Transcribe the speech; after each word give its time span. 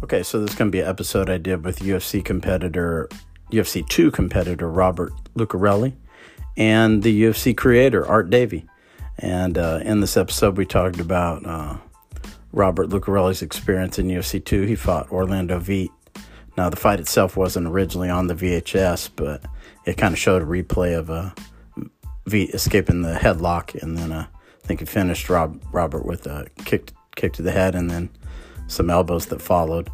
Okay, 0.00 0.22
so 0.22 0.40
this 0.40 0.50
is 0.50 0.56
going 0.56 0.70
to 0.70 0.72
be 0.76 0.80
an 0.80 0.86
episode 0.86 1.28
I 1.28 1.38
did 1.38 1.64
with 1.64 1.80
UFC 1.80 2.24
competitor, 2.24 3.08
UFC 3.50 3.86
2 3.86 4.12
competitor 4.12 4.70
Robert 4.70 5.12
Lucarelli, 5.34 5.94
and 6.56 7.02
the 7.02 7.24
UFC 7.24 7.54
creator 7.56 8.06
Art 8.06 8.30
Davie. 8.30 8.64
And 9.18 9.58
uh, 9.58 9.80
in 9.82 9.98
this 10.00 10.16
episode, 10.16 10.56
we 10.56 10.66
talked 10.66 11.00
about 11.00 11.44
uh, 11.44 11.78
Robert 12.52 12.90
Lucarelli's 12.90 13.42
experience 13.42 13.98
in 13.98 14.06
UFC 14.06 14.42
2. 14.42 14.62
He 14.62 14.76
fought 14.76 15.10
Orlando 15.10 15.58
Weit. 15.58 15.90
Now, 16.56 16.70
the 16.70 16.76
fight 16.76 17.00
itself 17.00 17.36
wasn't 17.36 17.66
originally 17.66 18.08
on 18.08 18.28
the 18.28 18.34
VHS, 18.34 19.10
but 19.16 19.44
it 19.84 19.96
kind 19.96 20.14
of 20.14 20.18
showed 20.18 20.42
a 20.42 20.46
replay 20.46 20.96
of 20.96 21.10
uh, 21.10 21.30
Weit 22.24 22.54
escaping 22.54 23.02
the 23.02 23.14
headlock, 23.14 23.74
and 23.82 23.98
then 23.98 24.12
uh, 24.12 24.26
I 24.30 24.66
think 24.66 24.78
he 24.78 24.86
finished 24.86 25.28
Rob, 25.28 25.60
Robert 25.72 26.06
with 26.06 26.24
a 26.28 26.46
kick, 26.64 26.92
kick 27.16 27.32
to 27.32 27.42
the 27.42 27.52
head, 27.52 27.74
and 27.74 27.90
then 27.90 28.10
some 28.68 28.90
elbows 28.90 29.26
that 29.26 29.42
followed. 29.42 29.90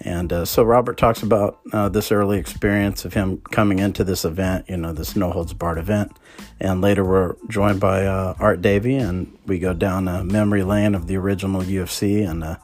And 0.00 0.32
uh, 0.32 0.44
so 0.44 0.62
Robert 0.62 0.98
talks 0.98 1.22
about 1.22 1.60
uh, 1.72 1.88
this 1.88 2.12
early 2.12 2.38
experience 2.38 3.04
of 3.04 3.14
him 3.14 3.40
coming 3.50 3.78
into 3.78 4.04
this 4.04 4.24
event, 4.24 4.66
you 4.68 4.76
know, 4.76 4.92
this 4.92 5.16
no 5.16 5.30
holds 5.30 5.54
barred 5.54 5.78
event. 5.78 6.12
And 6.60 6.80
later 6.80 7.04
we're 7.04 7.36
joined 7.48 7.80
by 7.80 8.06
uh, 8.06 8.34
Art 8.38 8.60
Davie, 8.60 8.96
and 8.96 9.36
we 9.46 9.58
go 9.58 9.72
down 9.72 10.08
a 10.08 10.24
memory 10.24 10.62
lane 10.62 10.94
of 10.94 11.06
the 11.06 11.16
original 11.16 11.62
UFC 11.62 12.28
and 12.28 12.44
uh, 12.44 12.56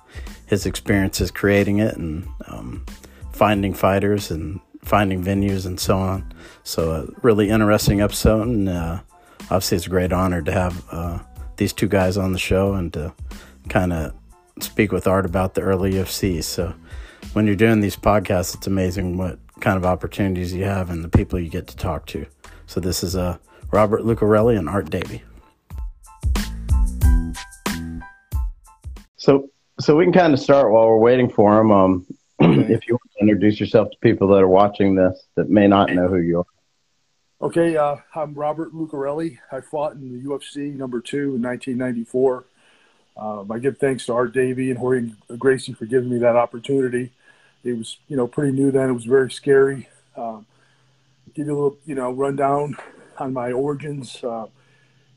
his 0.47 0.67
experiences 0.67 1.31
creating 1.31 1.79
it 1.79 1.97
and 1.97 2.29
um, 2.47 2.85
finding 3.33 3.75
fighters 3.75 4.31
and 4.31 4.61
finding 4.83 5.23
venues 5.23 5.67
and 5.67 5.79
so 5.79 5.99
on. 5.99 6.33
So, 6.63 6.91
a 6.91 7.07
really 7.23 7.49
interesting 7.49 8.01
episode. 8.01 8.49
And 8.49 8.69
uh, 8.69 9.01
obviously, 9.45 9.77
it's 9.77 9.87
a 9.87 9.91
great 9.91 10.13
honor 10.13 10.43
to 10.43 10.53
have 10.53 10.85
uh, 10.91 11.19
these 11.57 11.73
two 11.73 11.89
guys 11.89 12.17
on 12.17 12.33
the 12.33 12.39
show 12.39 12.75
and 12.75 12.93
to 12.93 13.15
kind 13.69 13.93
of 13.93 14.15
speak 14.63 14.93
with 14.93 15.07
Art 15.07 15.27
about 15.27 15.55
the 15.55 15.61
early 15.61 15.93
UFC. 15.93 16.43
So 16.43 16.75
when 17.33 17.47
you're 17.47 17.57
doing 17.57 17.81
these 17.81 17.97
podcasts, 17.97 18.55
it's 18.55 18.67
amazing 18.67 19.17
what 19.17 19.39
kind 19.61 19.77
of 19.77 19.85
opportunities 19.85 20.53
you 20.53 20.65
have 20.65 20.91
and 20.91 21.05
the 21.05 21.09
people 21.09 21.39
you 21.39 21.49
get 21.49 21.67
to 21.69 21.77
talk 21.77 22.07
to. 22.07 22.27
So 22.67 22.81
this 22.81 23.03
is 23.03 23.17
uh, 23.17 23.39
Robert 23.71 24.03
Lucarelli 24.03 24.59
and 24.59 24.69
Art 24.69 24.91
Davie. 24.91 25.23
So 29.17 29.51
so 29.79 29.97
we 29.97 30.05
can 30.05 30.13
kind 30.13 30.33
of 30.33 30.41
start 30.41 30.71
while 30.73 30.87
we're 30.87 30.99
waiting 30.99 31.31
for 31.31 31.59
him. 31.59 31.71
Um, 31.73 32.07
if 32.41 32.87
you 32.89 32.95
want 32.95 33.11
to 33.19 33.21
introduce 33.21 33.61
yourself 33.61 33.91
to 33.91 33.97
people 33.99 34.29
that 34.29 34.43
are 34.43 34.49
watching 34.49 34.95
this 34.95 35.27
that 35.37 35.51
may 35.51 35.67
not 35.67 35.91
know 35.93 36.09
who 36.09 36.19
you 36.19 36.39
are. 36.41 36.47
Okay, 37.43 37.77
uh, 37.77 37.97
I'm 38.15 38.35
Robert 38.35 38.75
Lucarelli. 38.75 39.39
I 39.51 39.61
fought 39.61 39.95
in 39.95 40.13
the 40.13 40.29
UFC 40.29 40.75
number 40.75 41.01
two 41.01 41.35
in 41.37 41.43
1994. 41.43 42.45
Um, 43.21 43.53
I 43.53 43.59
give 43.59 43.77
thanks 43.77 44.07
to 44.07 44.15
Art 44.15 44.33
Davie 44.33 44.71
and 44.71 44.81
Rorion 44.81 45.15
Gracie 45.39 45.75
for 45.75 45.85
giving 45.85 46.09
me 46.09 46.19
that 46.19 46.37
opportunity. 46.37 47.13
It 47.63 47.77
was, 47.77 47.99
you 48.09 48.17
know, 48.17 48.27
pretty 48.27 48.53
new 48.53 48.71
then. 48.71 48.89
It 48.89 48.95
was 48.95 49.05
very 49.05 49.31
scary. 49.31 49.89
Um, 50.17 50.47
give 51.35 51.47
you 51.47 51.53
a 51.53 51.55
little, 51.55 51.79
you 51.85 51.95
know, 51.95 52.11
rundown 52.13 52.77
on 53.19 53.35
my 53.35 53.53
origins. 53.53 54.25
Uh, 54.25 54.47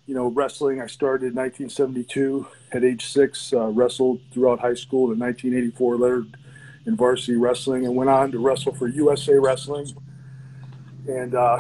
you 0.06 0.14
know, 0.14 0.28
wrestling. 0.28 0.82
I 0.82 0.88
started 0.88 1.28
in 1.28 1.36
1972 1.36 2.46
at 2.74 2.84
age 2.84 3.06
six. 3.06 3.54
Uh, 3.54 3.68
wrestled 3.68 4.20
throughout 4.34 4.60
high 4.60 4.74
school. 4.74 5.14
In 5.14 5.20
1984, 5.20 5.96
lettered 5.96 6.38
in 6.86 6.98
varsity 6.98 7.38
wrestling, 7.38 7.86
and 7.86 7.96
went 7.96 8.10
on 8.10 8.32
to 8.34 8.40
wrestle 8.40 8.74
for 8.74 8.88
USA 8.88 9.36
Wrestling. 9.36 9.88
And 11.08 11.36
uh, 11.36 11.60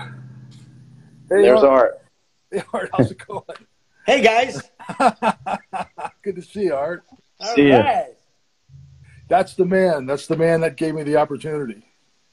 hey, 1.29 1.43
there's 1.43 1.63
Art. 1.63 1.99
Hey, 2.51 2.61
Art, 2.71 2.91
how's 2.95 3.09
it 3.09 3.17
going? 3.25 3.41
hey 4.05 4.21
guys. 4.21 4.61
Good 6.23 6.35
to 6.37 6.41
see 6.41 6.63
you, 6.63 6.73
Art. 6.73 7.03
See 7.55 7.71
right. 7.71 8.07
You. 8.07 8.15
That's 9.27 9.55
the 9.55 9.65
man. 9.65 10.05
That's 10.05 10.25
the 10.25 10.37
man 10.37 10.61
that 10.61 10.77
gave 10.77 10.95
me 10.95 11.03
the 11.03 11.17
opportunity. 11.17 11.85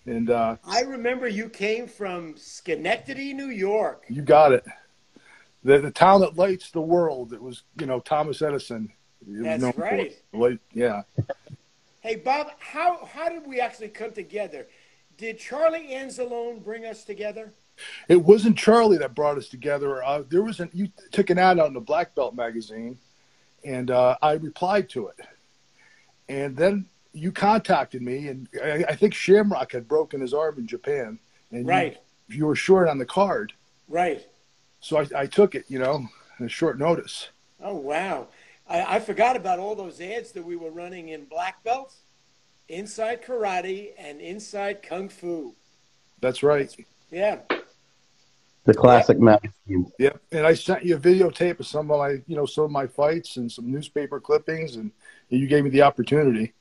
And 0.06 0.31
uh, 0.31 0.56
I 0.65 0.83
remember 0.83 1.28
you 1.28 1.49
came 1.49 1.87
from 1.87 2.37
Schenectady, 2.37 3.34
New 3.34 3.49
York. 3.51 4.05
You 4.09 4.23
got 4.23 4.53
it. 4.53 4.65
The, 5.65 5.78
the 5.78 5.91
town 5.91 6.21
that 6.21 6.37
lights 6.37 6.71
the 6.71 6.81
world. 6.81 7.33
It 7.33 7.43
was, 7.43 7.65
you 7.78 7.87
know, 7.87 8.01
Thomas 8.01 8.41
Edison. 8.43 8.93
That's 9.27 9.77
right. 9.77 10.17
Light, 10.33 10.61
yeah. 10.72 11.03
Hey, 12.01 12.17
Bob, 12.17 12.49
how, 12.59 13.05
how 13.12 13.28
did 13.28 13.47
we 13.47 13.61
actually 13.61 13.89
come 13.89 14.12
together? 14.12 14.69
Did 15.19 15.39
Charlie 15.39 15.89
Anzalone 15.93 16.65
bring 16.65 16.87
us 16.87 17.05
together? 17.05 17.53
It 18.09 18.17
wasn't 18.17 18.57
Charlie 18.57 18.99
that 18.99 19.15
brought 19.15 19.37
us 19.37 19.49
together. 19.49 20.03
Uh, 20.03 20.22
there 20.28 20.43
was 20.43 20.61
an 20.61 20.71
you 20.72 20.89
took 21.12 21.31
an 21.31 21.39
ad 21.39 21.59
out 21.59 21.69
in 21.69 21.75
the 21.75 21.81
Black 21.81 22.15
Belt 22.15 22.34
magazine, 22.34 22.99
and 23.65 23.91
uh, 23.91 24.16
I 24.22 24.32
replied 24.32 24.88
to 24.91 25.09
it. 25.09 25.16
And 26.28 26.56
then 26.56 26.87
you 27.12 27.32
contacted 27.32 28.03
me, 28.03 28.28
and 28.28 28.48
I, 28.62 28.84
I, 28.88 28.94
think 28.94 29.15
Shamrock 29.15 29.72
had 29.72 29.88
broken 29.88 30.21
his 30.21 30.32
arm 30.32 30.59
in 30.59 30.66
Japan, 30.66 31.19
and 31.50 31.66
right, 31.66 31.98
you, 32.28 32.38
you 32.38 32.47
were 32.47 32.54
short 32.54 32.88
on 32.88 32.98
the 32.98 33.06
card, 33.06 33.53
right. 33.88 34.25
So 34.81 34.98
I, 34.98 35.06
I 35.16 35.26
took 35.26 35.54
it, 35.54 35.65
you 35.69 35.78
know, 35.78 36.06
in 36.38 36.48
short 36.48 36.78
notice. 36.78 37.31
Oh 37.60 37.75
wow! 37.75 38.28
I, 38.69 38.97
I 38.97 39.00
forgot 39.00 39.37
about 39.37 39.59
all 39.59 39.75
those 39.75 40.00
ads 40.00 40.31
that 40.32 40.44
we 40.44 40.54
were 40.54 40.71
running 40.71 41.09
in 41.09 41.25
black 41.25 41.65
belts, 41.65 42.03
inside 42.69 43.25
karate, 43.25 43.91
and 43.98 44.21
inside 44.21 44.82
kung 44.82 45.09
fu. 45.09 45.54
That's 46.21 46.42
right. 46.42 46.75
Yeah. 47.10 47.41
The 48.65 48.75
classic 48.75 49.16
yeah. 49.19 49.25
magazine. 49.25 49.93
Yeah, 49.98 50.12
and 50.32 50.47
I 50.47 50.54
sent 50.54 50.84
you 50.84 50.97
a 50.97 50.98
videotape 50.98 51.60
of 51.60 51.66
some 51.66 51.91
of 51.91 51.98
my, 51.98 52.22
you 52.26 52.37
know, 52.37 52.47
some 52.47 52.65
of 52.65 52.71
my 52.71 52.87
fights 52.87 53.37
and 53.37 53.50
some 53.50 53.71
newspaper 53.71 54.21
clippings, 54.21 54.76
and 54.76 54.93
you 55.28 55.47
gave 55.47 55.65
me 55.65 55.71
the 55.71 55.82
opportunity. 55.82 56.53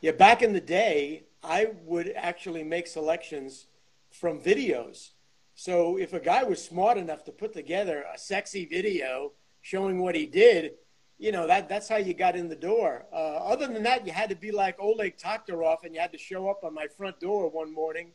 Yeah, 0.00 0.12
back 0.12 0.42
in 0.42 0.52
the 0.52 0.60
day, 0.60 1.24
I 1.42 1.68
would 1.84 2.12
actually 2.14 2.62
make 2.62 2.86
selections 2.86 3.66
from 4.10 4.40
videos. 4.40 5.10
So 5.54 5.98
if 5.98 6.12
a 6.12 6.20
guy 6.20 6.42
was 6.42 6.62
smart 6.62 6.98
enough 6.98 7.24
to 7.24 7.32
put 7.32 7.52
together 7.52 8.04
a 8.12 8.18
sexy 8.18 8.66
video 8.66 9.32
showing 9.62 10.00
what 10.00 10.14
he 10.14 10.26
did, 10.26 10.72
you 11.18 11.32
know 11.32 11.46
that 11.46 11.68
that's 11.68 11.88
how 11.88 11.96
you 11.96 12.12
got 12.12 12.36
in 12.36 12.48
the 12.48 12.56
door. 12.56 13.06
Uh, 13.12 13.36
other 13.36 13.66
than 13.66 13.82
that, 13.84 14.06
you 14.06 14.12
had 14.12 14.28
to 14.30 14.36
be 14.36 14.50
like 14.50 14.76
Oleg 14.80 15.16
Taktarov, 15.16 15.84
and 15.84 15.94
you 15.94 16.00
had 16.00 16.12
to 16.12 16.18
show 16.18 16.48
up 16.48 16.64
on 16.64 16.74
my 16.74 16.86
front 16.86 17.20
door 17.20 17.48
one 17.48 17.72
morning, 17.72 18.10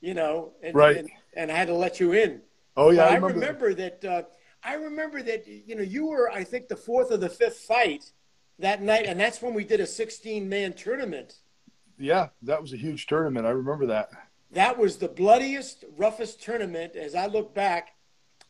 you 0.00 0.14
know, 0.14 0.52
and, 0.62 0.74
right. 0.74 0.96
and, 0.96 1.10
and 1.34 1.52
I 1.52 1.56
had 1.56 1.68
to 1.68 1.74
let 1.74 2.00
you 2.00 2.12
in. 2.12 2.42
Oh 2.76 2.90
yeah, 2.90 3.02
I 3.02 3.14
remember, 3.14 3.26
I 3.26 3.32
remember 3.32 3.74
that. 3.74 4.04
Uh, 4.04 4.22
I 4.62 4.74
remember 4.74 5.22
that 5.22 5.46
you 5.46 5.74
know 5.74 5.82
you 5.82 6.06
were 6.06 6.30
I 6.30 6.44
think 6.44 6.68
the 6.68 6.76
fourth 6.76 7.10
or 7.10 7.16
the 7.16 7.28
fifth 7.28 7.58
fight 7.58 8.12
that 8.58 8.82
night, 8.82 9.06
and 9.06 9.18
that's 9.18 9.42
when 9.42 9.54
we 9.54 9.64
did 9.64 9.80
a 9.80 9.86
16 9.86 10.48
man 10.48 10.72
tournament. 10.72 11.34
Yeah, 11.98 12.28
that 12.42 12.60
was 12.60 12.72
a 12.72 12.76
huge 12.76 13.06
tournament. 13.06 13.46
I 13.46 13.50
remember 13.50 13.86
that. 13.86 14.10
That 14.52 14.78
was 14.78 14.96
the 14.96 15.08
bloodiest, 15.08 15.84
roughest 15.96 16.42
tournament 16.42 16.96
as 16.96 17.14
I 17.14 17.26
look 17.26 17.54
back 17.54 17.90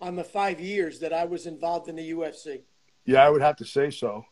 on 0.01 0.17
the 0.17 0.25
five 0.25 0.61
years 0.61 1.01
that 1.01 1.13
I 1.13 1.25
was 1.25 1.47
involved 1.47 1.89
in 1.89 1.97
the 1.97 2.11
UFC. 2.11 2.63
Yeah, 3.05 3.25
I 3.25 3.29
would 3.31 3.43
have 3.43 3.57
to 3.57 3.65
say 3.65 3.91
so. 3.91 4.25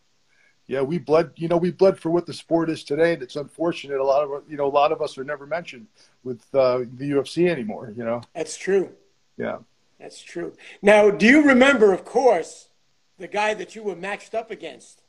Yeah, 0.68 0.82
we 0.82 0.98
bled. 0.98 1.32
You 1.36 1.48
know, 1.48 1.56
we 1.56 1.72
bled 1.72 1.98
for 1.98 2.10
what 2.10 2.26
the 2.26 2.34
sport 2.34 2.70
is 2.70 2.84
today. 2.84 3.14
And 3.14 3.22
it's 3.22 3.36
unfortunate. 3.36 3.98
A 3.98 4.04
lot 4.04 4.22
of 4.22 4.42
you 4.48 4.56
know, 4.56 4.66
a 4.66 4.68
lot 4.68 4.92
of 4.92 5.02
us 5.02 5.18
are 5.18 5.24
never 5.24 5.46
mentioned 5.46 5.86
with 6.22 6.42
uh, 6.54 6.78
the 6.96 7.10
UFC 7.10 7.48
anymore. 7.48 7.92
You 7.96 8.04
know. 8.04 8.20
That's 8.34 8.56
true. 8.56 8.90
Yeah. 9.36 9.58
That's 9.98 10.22
true. 10.22 10.52
Now, 10.80 11.10
do 11.10 11.26
you 11.26 11.42
remember, 11.44 11.92
of 11.92 12.04
course, 12.04 12.68
the 13.18 13.26
guy 13.26 13.54
that 13.54 13.74
you 13.74 13.82
were 13.82 13.96
matched 13.96 14.34
up 14.34 14.50
against? 14.50 15.02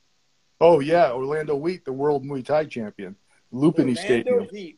Oh 0.61 0.79
yeah, 0.79 1.11
Orlando 1.11 1.57
Weit, 1.57 1.85
the 1.85 1.93
world 1.93 2.25
Muay 2.25 2.43
Thai 2.43 2.65
champion, 2.65 3.15
Lumpinee 3.53 3.97
Stadium. 3.97 4.47
Weit. 4.51 4.77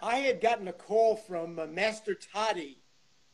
I 0.00 0.16
had 0.16 0.40
gotten 0.40 0.68
a 0.68 0.72
call 0.72 1.16
from 1.16 1.58
uh, 1.58 1.66
Master 1.66 2.14
Toddy. 2.14 2.78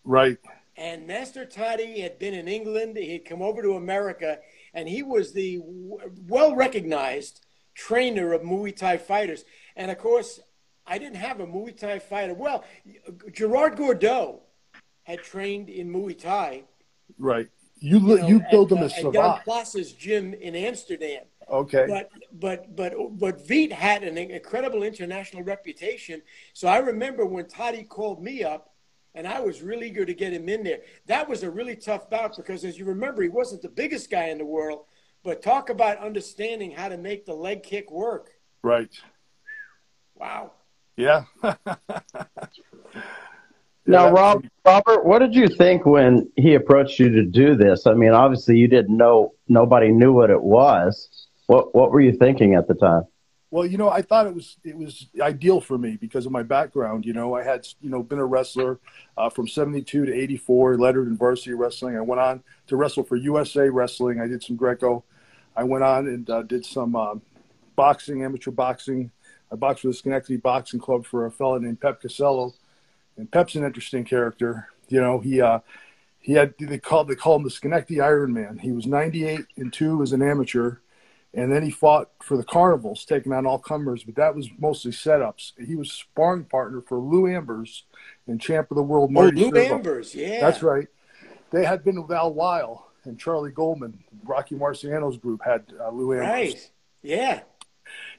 Right. 0.04 0.38
And 0.76 1.06
Master 1.06 1.44
Toddy 1.44 2.00
had 2.00 2.18
been 2.18 2.34
in 2.34 2.48
England. 2.48 2.96
He 2.96 3.12
had 3.12 3.24
come 3.24 3.40
over 3.40 3.62
to 3.62 3.72
America, 3.74 4.38
and 4.76 4.86
he 4.88 5.02
was 5.02 5.32
the 5.32 5.58
well 6.28 6.54
recognized 6.54 7.40
trainer 7.74 8.32
of 8.32 8.42
Muay 8.42 8.76
Thai 8.76 8.98
fighters. 8.98 9.44
And 9.74 9.90
of 9.90 9.98
course, 9.98 10.38
I 10.86 10.98
didn't 10.98 11.16
have 11.16 11.40
a 11.40 11.46
Muay 11.46 11.76
Thai 11.76 11.98
fighter. 11.98 12.34
Well, 12.34 12.62
Gerard 13.32 13.76
Gordeau 13.76 14.40
had 15.02 15.22
trained 15.22 15.70
in 15.70 15.90
Muay 15.90 16.16
Thai. 16.16 16.64
Right. 17.18 17.48
You 17.78 17.98
you, 17.98 18.00
know, 18.00 18.26
you 18.28 18.42
build 18.50 18.68
them 18.68 18.78
as 18.78 18.92
uh, 19.02 19.10
Jan 19.10 19.40
Plas's 19.44 19.92
gym 19.92 20.34
in 20.34 20.54
Amsterdam. 20.54 21.24
Okay. 21.48 21.86
But 21.88 22.10
but 22.32 22.76
but 22.76 23.18
but 23.18 23.48
Weit 23.48 23.72
had 23.72 24.02
an 24.02 24.18
incredible 24.18 24.82
international 24.82 25.42
reputation. 25.42 26.20
So 26.52 26.68
I 26.68 26.78
remember 26.78 27.24
when 27.24 27.46
Toddy 27.46 27.84
called 27.84 28.22
me 28.22 28.44
up, 28.44 28.74
and 29.16 29.26
I 29.26 29.40
was 29.40 29.62
really 29.62 29.88
eager 29.88 30.04
to 30.04 30.14
get 30.14 30.32
him 30.32 30.48
in 30.48 30.62
there. 30.62 30.82
That 31.06 31.28
was 31.28 31.42
a 31.42 31.50
really 31.50 31.74
tough 31.74 32.08
bout 32.10 32.36
because, 32.36 32.64
as 32.64 32.78
you 32.78 32.84
remember, 32.84 33.22
he 33.22 33.28
wasn't 33.28 33.62
the 33.62 33.70
biggest 33.70 34.10
guy 34.10 34.26
in 34.26 34.38
the 34.38 34.44
world. 34.44 34.84
But 35.24 35.42
talk 35.42 35.70
about 35.70 35.98
understanding 35.98 36.70
how 36.70 36.88
to 36.90 36.98
make 36.98 37.24
the 37.24 37.34
leg 37.34 37.62
kick 37.62 37.90
work. 37.90 38.30
Right. 38.62 38.94
Wow. 40.14 40.52
Yeah. 40.96 41.24
now, 43.86 44.10
Rob, 44.10 44.44
Robert, 44.64 45.04
what 45.04 45.20
did 45.20 45.34
you 45.34 45.48
think 45.48 45.86
when 45.86 46.30
he 46.36 46.54
approached 46.54 47.00
you 47.00 47.08
to 47.10 47.24
do 47.24 47.56
this? 47.56 47.86
I 47.86 47.94
mean, 47.94 48.12
obviously, 48.12 48.58
you 48.58 48.68
didn't 48.68 48.96
know. 48.96 49.32
Nobody 49.48 49.90
knew 49.90 50.12
what 50.12 50.30
it 50.30 50.42
was. 50.42 51.26
What 51.46 51.74
What 51.74 51.90
were 51.90 52.00
you 52.00 52.12
thinking 52.12 52.54
at 52.54 52.68
the 52.68 52.74
time? 52.74 53.04
Well, 53.50 53.64
you 53.64 53.78
know, 53.78 53.88
I 53.88 54.02
thought 54.02 54.26
it 54.26 54.34
was 54.34 54.56
it 54.64 54.76
was 54.76 55.06
ideal 55.20 55.60
for 55.60 55.78
me 55.78 55.96
because 56.00 56.26
of 56.26 56.32
my 56.32 56.42
background. 56.42 57.06
You 57.06 57.12
know, 57.12 57.34
I 57.34 57.44
had 57.44 57.66
you 57.80 57.90
know 57.90 58.02
been 58.02 58.18
a 58.18 58.26
wrestler 58.26 58.80
uh, 59.16 59.30
from 59.30 59.46
'72 59.46 60.06
to 60.06 60.12
'84, 60.12 60.78
lettered 60.78 61.06
in 61.06 61.16
varsity 61.16 61.54
wrestling. 61.54 61.96
I 61.96 62.00
went 62.00 62.20
on 62.20 62.42
to 62.66 62.76
wrestle 62.76 63.04
for 63.04 63.16
USA 63.16 63.68
Wrestling. 63.68 64.20
I 64.20 64.26
did 64.26 64.42
some 64.42 64.56
Greco. 64.56 65.04
I 65.56 65.64
went 65.64 65.84
on 65.84 66.06
and 66.08 66.28
uh, 66.28 66.42
did 66.42 66.66
some 66.66 66.96
uh, 66.96 67.14
boxing, 67.76 68.24
amateur 68.24 68.50
boxing. 68.50 69.12
I 69.50 69.54
boxed 69.54 69.84
with 69.84 69.94
the 69.94 69.98
Schenectady 69.98 70.38
Boxing 70.38 70.80
Club 70.80 71.06
for 71.06 71.26
a 71.26 71.30
fellow 71.30 71.58
named 71.58 71.80
Pep 71.80 72.02
Casello, 72.02 72.52
and 73.16 73.30
Pep's 73.30 73.54
an 73.54 73.64
interesting 73.64 74.04
character. 74.04 74.68
You 74.88 75.00
know, 75.00 75.20
he 75.20 75.40
uh, 75.40 75.60
he 76.18 76.32
had 76.32 76.54
they 76.58 76.78
called 76.78 77.06
they 77.06 77.14
called 77.14 77.42
him 77.42 77.44
the 77.44 77.50
Schenectady 77.50 78.00
Iron 78.00 78.32
Man. 78.32 78.58
He 78.58 78.72
was 78.72 78.86
98 78.86 79.46
and 79.56 79.72
two 79.72 80.02
as 80.02 80.12
an 80.12 80.20
amateur 80.20 80.78
and 81.34 81.52
then 81.52 81.62
he 81.62 81.70
fought 81.70 82.10
for 82.22 82.36
the 82.36 82.44
Carnivals, 82.44 83.04
taking 83.04 83.32
on 83.32 83.46
all 83.46 83.58
comers, 83.58 84.04
but 84.04 84.14
that 84.16 84.34
was 84.34 84.48
mostly 84.58 84.90
setups. 84.90 85.52
He 85.64 85.76
was 85.76 85.92
sparring 85.92 86.44
partner 86.44 86.80
for 86.80 86.98
Lou 86.98 87.26
Ambers 87.26 87.84
and 88.26 88.40
champ 88.40 88.70
of 88.70 88.76
the 88.76 88.82
world. 88.82 89.10
Oh, 89.14 89.24
Lou 89.24 89.56
Ambers, 89.56 90.14
yeah. 90.14 90.40
That's 90.40 90.62
right. 90.62 90.88
They 91.50 91.64
had 91.64 91.84
been 91.84 92.00
with 92.00 92.10
Al 92.10 92.32
Weil 92.32 92.86
and 93.04 93.18
Charlie 93.18 93.52
Goldman. 93.52 94.02
Rocky 94.24 94.54
Marciano's 94.54 95.18
group 95.18 95.42
had 95.44 95.64
uh, 95.80 95.90
Lou 95.90 96.14
Ambers. 96.14 96.28
Right, 96.28 96.70
yeah. 97.02 97.40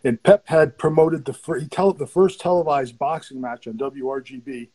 And 0.03 0.21
Pep 0.21 0.47
had 0.47 0.77
promoted 0.77 1.25
the, 1.25 1.33
fir- 1.33 1.59
he 1.59 1.67
tele- 1.67 1.93
the 1.93 2.07
first 2.07 2.39
televised 2.39 2.97
boxing 2.97 3.41
match 3.41 3.67
on 3.67 3.73
WRGB. 3.73 4.69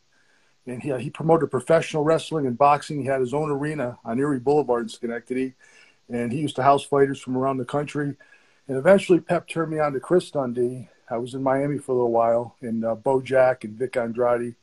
And 0.65 0.81
he, 0.81 0.95
he 0.97 1.09
promoted 1.09 1.49
professional 1.51 2.03
wrestling 2.03 2.45
and 2.45 2.57
boxing. 2.57 3.01
He 3.01 3.07
had 3.07 3.21
his 3.21 3.33
own 3.33 3.49
arena 3.49 3.97
on 4.05 4.19
Erie 4.19 4.39
Boulevard 4.39 4.83
in 4.83 4.89
Schenectady. 4.89 5.55
And 6.09 6.31
he 6.31 6.39
used 6.39 6.55
to 6.57 6.63
house 6.63 6.83
fighters 6.83 7.19
from 7.19 7.37
around 7.37 7.57
the 7.57 7.65
country 7.65 8.15
and 8.67 8.77
eventually, 8.77 9.19
Pep 9.19 9.47
turned 9.47 9.71
me 9.71 9.79
on 9.79 9.93
to 9.93 9.99
Chris 9.99 10.31
Dundee. 10.31 10.87
I 11.09 11.17
was 11.17 11.33
in 11.33 11.43
Miami 11.43 11.77
for 11.77 11.91
a 11.91 11.95
little 11.95 12.11
while, 12.11 12.55
and 12.61 12.85
uh, 12.85 12.95
Beau 12.95 13.21
Jack 13.21 13.65
and 13.65 13.77
Vic 13.77 13.97
Andrade, 13.97 14.55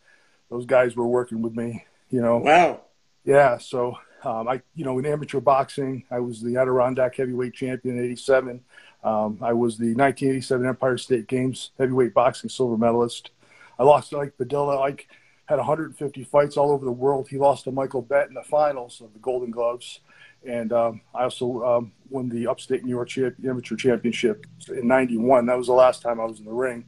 those 0.49 0.65
guys 0.65 0.97
were 0.97 1.07
working 1.07 1.43
with 1.43 1.55
me. 1.55 1.85
You 2.09 2.23
know. 2.23 2.39
Wow. 2.39 2.81
Yeah. 3.25 3.59
So 3.59 3.99
um, 4.25 4.49
I, 4.49 4.63
you 4.75 4.85
know, 4.85 4.99
in 4.99 5.07
amateur 5.07 5.41
boxing, 5.41 6.05
I 6.11 6.21
was 6.21 6.41
the 6.41 6.57
Adirondack 6.57 7.17
heavyweight 7.17 7.53
champion 7.53 7.99
in 7.99 8.05
'87. 8.05 8.61
Um, 9.05 9.39
I 9.43 9.53
was 9.53 9.77
the 9.77 9.95
1987 9.95 10.67
Empire 10.67 10.99
State 10.99 11.27
Games 11.27 11.71
heavyweight 11.79 12.15
boxing 12.15 12.51
silver 12.51 12.77
medalist. 12.79 13.31
I 13.79 13.85
lost 13.85 14.11
to 14.11 14.21
Ike 14.21 14.37
Padilla. 14.37 14.81
Ike 14.81 15.09
had 15.47 15.57
150 15.57 16.25
fights 16.25 16.57
all 16.57 16.71
over 16.71 16.85
the 16.85 16.93
world. 16.93 17.29
He 17.29 17.39
lost 17.39 17.65
to 17.65 17.73
Michael 17.73 18.03
Bentt 18.03 18.29
in 18.29 18.35
the 18.35 18.43
finals 18.43 19.01
of 19.01 19.13
the 19.13 19.19
Golden 19.19 19.51
Gloves. 19.51 20.01
And 20.47 20.73
um, 20.73 21.01
I 21.15 21.25
also 21.25 21.63
um, 21.63 21.93
won 22.09 22.29
the 22.29 22.47
Upstate 22.47 22.85
New 22.85 22.91
York 22.91 23.09
champ- 23.09 23.37
Amateur 23.47 23.77
Championship 23.77 24.47
in 24.69 24.89
'91. 24.89 25.47
That 25.47 25.59
was 25.59 25.67
the 25.67 25.75
last 25.75 26.03
time 26.03 26.21
I 26.21 26.25
was 26.25 26.39
in 26.39 26.47
the 26.47 26.53
ring 26.53 26.87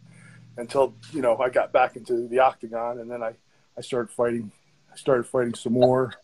until 0.56 0.94
you 1.12 1.20
know 1.20 1.36
I 1.38 1.50
got 1.50 1.72
back 1.72 1.96
into 1.96 2.28
the 2.28 2.38
octagon, 2.38 2.98
and 2.98 3.10
then 3.10 3.22
I, 3.22 3.34
I 3.76 3.82
started 3.82 4.10
fighting. 4.10 4.50
I 4.90 4.96
started 4.96 5.26
fighting 5.26 5.54
some 5.54 5.74
more. 5.74 6.14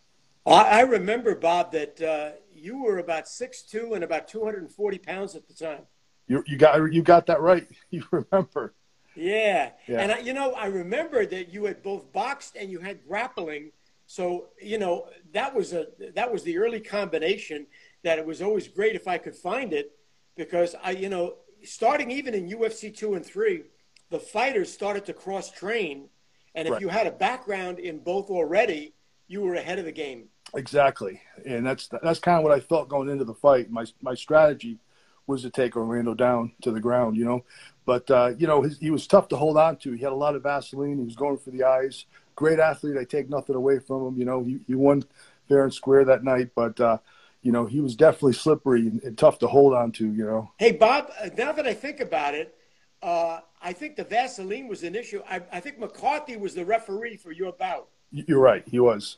I 0.45 0.81
remember 0.81 1.35
Bob 1.35 1.71
that 1.73 2.01
uh, 2.01 2.31
you 2.53 2.83
were 2.83 2.97
about 2.97 3.27
six 3.27 3.61
two 3.61 3.93
and 3.93 4.03
about 4.03 4.27
240 4.27 4.97
pounds 4.99 5.35
at 5.35 5.47
the 5.47 5.53
time. 5.53 5.81
You, 6.27 6.43
you 6.47 6.57
got 6.57 6.91
you 6.91 7.01
got 7.01 7.25
that 7.27 7.41
right. 7.41 7.67
You 7.89 8.03
remember. 8.11 8.73
Yeah, 9.15 9.71
yeah. 9.87 9.99
and 10.01 10.11
I, 10.11 10.19
you 10.19 10.33
know 10.33 10.53
I 10.53 10.67
remember 10.67 11.25
that 11.25 11.51
you 11.51 11.65
had 11.65 11.81
both 11.83 12.11
boxed 12.13 12.55
and 12.55 12.69
you 12.71 12.79
had 12.79 13.05
grappling 13.07 13.71
so 14.09 14.47
you 14.59 14.79
know 14.79 15.05
that 15.33 15.53
was 15.53 15.71
a 15.71 15.85
that 16.15 16.31
was 16.33 16.41
the 16.41 16.57
early 16.57 16.79
combination 16.79 17.67
that 18.03 18.17
it 18.17 18.25
was 18.25 18.41
always 18.41 18.67
great 18.67 18.95
if 18.95 19.07
I 19.07 19.19
could 19.19 19.35
find 19.35 19.71
it 19.71 19.91
because 20.35 20.75
I 20.83 20.91
you 20.91 21.09
know 21.09 21.35
starting 21.61 22.09
even 22.09 22.33
in 22.33 22.49
UFC 22.49 22.95
two 22.95 23.13
and 23.13 23.23
three, 23.23 23.65
the 24.09 24.19
fighters 24.19 24.73
started 24.73 25.05
to 25.05 25.13
cross 25.13 25.51
train, 25.51 26.09
and 26.55 26.67
if 26.67 26.73
right. 26.73 26.81
you 26.81 26.87
had 26.87 27.05
a 27.05 27.11
background 27.11 27.77
in 27.77 27.99
both 27.99 28.31
already, 28.31 28.95
you 29.27 29.41
were 29.41 29.53
ahead 29.53 29.77
of 29.77 29.85
the 29.85 29.91
game. 29.91 30.29
Exactly, 30.55 31.21
and 31.45 31.63
that's 31.63 31.87
that's 32.01 32.17
kind 32.17 32.39
of 32.39 32.43
what 32.43 32.51
I 32.51 32.61
felt 32.61 32.89
going 32.89 33.09
into 33.09 33.25
the 33.25 33.35
fight. 33.35 33.69
My 33.69 33.85
my 34.01 34.15
strategy 34.15 34.79
was 35.27 35.43
to 35.43 35.51
take 35.51 35.77
Orlando 35.77 36.15
down 36.15 36.53
to 36.63 36.71
the 36.71 36.79
ground, 36.79 37.15
you 37.15 37.25
know. 37.25 37.45
But 37.85 38.09
uh, 38.09 38.33
you 38.39 38.47
know, 38.47 38.63
his, 38.63 38.79
he 38.79 38.89
was 38.89 39.05
tough 39.05 39.27
to 39.27 39.37
hold 39.37 39.57
on 39.57 39.77
to. 39.77 39.91
He 39.91 40.01
had 40.01 40.13
a 40.13 40.15
lot 40.15 40.33
of 40.33 40.41
Vaseline. 40.41 40.97
He 40.97 41.05
was 41.05 41.15
going 41.15 41.37
for 41.37 41.51
the 41.51 41.63
eyes 41.63 42.05
great 42.39 42.57
athlete. 42.57 42.95
I 42.97 43.03
take 43.03 43.29
nothing 43.29 43.55
away 43.55 43.79
from 43.79 44.07
him. 44.07 44.17
You 44.17 44.23
know, 44.23 44.43
he, 44.43 44.59
he 44.65 44.73
won 44.73 45.03
fair 45.49 45.65
and 45.65 45.73
square 45.73 46.05
that 46.05 46.23
night, 46.23 46.51
but 46.55 46.79
uh, 46.79 46.97
you 47.41 47.51
know, 47.51 47.65
he 47.65 47.81
was 47.81 47.95
definitely 47.95 48.33
slippery 48.33 48.87
and, 48.87 49.03
and, 49.03 49.17
tough 49.17 49.39
to 49.39 49.47
hold 49.47 49.73
on 49.73 49.91
to. 49.93 50.09
You 50.11 50.25
know. 50.25 50.51
Hey, 50.57 50.71
Bob. 50.71 51.11
Uh, 51.21 51.29
now 51.37 51.51
that 51.51 51.67
I 51.67 51.73
think 51.73 51.99
about 51.99 52.35
it, 52.35 52.55
uh, 53.03 53.41
I 53.61 53.73
think 53.73 53.97
the 53.97 54.05
Vaseline 54.05 54.69
was 54.69 54.83
an 54.83 54.95
issue. 54.95 55.21
I, 55.29 55.41
I 55.51 55.59
think 55.59 55.79
McCarthy 55.79 56.37
was 56.37 56.55
the 56.55 56.63
referee 56.63 57.17
for 57.17 57.33
your 57.33 57.51
bout. 57.51 57.89
You're 58.11 58.39
right. 58.39 58.63
He 58.65 58.79
was. 58.79 59.17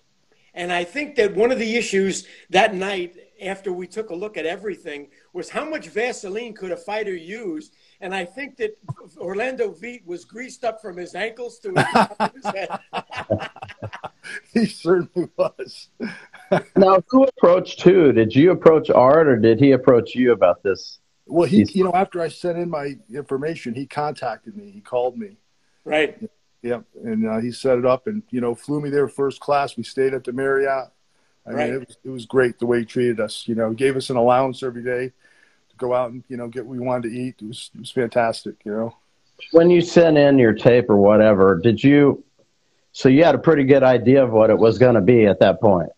And 0.54 0.74
I 0.74 0.84
think 0.84 1.16
that 1.16 1.34
one 1.34 1.52
of 1.52 1.60
the 1.60 1.78
issues 1.78 2.28
that 2.50 2.74
night, 2.74 3.16
after 3.42 3.72
we 3.72 3.88
took 3.88 4.10
a 4.10 4.16
look 4.16 4.36
at 4.36 4.46
everything, 4.46 5.08
was 5.32 5.50
how 5.50 5.64
much 5.64 5.88
Vaseline 5.88 6.54
could 6.54 6.72
a 6.72 6.78
fighter 6.78 7.16
use 7.16 7.72
and 8.02 8.14
I 8.16 8.26
think 8.26 8.58
that 8.58 8.78
Orlando 9.18 9.72
Weit 9.74 10.06
was 10.06 10.26
greased 10.26 10.64
up 10.64 10.82
from 10.82 10.98
his 10.98 11.16
ankles 11.16 11.60
to 11.60 11.74
his, 11.74 12.34
his 12.36 12.54
head. 12.54 12.80
he 14.54 14.66
certainly 14.66 15.30
was. 15.38 15.90
now, 16.76 17.04
who 17.08 17.24
approached 17.24 17.82
who? 17.82 18.12
Did 18.12 18.36
you 18.36 18.52
approach 18.52 18.90
Art, 18.90 19.28
or 19.28 19.38
did 19.38 19.60
he 19.60 19.72
approach 19.72 20.16
you 20.16 20.32
about 20.32 20.64
this? 20.64 21.00
Well, 21.28 21.48
he, 21.48 21.66
you 21.72 21.84
know, 21.84 21.94
after 21.94 22.22
I 22.22 22.28
sent 22.28 22.58
in 22.58 22.70
my 22.70 22.96
information, 23.14 23.74
he 23.74 23.86
contacted 23.86 24.58
me. 24.58 24.72
He 24.72 24.82
called 24.82 25.18
me. 25.18 25.38
Right. 25.86 26.18
Yeah, 26.62 26.82
and 27.04 27.28
uh, 27.28 27.40
he 27.40 27.52
set 27.52 27.78
it 27.78 27.86
up, 27.86 28.08
and 28.08 28.24
you 28.30 28.42
know, 28.42 28.54
flew 28.54 28.82
me 28.82 28.90
there 28.90 29.08
first 29.08 29.40
class. 29.40 29.78
We 29.78 29.84
stayed 29.84 30.14
at 30.14 30.24
the 30.24 30.34
Marriott. 30.34 30.90
I 31.46 31.52
right. 31.52 31.72
mean, 31.72 31.82
it 31.82 31.88
was, 31.88 31.98
it 32.04 32.10
was 32.10 32.26
great 32.26 32.60
the 32.60 32.66
way 32.66 32.80
he 32.80 32.86
treated 32.86 33.20
us. 33.20 33.48
You 33.48 33.56
know, 33.56 33.72
gave 33.72 33.96
us 33.96 34.10
an 34.10 34.18
allowance 34.18 34.62
every 34.62 34.84
day 34.84 35.14
go 35.82 35.94
out 35.94 36.12
and 36.12 36.24
you 36.30 36.38
know 36.38 36.48
get 36.48 36.66
what 36.66 36.78
we 36.78 36.80
wanted 36.80 37.10
to 37.10 37.16
eat. 37.16 37.36
It 37.42 37.48
was 37.48 37.72
it 37.74 37.80
was 37.80 37.92
fantastic. 37.92 38.56
You 38.64 38.72
know. 38.72 38.96
When 39.52 39.70
you 39.70 39.82
sent 39.82 40.18
in 40.18 40.38
your 40.38 40.54
tape 40.54 40.90
or 40.90 40.98
whatever, 40.98 41.60
did 41.60 41.84
you? 41.84 42.24
So 42.94 43.10
you 43.10 43.24
had 43.24 43.36
a 43.36 43.40
pretty 43.40 43.64
good 43.64 43.84
idea 43.84 44.24
of 44.24 44.32
what 44.32 44.50
it 44.50 44.58
was 44.58 44.78
going 44.78 44.96
to 44.96 45.02
be 45.02 45.26
at 45.26 45.40
that 45.40 45.60
point. 45.60 45.90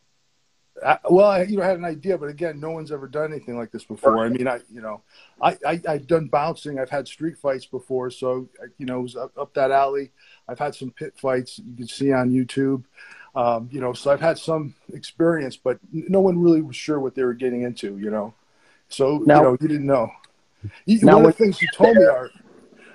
I, 0.86 0.98
well, 1.10 1.28
I 1.28 1.44
you 1.44 1.58
know 1.58 1.64
I 1.64 1.68
had 1.68 1.78
an 1.78 1.86
idea, 1.86 2.18
but 2.18 2.30
again, 2.30 2.60
no 2.60 2.72
one's 2.72 2.92
ever 2.92 3.08
done 3.08 3.32
anything 3.32 3.58
like 3.58 3.72
this 3.72 3.84
before. 3.84 4.26
I 4.26 4.30
mean, 4.30 4.48
I 4.48 4.60
you 4.72 4.82
know, 4.82 5.02
I, 5.42 5.58
I 5.66 5.82
I've 5.88 6.08
done 6.08 6.28
bouncing. 6.28 6.80
I've 6.80 6.90
had 6.90 7.08
street 7.08 7.38
fights 7.38 7.66
before, 7.66 8.10
so 8.10 8.48
you 8.78 8.86
know, 8.86 9.00
it 9.00 9.04
was 9.04 9.16
up, 9.16 9.38
up 9.38 9.54
that 9.54 9.72
alley. 9.72 10.12
I've 10.48 10.60
had 10.60 10.76
some 10.76 10.92
pit 10.92 11.14
fights 11.18 11.60
you 11.60 11.76
can 11.76 11.88
see 11.88 12.12
on 12.12 12.32
YouTube. 12.32 12.84
Um, 13.36 13.70
you 13.72 13.82
know, 13.82 13.94
so 13.94 14.12
I've 14.12 14.22
had 14.22 14.38
some 14.38 14.76
experience, 14.94 15.58
but 15.58 15.80
no 15.92 16.20
one 16.20 16.40
really 16.40 16.62
was 16.62 16.76
sure 16.76 17.00
what 17.00 17.16
they 17.16 17.24
were 17.24 17.34
getting 17.34 17.64
into. 17.64 17.98
You 17.98 18.12
know. 18.12 18.34
So 18.94 19.24
now, 19.26 19.38
you 19.38 19.44
know, 19.44 19.58
you 19.60 19.68
didn't 19.68 19.88
know. 19.88 20.12
You, 20.86 21.00
now, 21.02 21.16
one 21.16 21.26
of 21.26 21.38
the 21.38 21.44
things 21.44 21.62
you 21.62 21.68
told 21.74 21.98
me, 21.98 22.06
Art, 22.06 22.32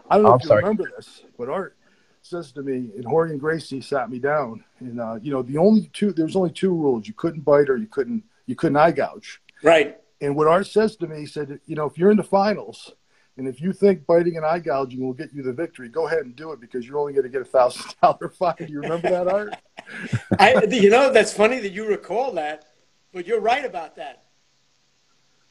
I 0.08 0.14
don't 0.14 0.24
know 0.24 0.34
if 0.34 0.42
you 0.42 0.48
sorry. 0.48 0.62
remember 0.62 0.90
this, 0.96 1.24
but 1.36 1.48
Art 1.48 1.76
says 2.22 2.52
to 2.52 2.62
me, 2.62 2.90
and 2.96 3.04
Rorion 3.04 3.38
Gracie 3.38 3.80
sat 3.80 4.08
me 4.08 4.18
down, 4.18 4.64
and 4.78 5.00
uh, 5.00 5.18
you 5.20 5.32
know, 5.32 5.42
the 5.42 5.58
only 5.58 5.90
two 5.92 6.12
there's 6.12 6.36
only 6.36 6.50
two 6.50 6.72
rules: 6.72 7.08
you 7.08 7.14
couldn't 7.14 7.40
bite 7.40 7.68
or 7.68 7.76
you 7.76 7.88
couldn't 7.88 8.22
you 8.46 8.54
couldn't 8.54 8.76
eye 8.76 8.92
gouge. 8.92 9.42
Right. 9.62 9.98
And 10.20 10.36
what 10.36 10.46
Art 10.46 10.66
says 10.68 10.96
to 10.96 11.06
me, 11.06 11.20
he 11.20 11.26
said, 11.26 11.60
you 11.66 11.74
know, 11.76 11.86
if 11.86 11.98
you're 11.98 12.10
in 12.10 12.16
the 12.16 12.24
finals, 12.24 12.92
and 13.36 13.46
if 13.46 13.60
you 13.60 13.72
think 13.72 14.06
biting 14.06 14.36
and 14.36 14.46
eye 14.46 14.60
gouging 14.60 15.04
will 15.04 15.12
get 15.12 15.32
you 15.32 15.42
the 15.42 15.52
victory, 15.52 15.88
go 15.88 16.06
ahead 16.06 16.20
and 16.20 16.34
do 16.34 16.52
it 16.52 16.60
because 16.60 16.86
you're 16.86 16.98
only 16.98 17.12
going 17.12 17.24
to 17.24 17.28
get 17.28 17.42
a 17.42 17.44
thousand 17.44 17.94
dollar 18.02 18.28
fine. 18.28 18.54
Do 18.58 18.66
you 18.66 18.80
remember 18.80 19.10
that, 19.10 19.28
Art? 19.28 19.56
I, 20.38 20.64
you 20.70 20.90
know, 20.90 21.12
that's 21.12 21.32
funny 21.32 21.58
that 21.60 21.72
you 21.72 21.86
recall 21.86 22.32
that, 22.32 22.66
but 23.12 23.26
you're 23.26 23.40
right 23.40 23.64
about 23.64 23.96
that. 23.96 24.27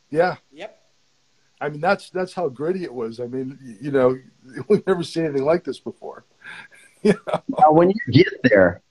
Yeah. 0.09 0.35
Yep. 0.51 0.77
I 1.59 1.69
mean, 1.69 1.81
that's 1.81 2.09
that's 2.11 2.33
how 2.33 2.49
gritty 2.49 2.83
it 2.83 2.93
was. 2.93 3.19
I 3.19 3.25
mean, 3.25 3.77
you 3.81 3.91
know, 3.91 4.17
we've 4.67 4.85
never 4.85 5.03
seen 5.03 5.25
anything 5.25 5.45
like 5.45 5.63
this 5.63 5.79
before. 5.79 6.25
you 7.03 7.13
know? 7.13 7.41
Now, 7.59 7.71
when 7.71 7.89
you 7.89 8.11
get 8.11 8.33
there, 8.43 8.81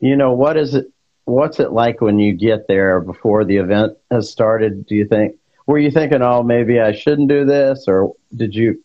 you 0.00 0.16
know, 0.16 0.32
what 0.32 0.56
is 0.56 0.74
it? 0.74 0.90
What's 1.24 1.58
it 1.58 1.72
like 1.72 2.00
when 2.00 2.18
you 2.18 2.34
get 2.34 2.68
there 2.68 3.00
before 3.00 3.44
the 3.44 3.56
event 3.56 3.96
has 4.10 4.30
started? 4.30 4.86
Do 4.86 4.94
you 4.94 5.06
think? 5.06 5.36
Were 5.66 5.78
you 5.78 5.90
thinking, 5.90 6.20
oh, 6.20 6.42
maybe 6.42 6.78
I 6.78 6.92
shouldn't 6.92 7.28
do 7.28 7.46
this, 7.46 7.86
or 7.88 8.12
did 8.34 8.54
you? 8.54 8.84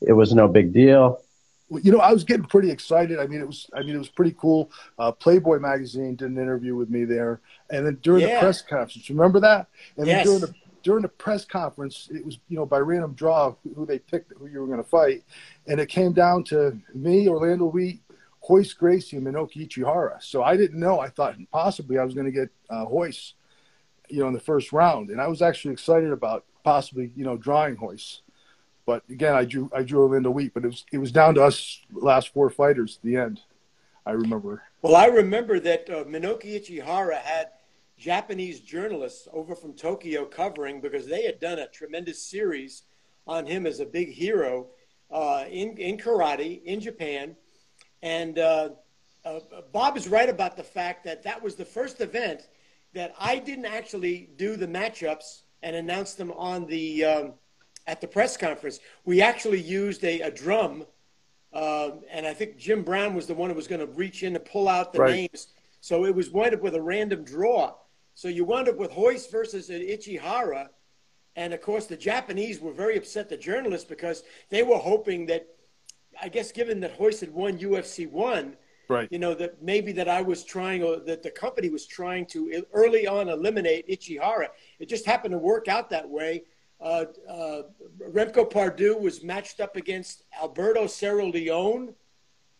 It 0.00 0.12
was 0.12 0.34
no 0.34 0.48
big 0.48 0.72
deal. 0.72 1.20
Well, 1.68 1.80
you 1.80 1.90
know, 1.90 1.98
I 1.98 2.12
was 2.12 2.22
getting 2.22 2.44
pretty 2.44 2.70
excited. 2.70 3.18
I 3.18 3.26
mean, 3.26 3.40
it 3.40 3.46
was. 3.46 3.68
I 3.74 3.80
mean, 3.80 3.94
it 3.94 3.98
was 3.98 4.08
pretty 4.08 4.34
cool. 4.38 4.70
Uh, 4.98 5.10
Playboy 5.10 5.58
magazine 5.58 6.14
did 6.14 6.30
an 6.30 6.38
interview 6.38 6.76
with 6.76 6.90
me 6.90 7.04
there, 7.04 7.40
and 7.70 7.84
then 7.84 7.98
during 8.02 8.22
yeah. 8.22 8.34
the 8.34 8.40
press 8.40 8.62
conference, 8.62 9.10
remember 9.10 9.40
that? 9.40 9.66
And 9.96 10.06
yes. 10.06 10.24
then 10.24 10.38
during 10.38 10.40
the 10.40 10.54
during 10.82 11.02
the 11.02 11.08
press 11.08 11.44
conference, 11.44 12.08
it 12.12 12.24
was 12.24 12.38
you 12.48 12.56
know 12.56 12.66
by 12.66 12.78
random 12.78 13.14
draw 13.14 13.54
who 13.74 13.86
they 13.86 13.98
picked 13.98 14.32
who 14.38 14.46
you 14.46 14.60
were 14.60 14.66
going 14.66 14.82
to 14.82 14.88
fight, 14.88 15.24
and 15.66 15.80
it 15.80 15.88
came 15.88 16.12
down 16.12 16.44
to 16.44 16.78
me, 16.94 17.28
Orlando 17.28 17.70
Weit, 17.70 18.00
Royce 18.48 18.72
Gracie, 18.72 19.16
and 19.16 19.26
Minoki 19.26 19.68
Ichihara. 19.68 20.22
So 20.22 20.42
I 20.42 20.56
didn't 20.56 20.80
know. 20.80 21.00
I 21.00 21.08
thought 21.08 21.36
possibly 21.50 21.98
I 21.98 22.04
was 22.04 22.14
going 22.14 22.26
to 22.26 22.32
get 22.32 22.50
uh, 22.70 22.86
Royce, 22.88 23.34
you 24.08 24.20
know, 24.20 24.28
in 24.28 24.34
the 24.34 24.40
first 24.40 24.72
round, 24.72 25.10
and 25.10 25.20
I 25.20 25.28
was 25.28 25.42
actually 25.42 25.72
excited 25.72 26.12
about 26.12 26.44
possibly 26.64 27.12
you 27.16 27.24
know 27.24 27.36
drawing 27.36 27.76
Royce. 27.76 28.20
But 28.84 29.04
again, 29.08 29.34
I 29.34 29.44
drew 29.44 29.70
I 29.74 29.82
drew 29.82 30.06
Linda 30.06 30.30
Wheat, 30.30 30.54
but 30.54 30.64
it 30.64 30.68
was 30.68 30.84
it 30.92 30.98
was 30.98 31.12
down 31.12 31.34
to 31.36 31.42
us 31.42 31.80
last 31.92 32.32
four 32.32 32.50
fighters 32.50 32.98
at 32.98 33.06
the 33.06 33.16
end. 33.16 33.40
I 34.04 34.12
remember. 34.12 34.62
Well, 34.82 34.96
I 34.96 35.06
remember 35.06 35.60
that 35.60 35.88
uh, 35.88 36.04
Minoki 36.04 36.60
Ichihara 36.60 37.18
had 37.18 37.50
Japanese 38.02 38.58
journalists 38.58 39.28
over 39.32 39.54
from 39.54 39.74
Tokyo 39.74 40.24
covering 40.24 40.80
because 40.80 41.06
they 41.06 41.22
had 41.22 41.38
done 41.38 41.60
a 41.60 41.68
tremendous 41.68 42.20
series 42.20 42.82
on 43.28 43.46
him 43.46 43.64
as 43.64 43.78
a 43.78 43.86
big 43.86 44.10
hero 44.10 44.66
uh, 45.12 45.44
in 45.48 45.76
in 45.76 45.96
karate 45.96 46.64
in 46.64 46.80
Japan, 46.80 47.36
and 48.02 48.40
uh, 48.40 48.70
uh, 49.24 49.38
Bob 49.72 49.96
is 49.96 50.08
right 50.08 50.28
about 50.28 50.56
the 50.56 50.64
fact 50.64 51.04
that 51.04 51.22
that 51.22 51.40
was 51.40 51.54
the 51.54 51.64
first 51.64 52.00
event 52.00 52.48
that 52.92 53.14
I 53.20 53.38
didn't 53.38 53.66
actually 53.66 54.30
do 54.36 54.56
the 54.56 54.66
matchups 54.66 55.42
and 55.62 55.76
announce 55.76 56.14
them 56.14 56.32
on 56.32 56.66
the 56.66 57.04
um, 57.04 57.34
at 57.86 58.00
the 58.00 58.08
press 58.08 58.36
conference. 58.36 58.80
We 59.04 59.22
actually 59.22 59.60
used 59.60 60.02
a, 60.02 60.22
a 60.22 60.30
drum, 60.32 60.86
uh, 61.52 61.90
and 62.10 62.26
I 62.26 62.34
think 62.34 62.56
Jim 62.56 62.82
Brown 62.82 63.14
was 63.14 63.28
the 63.28 63.34
one 63.34 63.48
who 63.48 63.54
was 63.54 63.68
going 63.68 63.86
to 63.86 63.92
reach 63.94 64.24
in 64.24 64.32
to 64.32 64.40
pull 64.40 64.66
out 64.66 64.92
the 64.92 64.98
right. 64.98 65.14
names. 65.14 65.48
So 65.80 66.04
it 66.04 66.14
was 66.14 66.30
wound 66.30 66.54
up 66.54 66.62
with 66.62 66.74
a 66.74 66.82
random 66.82 67.22
draw. 67.22 67.74
So 68.14 68.28
you 68.28 68.44
wound 68.44 68.68
up 68.68 68.76
with 68.76 68.94
Royce 68.96 69.26
versus 69.26 69.68
Ichihara. 69.68 70.68
And 71.34 71.54
of 71.54 71.62
course, 71.62 71.86
the 71.86 71.96
Japanese 71.96 72.60
were 72.60 72.72
very 72.72 72.96
upset, 72.96 73.28
the 73.28 73.36
journalists, 73.36 73.88
because 73.88 74.22
they 74.50 74.62
were 74.62 74.76
hoping 74.76 75.26
that, 75.26 75.46
I 76.20 76.28
guess, 76.28 76.52
given 76.52 76.80
that 76.80 76.98
Royce 77.00 77.20
had 77.20 77.32
won 77.32 77.58
UFC 77.58 78.10
1, 78.10 78.54
right. 78.88 79.08
you 79.10 79.18
know, 79.18 79.34
that 79.34 79.62
maybe 79.62 79.92
that 79.92 80.08
I 80.08 80.20
was 80.20 80.44
trying, 80.44 80.82
or 80.82 81.00
that 81.00 81.22
the 81.22 81.30
company 81.30 81.70
was 81.70 81.86
trying 81.86 82.26
to 82.26 82.64
early 82.74 83.06
on 83.06 83.30
eliminate 83.30 83.88
Ichihara. 83.88 84.48
It 84.78 84.90
just 84.90 85.06
happened 85.06 85.32
to 85.32 85.38
work 85.38 85.68
out 85.68 85.88
that 85.90 86.08
way. 86.08 86.44
Uh, 86.82 87.04
uh, 87.30 87.62
Remco 88.10 88.50
Pardoel 88.50 89.00
was 89.00 89.22
matched 89.22 89.60
up 89.60 89.76
against 89.76 90.24
Alberto 90.40 90.86
Cerra 90.88 91.24
Leon, 91.24 91.94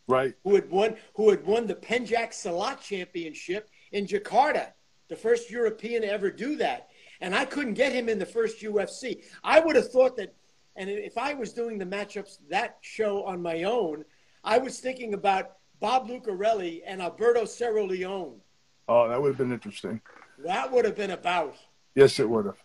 right? 0.07 0.35
Who 0.45 0.55
had 0.55 0.71
won 0.71 0.97
who 1.15 1.31
had 1.31 1.45
won 1.45 1.67
the 1.67 1.75
Pencak 1.75 2.31
Silat 2.31 2.81
Championship 2.81 3.69
in 3.91 4.07
Jakarta, 4.07 4.69
the 5.13 5.19
first 5.19 5.51
European 5.51 6.01
to 6.01 6.11
ever 6.11 6.31
do 6.31 6.57
that. 6.57 6.89
And 7.21 7.35
I 7.35 7.45
couldn't 7.45 7.75
get 7.75 7.93
him 7.93 8.09
in 8.09 8.19
the 8.19 8.25
first 8.25 8.63
UFC. 8.63 9.23
I 9.45 9.61
would 9.61 9.77
have 9.77 9.91
thought 9.93 10.17
that, 10.17 10.35
and 10.75 10.89
if 10.89 11.19
I 11.19 11.35
was 11.35 11.53
doing 11.53 11.77
the 11.77 11.85
matchups 11.85 12.39
that 12.49 12.79
show 12.81 13.23
on 13.25 13.43
my 13.43 13.65
own, 13.65 14.07
I 14.43 14.57
was 14.57 14.81
thinking 14.81 15.13
about 15.13 15.57
Bob 15.81 16.09
Lucarelli 16.09 16.81
and 16.87 17.03
Alberto 17.03 17.45
Cerra 17.45 17.85
Leon. 17.85 18.41
Oh, 18.89 19.07
that 19.07 19.21
would 19.21 19.29
have 19.29 19.37
been 19.37 19.53
interesting. 19.53 20.01
That 20.39 20.73
would 20.73 20.87
have 20.87 20.97
been 20.97 21.11
about. 21.11 21.57
Yes, 21.95 22.19
it 22.19 22.29
would 22.29 22.47
have. 22.47 22.57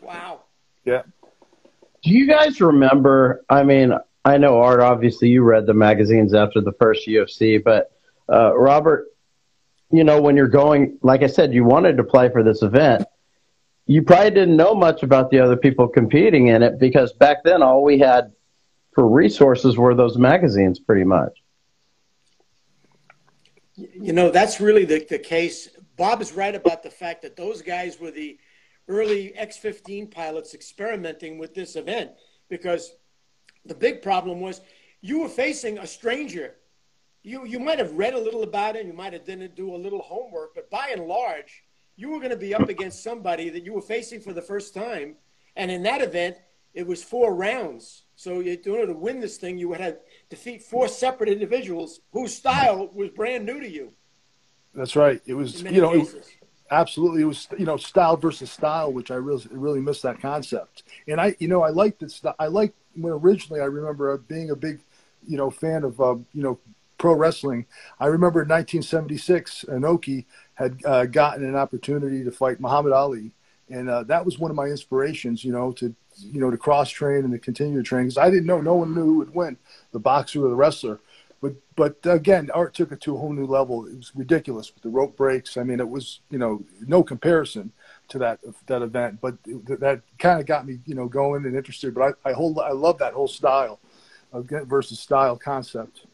Wow. 0.00 0.44
Yeah. 0.86 1.02
Do 2.02 2.10
you 2.10 2.26
guys 2.26 2.62
remember? 2.62 3.44
I 3.50 3.62
mean, 3.62 3.92
I 4.24 4.38
know 4.38 4.58
Art. 4.62 4.80
Obviously, 4.80 5.28
you 5.28 5.42
read 5.42 5.66
the 5.66 5.74
magazines 5.74 6.32
after 6.32 6.62
the 6.62 6.72
first 6.72 7.06
UFC, 7.06 7.62
but 7.62 7.92
uh, 8.32 8.56
Robert, 8.56 9.08
you 9.90 10.04
know, 10.04 10.20
when 10.20 10.36
you're 10.36 10.48
going, 10.48 10.98
like 11.02 11.22
I 11.22 11.26
said, 11.26 11.52
you 11.52 11.64
wanted 11.64 11.96
to 11.96 12.04
play 12.04 12.28
for 12.30 12.42
this 12.42 12.62
event. 12.62 13.04
You 13.86 14.02
probably 14.02 14.30
didn't 14.30 14.56
know 14.56 14.74
much 14.74 15.02
about 15.02 15.30
the 15.30 15.40
other 15.40 15.56
people 15.56 15.88
competing 15.88 16.46
in 16.48 16.62
it 16.62 16.78
because 16.78 17.12
back 17.12 17.42
then 17.42 17.62
all 17.62 17.82
we 17.82 17.98
had 17.98 18.32
for 18.94 19.08
resources 19.08 19.76
were 19.76 19.94
those 19.94 20.16
magazines, 20.16 20.78
pretty 20.78 21.04
much. 21.04 21.32
You 23.74 24.12
know, 24.12 24.30
that's 24.30 24.60
really 24.60 24.84
the, 24.84 25.04
the 25.08 25.18
case. 25.18 25.68
Bob 25.96 26.20
is 26.20 26.32
right 26.32 26.54
about 26.54 26.82
the 26.82 26.90
fact 26.90 27.22
that 27.22 27.36
those 27.36 27.62
guys 27.62 27.98
were 27.98 28.10
the 28.10 28.38
early 28.86 29.34
X 29.34 29.56
15 29.56 30.08
pilots 30.08 30.54
experimenting 30.54 31.38
with 31.38 31.54
this 31.54 31.76
event 31.76 32.10
because 32.48 32.92
the 33.64 33.74
big 33.74 34.02
problem 34.02 34.40
was 34.40 34.60
you 35.00 35.20
were 35.20 35.28
facing 35.28 35.78
a 35.78 35.86
stranger. 35.86 36.54
You, 37.22 37.44
you 37.44 37.58
might 37.58 37.78
have 37.78 37.92
read 37.92 38.14
a 38.14 38.18
little 38.18 38.42
about 38.42 38.76
it, 38.76 38.86
you 38.86 38.92
might 38.92 39.12
have 39.12 39.24
didn't 39.24 39.54
do 39.54 39.74
a 39.74 39.76
little 39.76 40.00
homework, 40.00 40.54
but 40.54 40.70
by 40.70 40.90
and 40.92 41.06
large, 41.06 41.64
you 41.96 42.10
were 42.10 42.18
going 42.18 42.30
to 42.30 42.36
be 42.36 42.54
up 42.54 42.68
against 42.68 43.02
somebody 43.02 43.50
that 43.50 43.64
you 43.64 43.74
were 43.74 43.82
facing 43.82 44.20
for 44.20 44.32
the 44.32 44.40
first 44.40 44.72
time. 44.72 45.16
And 45.54 45.70
in 45.70 45.82
that 45.82 46.00
event, 46.00 46.36
it 46.72 46.86
was 46.86 47.02
four 47.02 47.34
rounds. 47.34 48.04
So 48.16 48.40
in 48.40 48.58
order 48.66 48.86
to 48.86 48.94
win 48.94 49.20
this 49.20 49.36
thing, 49.36 49.58
you 49.58 49.68
would 49.68 49.80
have 49.80 49.94
to 49.94 50.00
defeat 50.30 50.62
four 50.62 50.88
separate 50.88 51.28
individuals 51.28 52.00
whose 52.12 52.34
style 52.34 52.88
was 52.94 53.10
brand 53.10 53.44
new 53.44 53.60
to 53.60 53.68
you. 53.68 53.92
That's 54.74 54.96
right. 54.96 55.20
It 55.26 55.34
was, 55.34 55.62
you 55.62 55.80
know, 55.80 55.92
it, 55.92 56.38
absolutely. 56.70 57.22
It 57.22 57.26
was, 57.26 57.48
you 57.58 57.66
know, 57.66 57.76
style 57.76 58.16
versus 58.16 58.50
style, 58.50 58.92
which 58.92 59.10
I 59.10 59.16
really, 59.16 59.46
really 59.50 59.80
missed 59.80 60.02
that 60.04 60.20
concept. 60.20 60.84
And 61.08 61.20
I, 61.20 61.34
you 61.38 61.48
know, 61.48 61.62
I 61.62 61.70
liked 61.70 62.02
it. 62.02 62.18
I 62.38 62.46
liked 62.46 62.76
when 62.94 63.12
originally 63.12 63.60
I 63.60 63.64
remember 63.64 64.16
being 64.16 64.50
a 64.50 64.56
big, 64.56 64.80
you 65.26 65.36
know, 65.36 65.50
fan 65.50 65.84
of, 65.84 66.00
uh, 66.00 66.16
you 66.32 66.42
know, 66.42 66.58
pro 67.00 67.14
wrestling. 67.14 67.66
I 67.98 68.06
remember 68.06 68.42
in 68.42 68.48
1976, 68.48 69.64
Inoki 69.68 70.26
had 70.54 70.78
uh, 70.84 71.06
gotten 71.06 71.44
an 71.44 71.56
opportunity 71.56 72.22
to 72.22 72.30
fight 72.30 72.60
Muhammad 72.60 72.92
Ali. 72.92 73.32
And 73.70 73.88
uh, 73.88 74.02
that 74.04 74.24
was 74.24 74.38
one 74.38 74.50
of 74.50 74.56
my 74.56 74.66
inspirations, 74.66 75.42
you 75.42 75.52
know, 75.52 75.72
to, 75.72 75.94
you 76.18 76.40
know, 76.40 76.50
to 76.50 76.58
cross 76.58 76.90
train 76.90 77.24
and 77.24 77.32
to 77.32 77.38
continue 77.38 77.78
to 77.78 77.82
train 77.82 78.04
because 78.04 78.18
I 78.18 78.30
didn't 78.30 78.46
know, 78.46 78.60
no 78.60 78.74
one 78.74 78.94
knew 78.94 79.04
who 79.04 79.18
would 79.18 79.34
win, 79.34 79.56
the 79.92 79.98
boxer 79.98 80.44
or 80.44 80.48
the 80.50 80.54
wrestler. 80.54 81.00
But 81.40 81.54
but 81.74 81.96
again, 82.04 82.50
art 82.52 82.74
took 82.74 82.92
it 82.92 83.00
to 83.02 83.14
a 83.14 83.18
whole 83.18 83.32
new 83.32 83.46
level. 83.46 83.86
It 83.86 83.96
was 83.96 84.12
ridiculous 84.14 84.74
with 84.74 84.82
the 84.82 84.90
rope 84.90 85.16
breaks. 85.16 85.56
I 85.56 85.62
mean, 85.62 85.80
it 85.80 85.88
was 85.88 86.20
you 86.28 86.36
know 86.36 86.62
no 86.86 87.02
comparison 87.02 87.72
to 88.08 88.18
that 88.18 88.40
that 88.66 88.82
event. 88.82 89.22
But 89.22 89.38
that 89.44 90.02
kind 90.18 90.38
of 90.38 90.44
got 90.44 90.66
me 90.66 90.80
you 90.84 90.94
know 90.94 91.08
going 91.08 91.46
and 91.46 91.56
interested. 91.56 91.94
But 91.94 92.18
I 92.24 92.30
I 92.30 92.32
hold 92.34 92.58
I 92.58 92.72
love 92.72 92.98
that 92.98 93.14
whole 93.14 93.28
style 93.28 93.80
of 94.32 94.50
versus 94.66 95.00
style 95.00 95.38
concept. 95.38 96.04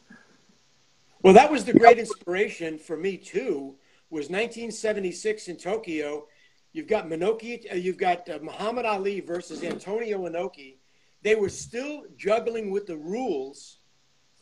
Well, 1.23 1.33
that 1.33 1.51
was 1.51 1.65
the 1.65 1.73
great 1.73 1.97
inspiration 1.97 2.77
for 2.77 2.95
me 2.95 3.17
too. 3.17 3.75
Was 4.09 4.29
1976 4.29 5.47
in 5.47 5.57
Tokyo. 5.57 6.27
You've 6.73 6.87
got 6.87 7.09
Minoki, 7.09 7.71
uh, 7.71 7.75
you've 7.75 7.97
got 7.97 8.29
uh, 8.29 8.39
Muhammad 8.41 8.85
Ali 8.85 9.19
versus 9.19 9.63
Antonio 9.63 10.29
Inoki. 10.29 10.77
They 11.23 11.35
were 11.35 11.49
still 11.49 12.03
juggling 12.15 12.69
with 12.69 12.85
the 12.85 12.97
rules 12.97 13.79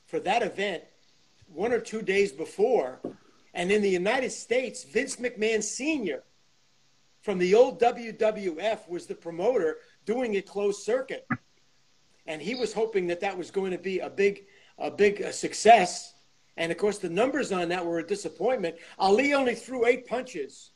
for 0.05 0.19
that 0.19 0.43
event 0.43 0.83
one 1.47 1.71
or 1.71 1.79
two 1.79 2.01
days 2.01 2.31
before. 2.31 2.99
And 3.53 3.71
in 3.71 3.81
the 3.81 3.89
United 3.89 4.31
States, 4.31 4.83
Vince 4.83 5.15
McMahon 5.15 5.63
Sr. 5.63 6.23
from 7.21 7.37
the 7.37 7.55
old 7.55 7.79
WWF 7.79 8.89
was 8.89 9.05
the 9.05 9.15
promoter 9.15 9.77
doing 10.05 10.35
a 10.35 10.41
closed 10.41 10.83
circuit. 10.83 11.25
And 12.27 12.41
he 12.41 12.53
was 12.53 12.73
hoping 12.73 13.07
that 13.07 13.21
that 13.21 13.37
was 13.37 13.49
going 13.49 13.71
to 13.71 13.77
be 13.77 13.99
a 13.99 14.09
big, 14.09 14.47
a 14.77 14.91
big 14.91 15.21
uh, 15.21 15.31
success. 15.31 16.14
And 16.57 16.71
of 16.71 16.77
course, 16.77 16.99
the 16.99 17.09
numbers 17.09 17.51
on 17.51 17.69
that 17.69 17.85
were 17.85 17.99
a 17.99 18.07
disappointment. 18.07 18.75
Ali 18.97 19.33
only 19.33 19.55
threw 19.55 19.85
eight 19.85 20.07
punches. 20.07 20.71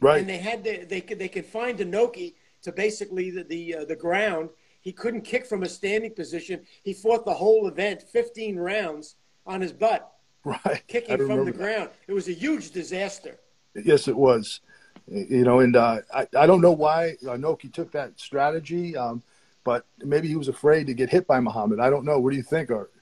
Right. 0.00 0.20
And 0.20 0.28
they 0.28 0.38
had 0.38 0.64
to, 0.64 0.86
they 0.86 1.00
could, 1.00 1.18
they 1.18 1.28
could 1.28 1.46
find 1.46 1.78
Inoki 1.78 2.34
to 2.62 2.72
basically 2.72 3.30
the, 3.30 3.44
the, 3.44 3.74
uh, 3.76 3.84
the 3.84 3.96
ground 3.96 4.50
he 4.82 4.92
couldn't 4.92 5.22
kick 5.22 5.46
from 5.46 5.62
a 5.62 5.68
standing 5.68 6.12
position. 6.12 6.60
He 6.82 6.92
fought 6.92 7.24
the 7.24 7.32
whole 7.32 7.68
event, 7.68 8.02
15 8.02 8.56
rounds, 8.56 9.14
on 9.46 9.60
his 9.60 9.72
butt, 9.72 10.12
right, 10.44 10.82
kicking 10.86 11.16
from 11.16 11.44
the 11.44 11.52
that. 11.52 11.56
ground. 11.56 11.90
It 12.06 12.12
was 12.12 12.28
a 12.28 12.32
huge 12.32 12.72
disaster. 12.72 13.38
Yes, 13.74 14.08
it 14.08 14.16
was. 14.16 14.60
You 15.08 15.44
know, 15.44 15.60
and 15.60 15.74
uh, 15.74 16.00
I, 16.14 16.26
I 16.36 16.46
don't 16.46 16.60
know 16.60 16.72
why 16.72 17.16
Inoki 17.22 17.72
took 17.72 17.90
that 17.92 18.20
strategy, 18.20 18.96
um, 18.96 19.22
but 19.64 19.84
maybe 19.98 20.28
he 20.28 20.36
was 20.36 20.48
afraid 20.48 20.86
to 20.88 20.94
get 20.94 21.10
hit 21.10 21.26
by 21.26 21.40
Muhammad. 21.40 21.80
I 21.80 21.90
don't 21.90 22.04
know. 22.04 22.18
What 22.20 22.30
do 22.30 22.36
you 22.36 22.42
think, 22.42 22.70
Art? 22.70 22.92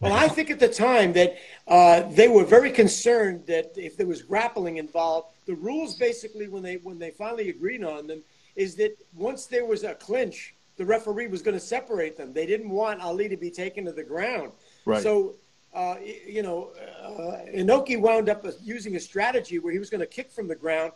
Well, 0.00 0.12
I 0.12 0.28
think 0.28 0.50
at 0.50 0.60
the 0.60 0.68
time 0.68 1.12
that 1.14 1.36
uh, 1.66 2.02
they 2.10 2.28
were 2.28 2.44
very 2.44 2.70
concerned 2.70 3.46
that 3.46 3.72
if 3.76 3.96
there 3.96 4.06
was 4.06 4.22
grappling 4.22 4.76
involved, 4.76 5.28
the 5.46 5.54
rules 5.54 5.96
basically 5.96 6.46
when 6.46 6.62
they 6.62 6.76
when 6.76 6.98
they 6.98 7.10
finally 7.10 7.48
agreed 7.48 7.82
on 7.82 8.06
them 8.06 8.22
is 8.54 8.76
that 8.76 8.96
once 9.14 9.46
there 9.46 9.64
was 9.64 9.84
a 9.84 9.94
clinch, 9.94 10.54
the 10.76 10.84
referee 10.84 11.26
was 11.26 11.42
going 11.42 11.56
to 11.56 11.64
separate 11.64 12.16
them. 12.16 12.32
They 12.32 12.46
didn't 12.46 12.70
want 12.70 13.00
Ali 13.00 13.28
to 13.28 13.36
be 13.36 13.50
taken 13.50 13.84
to 13.86 13.92
the 13.92 14.02
ground. 14.02 14.52
Right. 14.84 15.02
So, 15.02 15.34
uh, 15.74 15.96
you 16.26 16.42
know, 16.42 16.70
uh, 17.02 17.50
Inoki 17.52 18.00
wound 18.00 18.28
up 18.28 18.44
using 18.62 18.96
a 18.96 19.00
strategy 19.00 19.58
where 19.58 19.72
he 19.72 19.78
was 19.78 19.90
going 19.90 20.00
to 20.00 20.06
kick 20.06 20.30
from 20.30 20.48
the 20.48 20.54
ground. 20.54 20.92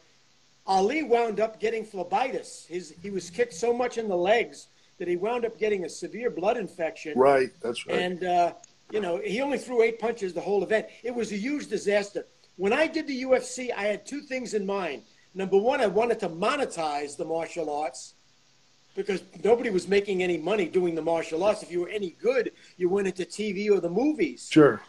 Ali 0.66 1.02
wound 1.02 1.40
up 1.40 1.58
getting 1.58 1.84
phlebitis. 1.84 2.66
His, 2.66 2.94
he 3.02 3.10
was 3.10 3.30
kicked 3.30 3.54
so 3.54 3.72
much 3.72 3.98
in 3.98 4.08
the 4.08 4.16
legs 4.16 4.68
that 4.98 5.08
he 5.08 5.16
wound 5.16 5.44
up 5.44 5.58
getting 5.58 5.84
a 5.84 5.88
severe 5.88 6.30
blood 6.30 6.56
infection. 6.56 7.18
Right, 7.18 7.50
that's 7.60 7.86
right. 7.86 7.98
And, 7.98 8.24
uh, 8.24 8.52
you 8.92 9.00
know, 9.00 9.20
he 9.24 9.40
only 9.40 9.56
threw 9.56 9.82
eight 9.82 9.98
punches 9.98 10.34
the 10.34 10.40
whole 10.40 10.62
event. 10.62 10.86
It 11.02 11.14
was 11.14 11.32
a 11.32 11.36
huge 11.36 11.66
disaster. 11.68 12.26
When 12.56 12.74
I 12.74 12.86
did 12.86 13.06
the 13.06 13.22
UFC, 13.22 13.72
I 13.74 13.84
had 13.84 14.04
two 14.04 14.20
things 14.20 14.52
in 14.52 14.66
mind. 14.66 15.02
Number 15.34 15.56
one, 15.56 15.80
I 15.80 15.86
wanted 15.86 16.20
to 16.20 16.28
monetize 16.28 17.16
the 17.16 17.24
martial 17.24 17.74
arts 17.74 18.12
because 18.94 19.22
nobody 19.42 19.70
was 19.70 19.88
making 19.88 20.22
any 20.22 20.36
money 20.36 20.68
doing 20.68 20.94
the 20.94 21.00
martial 21.00 21.42
arts. 21.42 21.62
If 21.62 21.72
you 21.72 21.80
were 21.80 21.88
any 21.88 22.10
good, 22.20 22.52
you 22.76 22.90
went 22.90 23.06
into 23.08 23.24
TV 23.24 23.70
or 23.70 23.80
the 23.80 23.88
movies. 23.88 24.48
Sure. 24.52 24.82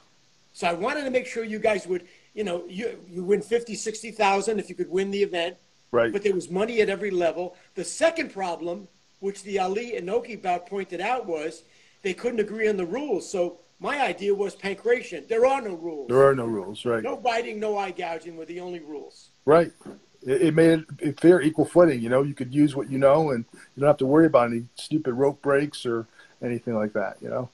So 0.51 0.67
I 0.67 0.74
wanted 0.74 1.05
to 1.05 1.10
make 1.10 1.25
sure 1.25 1.45
you 1.45 1.57
guys 1.57 1.88
would, 1.88 2.05
you 2.33 2.43
know, 2.43 2.65
you, 2.67 3.00
you 3.10 3.24
win 3.24 3.41
50, 3.41 3.74
60,000 3.74 4.60
if 4.60 4.67
you 4.67 4.75
could 4.75 4.89
win 4.89 5.12
the 5.12 5.24
event. 5.24 5.55
Right. 5.91 6.12
But 6.12 6.24
there 6.24 6.36
was 6.36 6.50
money 6.50 6.81
at 6.81 6.89
every 6.89 7.10
level. 7.10 7.55
The 7.75 7.86
second 7.86 8.33
problem 8.33 8.89
which 9.22 9.43
the 9.43 9.60
Ali 9.60 9.93
Inoki 9.93 10.39
bout 10.39 10.67
pointed 10.67 11.00
out 11.00 11.25
was 11.25 11.63
they 12.01 12.13
couldn't 12.13 12.41
agree 12.41 12.67
on 12.67 12.75
the 12.75 12.86
rules. 12.86 13.31
So 13.31 13.60
my 13.83 14.01
idea 14.01 14.33
was 14.33 14.55
pankration. 14.55 15.27
There 15.27 15.45
are 15.45 15.61
no 15.61 15.75
rules. 15.75 16.07
There 16.07 16.25
are 16.25 16.33
no 16.33 16.45
rules, 16.45 16.85
right? 16.85 17.03
No 17.03 17.17
biting, 17.17 17.59
no 17.59 17.77
eye 17.77 17.91
gouging 17.91 18.37
were 18.37 18.45
the 18.45 18.61
only 18.61 18.79
rules. 18.79 19.29
Right. 19.43 19.73
It, 20.25 20.41
it 20.41 20.53
made 20.53 20.85
it 20.99 21.19
fair, 21.19 21.41
equal 21.41 21.65
footing. 21.65 21.99
You 21.99 22.07
know, 22.07 22.23
you 22.23 22.33
could 22.33 22.55
use 22.55 22.77
what 22.77 22.89
you 22.89 22.97
know, 22.97 23.31
and 23.31 23.43
you 23.53 23.81
don't 23.81 23.87
have 23.87 23.97
to 23.97 24.05
worry 24.05 24.25
about 24.25 24.47
any 24.51 24.63
stupid 24.75 25.13
rope 25.13 25.41
breaks 25.41 25.85
or 25.85 26.07
anything 26.41 26.75
like 26.75 26.93
that. 26.93 27.17
You 27.21 27.29
know. 27.29 27.49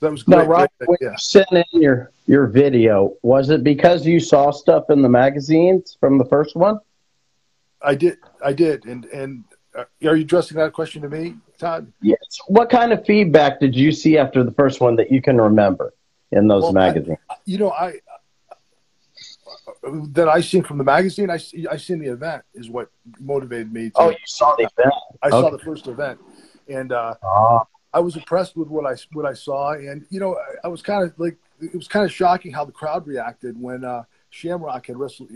That 0.00 0.10
was 0.10 0.22
great. 0.22 0.38
Now, 0.38 0.44
Rob, 0.44 0.70
great, 0.78 0.88
when 0.88 0.98
yeah. 1.02 1.10
you 1.10 1.18
sent 1.18 1.52
in 1.52 1.64
your 1.72 2.10
your 2.26 2.46
video, 2.46 3.14
was 3.20 3.50
it 3.50 3.62
because 3.62 4.06
you 4.06 4.20
saw 4.20 4.50
stuff 4.50 4.88
in 4.88 5.02
the 5.02 5.10
magazines 5.10 5.98
from 6.00 6.16
the 6.16 6.24
first 6.24 6.56
one? 6.56 6.80
I 7.82 7.94
did. 7.94 8.16
I 8.42 8.54
did. 8.54 8.86
And 8.86 9.04
and 9.06 9.44
are 9.74 9.88
you 10.00 10.10
addressing 10.10 10.56
that 10.58 10.72
question 10.72 11.02
to 11.02 11.08
me, 11.08 11.36
Todd? 11.58 11.92
Yes. 12.00 12.18
What 12.46 12.70
kind 12.70 12.92
of 12.92 13.04
feedback 13.04 13.60
did 13.60 13.74
you 13.74 13.92
see 13.92 14.18
after 14.18 14.44
the 14.44 14.52
first 14.52 14.80
one 14.80 14.96
that 14.96 15.10
you 15.10 15.20
can 15.20 15.40
remember 15.40 15.92
in 16.32 16.46
those 16.46 16.62
Well, 16.64 16.72
magazines? 16.72 17.18
You 17.44 17.58
know, 17.58 17.70
I 17.72 18.00
that 20.08 20.28
I 20.28 20.40
seen 20.40 20.62
from 20.62 20.78
the 20.78 20.84
magazine. 20.84 21.30
I 21.30 21.36
see, 21.36 21.66
I 21.66 21.76
seen 21.76 21.98
the 21.98 22.12
event 22.12 22.42
is 22.54 22.70
what 22.70 22.90
motivated 23.20 23.72
me. 23.72 23.90
To, 23.90 23.96
oh, 23.96 24.10
you 24.10 24.16
saw 24.26 24.54
the 24.56 24.68
event. 24.76 24.94
I 25.22 25.30
saw 25.30 25.50
the 25.50 25.58
first 25.58 25.86
event, 25.86 26.20
and 26.68 26.92
uh, 26.92 27.14
Ah, 27.22 27.64
I 27.92 28.00
was 28.00 28.16
impressed 28.16 28.56
with 28.56 28.68
what 28.68 28.86
I 28.86 28.96
what 29.12 29.26
I 29.26 29.34
saw, 29.34 29.72
and 29.72 30.06
you 30.10 30.20
know, 30.20 30.36
I, 30.36 30.66
I 30.66 30.68
was 30.68 30.82
kind 30.82 31.04
of 31.04 31.18
like 31.18 31.36
it 31.60 31.74
was 31.74 31.88
kind 31.88 32.04
of 32.04 32.12
shocking 32.12 32.52
how 32.52 32.64
the 32.64 32.72
crowd 32.72 33.06
reacted 33.06 33.60
when 33.60 33.84
uh, 33.84 34.04
Shamrock 34.34 34.88
had 34.88 34.96
wrestled 34.96 35.30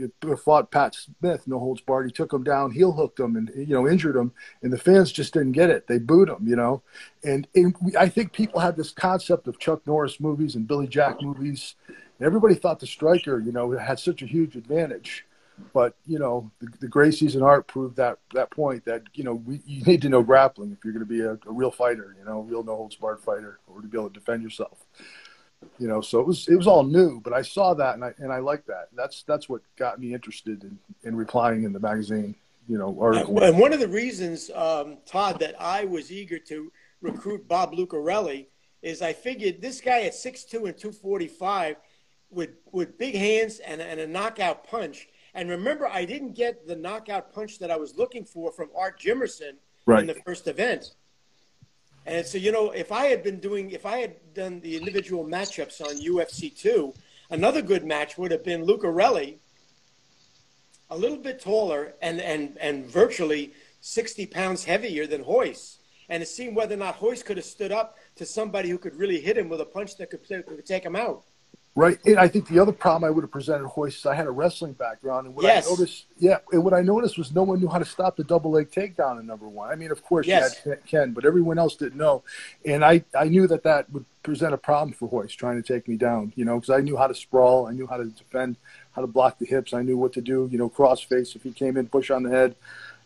fought 0.44 0.72
Pat 0.72 0.92
Smith, 0.92 1.46
no 1.46 1.60
holds 1.60 1.80
barred. 1.80 2.06
He 2.06 2.12
took 2.12 2.32
him 2.32 2.42
down, 2.42 2.72
heel 2.72 2.90
hooked 2.90 3.20
him, 3.20 3.36
and 3.36 3.48
you 3.54 3.72
know 3.72 3.88
injured 3.88 4.16
him, 4.16 4.32
and 4.62 4.72
the 4.72 4.78
fans 4.78 5.12
just 5.12 5.32
didn't 5.32 5.52
get 5.52 5.70
it. 5.70 5.86
They 5.86 5.98
booed 5.98 6.28
him, 6.28 6.48
you 6.48 6.56
know, 6.56 6.82
and, 7.22 7.46
and 7.54 7.76
we, 7.80 7.96
I 7.96 8.08
think 8.08 8.32
people 8.32 8.58
had 8.58 8.76
this 8.76 8.90
concept 8.90 9.46
of 9.46 9.60
Chuck 9.60 9.86
Norris 9.86 10.18
movies 10.18 10.56
and 10.56 10.66
Billy 10.66 10.88
Jack 10.88 11.22
movies. 11.22 11.76
And 11.86 12.26
everybody 12.26 12.56
thought 12.56 12.80
the 12.80 12.88
striker, 12.88 13.38
you 13.38 13.52
know, 13.52 13.70
had 13.78 14.00
such 14.00 14.22
a 14.22 14.26
huge 14.26 14.56
advantage. 14.56 15.24
But 15.72 15.94
you 16.04 16.18
know, 16.18 16.50
the, 16.58 16.66
the 16.80 16.88
Gracies 16.88 17.34
and 17.34 17.44
Art 17.44 17.68
proved 17.68 17.96
that 17.96 18.18
that 18.34 18.50
point 18.50 18.84
that 18.86 19.02
you 19.14 19.22
know 19.22 19.34
we, 19.34 19.60
you 19.64 19.84
need 19.84 20.02
to 20.02 20.08
know 20.08 20.24
grappling 20.24 20.72
if 20.72 20.84
you're 20.84 20.92
going 20.92 21.06
to 21.06 21.08
be 21.08 21.20
a, 21.20 21.32
a 21.32 21.52
real 21.52 21.70
fighter, 21.70 22.16
you 22.18 22.24
know, 22.24 22.40
real 22.40 22.64
no 22.64 22.74
holds 22.74 22.96
barred 22.96 23.20
fighter, 23.20 23.60
or 23.68 23.80
to 23.80 23.86
be 23.86 23.96
able 23.96 24.08
to 24.08 24.14
defend 24.18 24.42
yourself. 24.42 24.84
You 25.78 25.88
know, 25.88 26.00
so 26.00 26.20
it 26.20 26.26
was 26.26 26.48
it 26.48 26.56
was 26.56 26.66
all 26.66 26.84
new, 26.84 27.20
but 27.20 27.32
I 27.32 27.42
saw 27.42 27.74
that 27.74 27.94
and 27.94 28.04
I 28.04 28.12
and 28.18 28.32
I 28.32 28.38
like 28.38 28.64
that. 28.66 28.88
That's 28.94 29.22
that's 29.22 29.48
what 29.48 29.62
got 29.76 30.00
me 30.00 30.12
interested 30.12 30.64
in, 30.64 30.78
in 31.04 31.16
replying 31.16 31.64
in 31.64 31.72
the 31.72 31.80
magazine, 31.80 32.34
you 32.68 32.78
know, 32.78 32.96
article. 33.00 33.42
And 33.42 33.58
one 33.58 33.72
of 33.72 33.80
the 33.80 33.88
reasons, 33.88 34.50
um, 34.54 34.98
Todd, 35.06 35.38
that 35.40 35.60
I 35.60 35.84
was 35.84 36.10
eager 36.10 36.38
to 36.40 36.72
recruit 37.00 37.46
Bob 37.48 37.74
Lucarelli 37.74 38.46
is 38.82 39.02
I 39.02 39.12
figured 39.12 39.60
this 39.60 39.80
guy 39.80 40.02
at 40.02 40.12
6'2 40.12 40.66
and 40.66 40.76
245 40.76 41.76
with 42.30 42.50
with 42.72 42.98
big 42.98 43.14
hands 43.14 43.58
and, 43.60 43.80
and 43.80 44.00
a 44.00 44.06
knockout 44.06 44.64
punch. 44.68 45.08
And 45.34 45.48
remember, 45.48 45.86
I 45.86 46.04
didn't 46.04 46.34
get 46.34 46.66
the 46.66 46.76
knockout 46.76 47.32
punch 47.32 47.58
that 47.60 47.70
I 47.70 47.76
was 47.76 47.96
looking 47.96 48.24
for 48.24 48.50
from 48.52 48.70
Art 48.76 49.00
Jimerson 49.00 49.52
Right. 49.86 50.00
in 50.00 50.06
the 50.06 50.16
first 50.26 50.48
event. 50.48 50.94
And 52.08 52.26
so, 52.26 52.38
you 52.38 52.52
know, 52.52 52.70
if 52.70 52.90
I 52.90 53.04
had 53.04 53.22
been 53.22 53.38
doing, 53.38 53.70
if 53.70 53.84
I 53.84 53.98
had 53.98 54.32
done 54.32 54.60
the 54.60 54.78
individual 54.78 55.26
matchups 55.26 55.82
on 55.82 56.00
UFC 56.00 56.56
2, 56.56 56.94
another 57.28 57.60
good 57.60 57.84
match 57.84 58.16
would 58.16 58.30
have 58.30 58.42
been 58.42 58.64
Lucarelli, 58.64 59.36
a 60.88 60.96
little 60.96 61.18
bit 61.18 61.38
taller 61.38 61.92
and, 62.00 62.18
and, 62.22 62.56
and 62.62 62.86
virtually 62.86 63.52
60 63.82 64.24
pounds 64.24 64.64
heavier 64.64 65.06
than 65.06 65.22
Royce. 65.22 65.80
And 66.08 66.22
it 66.22 66.28
seemed 66.28 66.56
whether 66.56 66.74
or 66.74 66.78
not 66.78 67.02
Royce 67.02 67.22
could 67.22 67.36
have 67.36 67.44
stood 67.44 67.72
up 67.72 67.98
to 68.16 68.24
somebody 68.24 68.70
who 68.70 68.78
could 68.78 68.96
really 68.96 69.20
hit 69.20 69.36
him 69.36 69.50
with 69.50 69.60
a 69.60 69.66
punch 69.66 69.98
that 69.98 70.08
could, 70.08 70.26
could 70.26 70.64
take 70.64 70.84
him 70.84 70.96
out. 70.96 71.24
Right. 71.78 71.98
And 72.06 72.18
I 72.18 72.26
think 72.26 72.48
the 72.48 72.58
other 72.58 72.72
problem 72.72 73.04
I 73.08 73.10
would 73.10 73.22
have 73.22 73.30
presented 73.30 73.70
Royce 73.76 73.98
is 73.98 74.04
I 74.04 74.16
had 74.16 74.26
a 74.26 74.32
wrestling 74.32 74.72
background. 74.72 75.26
And 75.26 75.36
what 75.36 75.44
Yes. 75.44 75.64
I 75.64 75.70
noticed, 75.70 76.06
yeah, 76.18 76.38
and 76.50 76.64
what 76.64 76.74
I 76.74 76.82
noticed 76.82 77.16
was 77.16 77.32
no 77.32 77.44
one 77.44 77.60
knew 77.60 77.68
how 77.68 77.78
to 77.78 77.84
stop 77.84 78.16
the 78.16 78.24
double 78.24 78.50
leg 78.50 78.72
takedown 78.72 79.20
in 79.20 79.26
number 79.26 79.46
one. 79.46 79.70
I 79.70 79.76
mean, 79.76 79.92
of 79.92 80.02
course, 80.02 80.26
Yes. 80.26 80.60
you 80.64 80.70
had 80.72 80.84
Ken, 80.86 81.12
but 81.12 81.24
everyone 81.24 81.56
else 81.56 81.76
didn't 81.76 81.96
know. 81.96 82.24
And 82.64 82.84
I, 82.84 83.04
I 83.16 83.26
knew 83.28 83.46
that 83.46 83.62
that 83.62 83.88
would 83.92 84.04
present 84.24 84.54
a 84.54 84.58
problem 84.58 84.92
for 84.92 85.08
Royce 85.08 85.32
trying 85.32 85.62
to 85.62 85.72
take 85.72 85.86
me 85.86 85.96
down, 85.96 86.32
you 86.34 86.44
know, 86.44 86.56
because 86.56 86.70
I 86.70 86.80
knew 86.80 86.96
how 86.96 87.06
to 87.06 87.14
sprawl. 87.14 87.68
I 87.68 87.72
knew 87.72 87.86
how 87.86 87.98
to 87.98 88.06
defend, 88.06 88.56
how 88.92 89.02
to 89.02 89.06
block 89.06 89.38
the 89.38 89.46
hips. 89.46 89.72
I 89.72 89.82
knew 89.82 89.96
what 89.96 90.12
to 90.14 90.20
do, 90.20 90.48
you 90.50 90.58
know, 90.58 90.68
cross 90.68 91.00
face 91.00 91.36
if 91.36 91.44
he 91.44 91.52
came 91.52 91.76
in, 91.76 91.86
push 91.86 92.10
on 92.10 92.24
the 92.24 92.30
head. 92.30 92.56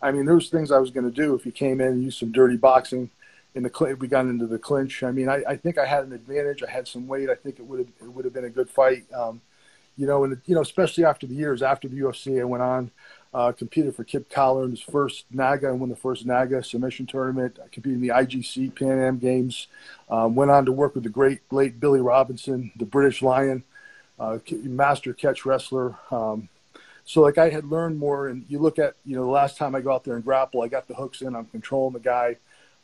I 0.01 0.13
mean, 0.13 0.25
there 0.25 0.35
was 0.35 0.49
things 0.49 0.73
I 0.73 0.79
was 0.79 0.91
going 0.91 1.05
to 1.05 1.15
do 1.15 1.35
if 1.35 1.45
he 1.45 1.51
came 1.51 1.81
in 1.83 1.89
and 1.89 2.03
used 2.03 2.19
some 2.19 2.33
dirty 2.33 2.57
boxing 2.57 3.11
in 3.55 3.63
the 3.63 3.71
cl- 3.75 3.95
we 3.97 4.09
got 4.09 4.27
into 4.27 4.47
the 4.47 4.59
clinch. 4.59 5.03
I 5.03 5.11
mean, 5.11 5.29
I, 5.29 5.43
I 5.47 5.57
think 5.57 5.79
I 5.79 5.87
had 5.87 6.05
an 6.05 6.13
advantage. 6.13 6.63
I 6.63 6.71
had 6.71 6.89
some 6.89 7.07
weight. 7.07 7.29
I 7.29 7.35
think 7.35 7.59
it 7.59 7.67
would 7.67 7.81
have 7.81 7.89
it 8.01 8.13
would 8.13 8.25
have 8.25 8.35
been 8.35 8.45
a 8.45 8.51
good 8.51 8.71
fight. 8.71 9.05
Um, 9.13 9.41
you 9.97 10.07
know, 10.07 10.25
and 10.25 10.41
you 10.47 10.55
know, 10.55 10.63
especially 10.63 11.05
after 11.05 11.27
the 11.27 11.35
years 11.35 11.63
after 11.63 11.89
the 11.89 12.01
UFC, 12.01 12.41
I 12.41 12.45
went 12.45 12.63
on, 12.63 12.91
uh, 13.35 13.53
competed 13.53 13.95
for 13.95 14.05
Kipp 14.05 14.31
Kollar 14.31 14.65
in 14.65 14.71
his 14.71 14.81
first 14.81 15.27
NAGA 15.31 15.69
and 15.69 15.81
won 15.81 15.91
the 15.91 15.97
first 15.97 16.25
NAGA 16.25 16.63
submission 16.65 17.07
tournament. 17.07 17.59
I 17.63 17.69
competed 17.69 18.01
in 18.01 18.07
the 18.07 18.15
IGC 18.15 18.75
Pan 18.75 18.99
Am 18.99 19.19
Games. 19.19 19.69
Um, 20.09 20.35
went 20.35 20.51
on 20.51 20.65
to 20.65 20.73
work 20.73 20.95
with 20.95 21.05
the 21.05 21.11
great 21.11 21.41
late 21.51 21.79
Billy 21.79 22.01
Robinson, 22.01 22.73
the 22.77 22.87
British 22.87 23.21
Lion, 23.21 23.65
uh, 24.19 24.39
master 24.63 25.13
catch 25.13 25.45
wrestler. 25.45 25.97
Um, 26.11 26.49
so 27.05 27.21
like 27.21 27.37
I 27.37 27.51
had 27.51 27.65
learned 27.65 27.99
more, 27.99 28.29
and 28.29 28.45
you 28.49 28.59
look 28.59 28.79
at 28.79 28.95
you 29.05 29.17
know 29.17 29.25
the 29.25 29.31
last 29.31 29.59
time 29.59 29.75
I 29.75 29.81
go 29.81 29.93
out 29.93 30.05
there 30.05 30.15
and 30.15 30.25
grapple, 30.25 30.63
I 30.63 30.69
got 30.69 30.89
the 30.89 30.95
hooks 30.95 31.21
in, 31.21 31.35
I'm 31.35 31.47
controlling 31.47 31.93
the 31.95 32.01
guy. 32.01 32.37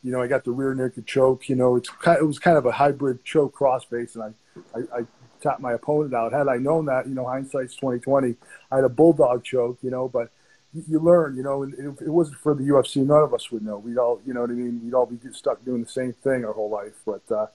You 0.03 0.11
know, 0.11 0.21
I 0.21 0.27
got 0.27 0.45
the 0.45 0.51
rear 0.51 0.73
naked 0.73 1.05
choke. 1.05 1.49
You 1.49 1.55
know, 1.55 1.75
it's 1.75 1.89
it 2.05 2.25
was 2.25 2.39
kind 2.39 2.57
of 2.57 2.65
a 2.65 2.71
hybrid 2.71 3.23
choke 3.25 3.55
crossface, 3.57 4.15
and 4.15 4.23
I, 4.23 4.77
I, 4.77 4.99
I 4.99 5.05
tapped 5.41 5.61
my 5.61 5.73
opponent 5.73 6.13
out. 6.13 6.31
Had 6.31 6.47
I 6.47 6.57
known 6.57 6.85
that, 6.85 7.07
you 7.07 7.15
know, 7.15 7.25
hindsight's 7.25 7.75
twenty 7.75 7.99
twenty. 7.99 8.35
I 8.71 8.77
had 8.77 8.85
a 8.85 8.89
bulldog 8.89 9.43
choke, 9.43 9.79
you 9.81 9.91
know, 9.91 10.07
but 10.07 10.31
you, 10.73 10.99
learn, 10.99 11.35
you 11.35 11.43
know, 11.43 11.63
and 11.63 11.73
it, 11.73 12.03
it 12.03 12.09
wasn't 12.09 12.37
for 12.37 12.53
the 12.53 12.63
UFC. 12.63 12.97
None 12.97 13.23
of 13.23 13.33
us 13.33 13.51
would 13.51 13.63
know. 13.63 13.77
We'd 13.79 13.97
all, 13.97 14.21
you 14.25 14.33
know 14.33 14.41
what 14.41 14.51
I 14.51 14.53
mean. 14.53 14.81
We'd 14.83 14.93
all 14.93 15.07
be 15.07 15.17
stuck 15.31 15.63
doing 15.65 15.83
the 15.83 15.89
same 15.89 16.13
thing 16.13 16.45
our 16.45 16.53
whole 16.53 16.69
life. 16.69 16.93
But 17.05 17.23
uh, 17.31 17.47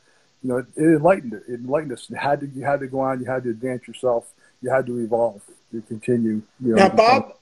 you 0.43 0.49
know, 0.51 0.57
it, 0.59 0.67
it 0.77 0.83
enlightened 0.83 1.33
it. 1.35 1.45
It 1.49 1.61
enlightened 1.61 1.93
us. 1.93 2.11
You 2.11 2.17
had 2.17 2.41
to, 2.41 2.47
you 2.49 2.65
had 2.65 2.81
to 2.81 2.87
go 2.87 3.01
on. 3.01 3.21
You 3.21 3.27
had 3.27 3.45
to 3.45 3.51
advance 3.51 3.87
yourself. 3.87 4.33
You 4.63 4.71
had 4.71 4.87
to 4.87 4.99
evolve 4.99 5.43
to 5.73 5.81
continue. 5.83 6.43
You 6.61 6.75
know, 6.75 6.77
Now, 6.77 6.89
Bob, 6.89 7.35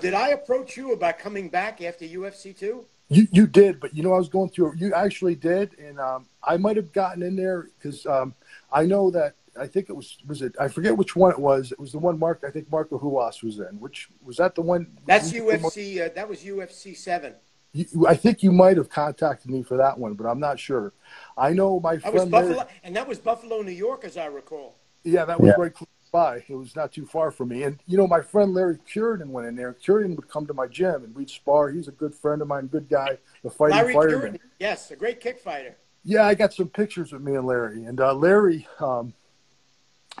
did 0.00 0.14
I 0.14 0.30
approach 0.30 0.76
you 0.76 0.92
about 0.92 1.18
coming 1.18 1.48
back 1.48 1.80
after 1.80 2.04
UFC 2.04 2.56
2? 2.56 2.84
You 3.08 3.28
you 3.30 3.46
did, 3.46 3.80
but 3.80 3.94
you 3.94 4.02
know 4.02 4.14
I 4.14 4.18
was 4.18 4.28
going 4.28 4.50
through. 4.50 4.74
You 4.76 4.94
actually 4.94 5.34
did, 5.34 5.78
and 5.78 6.00
um, 6.00 6.26
I 6.42 6.56
might 6.56 6.76
have 6.76 6.92
gotten 6.92 7.22
in 7.22 7.36
there 7.36 7.68
because 7.78 8.06
um, 8.06 8.34
I 8.72 8.86
know 8.86 9.10
that 9.10 9.34
I 9.60 9.66
think 9.66 9.90
it 9.90 9.92
was 9.92 10.16
was 10.26 10.40
it 10.40 10.54
I 10.58 10.68
forget 10.68 10.96
which 10.96 11.14
one 11.14 11.30
it 11.30 11.38
was. 11.38 11.70
It 11.70 11.78
was 11.78 11.92
the 11.92 11.98
one 11.98 12.18
Mark 12.18 12.42
I 12.46 12.50
think 12.50 12.70
Marco 12.70 12.98
Ruas 12.98 13.42
was 13.42 13.58
in. 13.58 13.78
Which 13.78 14.08
was 14.24 14.38
that 14.38 14.54
the 14.54 14.62
one? 14.62 14.96
That's 15.06 15.32
UFC. 15.32 16.04
Uh, 16.04 16.08
that 16.14 16.28
was 16.28 16.40
UFC 16.40 16.96
7. 16.96 17.34
You, 17.72 18.06
I 18.06 18.14
think 18.14 18.42
you 18.42 18.52
might 18.52 18.76
have 18.76 18.88
contacted 18.88 19.50
me 19.50 19.62
for 19.62 19.76
that 19.76 19.98
one, 19.98 20.14
but 20.14 20.24
I'm 20.26 20.40
not 20.40 20.58
sure. 20.58 20.92
I 21.36 21.52
know 21.52 21.80
my 21.80 21.98
friend. 21.98 22.14
That 22.14 22.22
was. 22.22 22.30
Buffalo, 22.30 22.56
Larry- 22.58 22.70
and 22.84 22.96
that 22.96 23.06
was 23.08 23.18
Buffalo, 23.18 23.62
New 23.62 23.72
York, 23.72 24.04
as 24.04 24.16
I 24.16 24.26
recall. 24.26 24.76
yeah, 25.02 25.24
that 25.26 25.38
was 25.40 25.48
Yeah. 25.48 25.62
right 25.62 25.74
close 25.74 25.88
by. 26.14 26.44
It 26.48 26.54
was 26.54 26.76
not 26.76 26.92
too 26.92 27.04
far 27.06 27.32
from 27.32 27.48
me. 27.48 27.64
And 27.64 27.76
you 27.88 27.98
know, 27.98 28.06
my 28.06 28.20
friend 28.20 28.54
Larry 28.54 28.78
Cureton 28.88 29.30
went 29.30 29.48
in 29.48 29.56
there. 29.56 29.74
Cureton 29.74 30.14
would 30.14 30.28
come 30.28 30.46
to 30.46 30.54
my 30.54 30.68
gym 30.68 31.02
and 31.02 31.12
we'd 31.14 31.28
spar. 31.28 31.70
He's 31.70 31.88
a 31.88 31.92
good 31.92 32.14
friend 32.14 32.40
of 32.40 32.46
mine, 32.46 32.68
good 32.68 32.88
guy, 32.88 33.18
the 33.42 33.50
fighting 33.50 33.76
Larry 33.76 33.92
fireman. 33.92 34.32
Cureton, 34.34 34.40
yes, 34.60 34.92
a 34.92 34.96
great 34.96 35.20
kick 35.20 35.40
fighter. 35.40 35.76
Yeah, 36.04 36.24
I 36.24 36.34
got 36.34 36.54
some 36.54 36.68
pictures 36.68 37.12
with 37.12 37.20
me 37.22 37.34
and 37.34 37.46
Larry, 37.46 37.84
and 37.84 37.98
uh, 38.00 38.14
Larry, 38.14 38.68
um, 38.78 39.12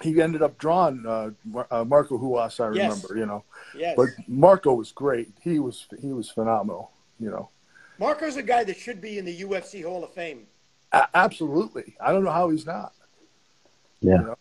he 0.02 0.20
ended 0.20 0.42
up 0.42 0.58
drawing 0.58 1.04
uh, 1.06 1.30
Mar- 1.44 1.68
uh, 1.70 1.84
Marco 1.84 2.18
Ruas. 2.18 2.58
I 2.58 2.72
Yes. 2.74 3.04
remember, 3.04 3.16
you 3.16 3.26
know, 3.26 3.44
Yes. 3.76 3.94
but 3.96 4.08
Marco 4.26 4.74
was 4.74 4.90
great. 4.90 5.28
He 5.42 5.60
was 5.60 5.86
he 6.02 6.12
was 6.12 6.28
phenomenal. 6.28 6.90
You 7.20 7.30
know, 7.30 7.50
Marco's 8.00 8.36
a 8.36 8.42
guy 8.42 8.64
that 8.64 8.76
should 8.76 9.00
be 9.00 9.18
in 9.18 9.24
the 9.24 9.42
UFC 9.42 9.84
Hall 9.84 10.02
of 10.02 10.12
Fame. 10.12 10.48
a- 10.90 11.06
absolutely. 11.14 11.94
I 12.00 12.10
don't 12.12 12.24
know 12.24 12.32
how 12.32 12.48
he's 12.50 12.66
not. 12.66 12.92
Yeah. 14.00 14.34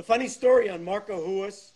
The 0.00 0.06
funny 0.06 0.28
story 0.28 0.70
on 0.70 0.82
Marco 0.82 1.20
Ruas 1.20 1.72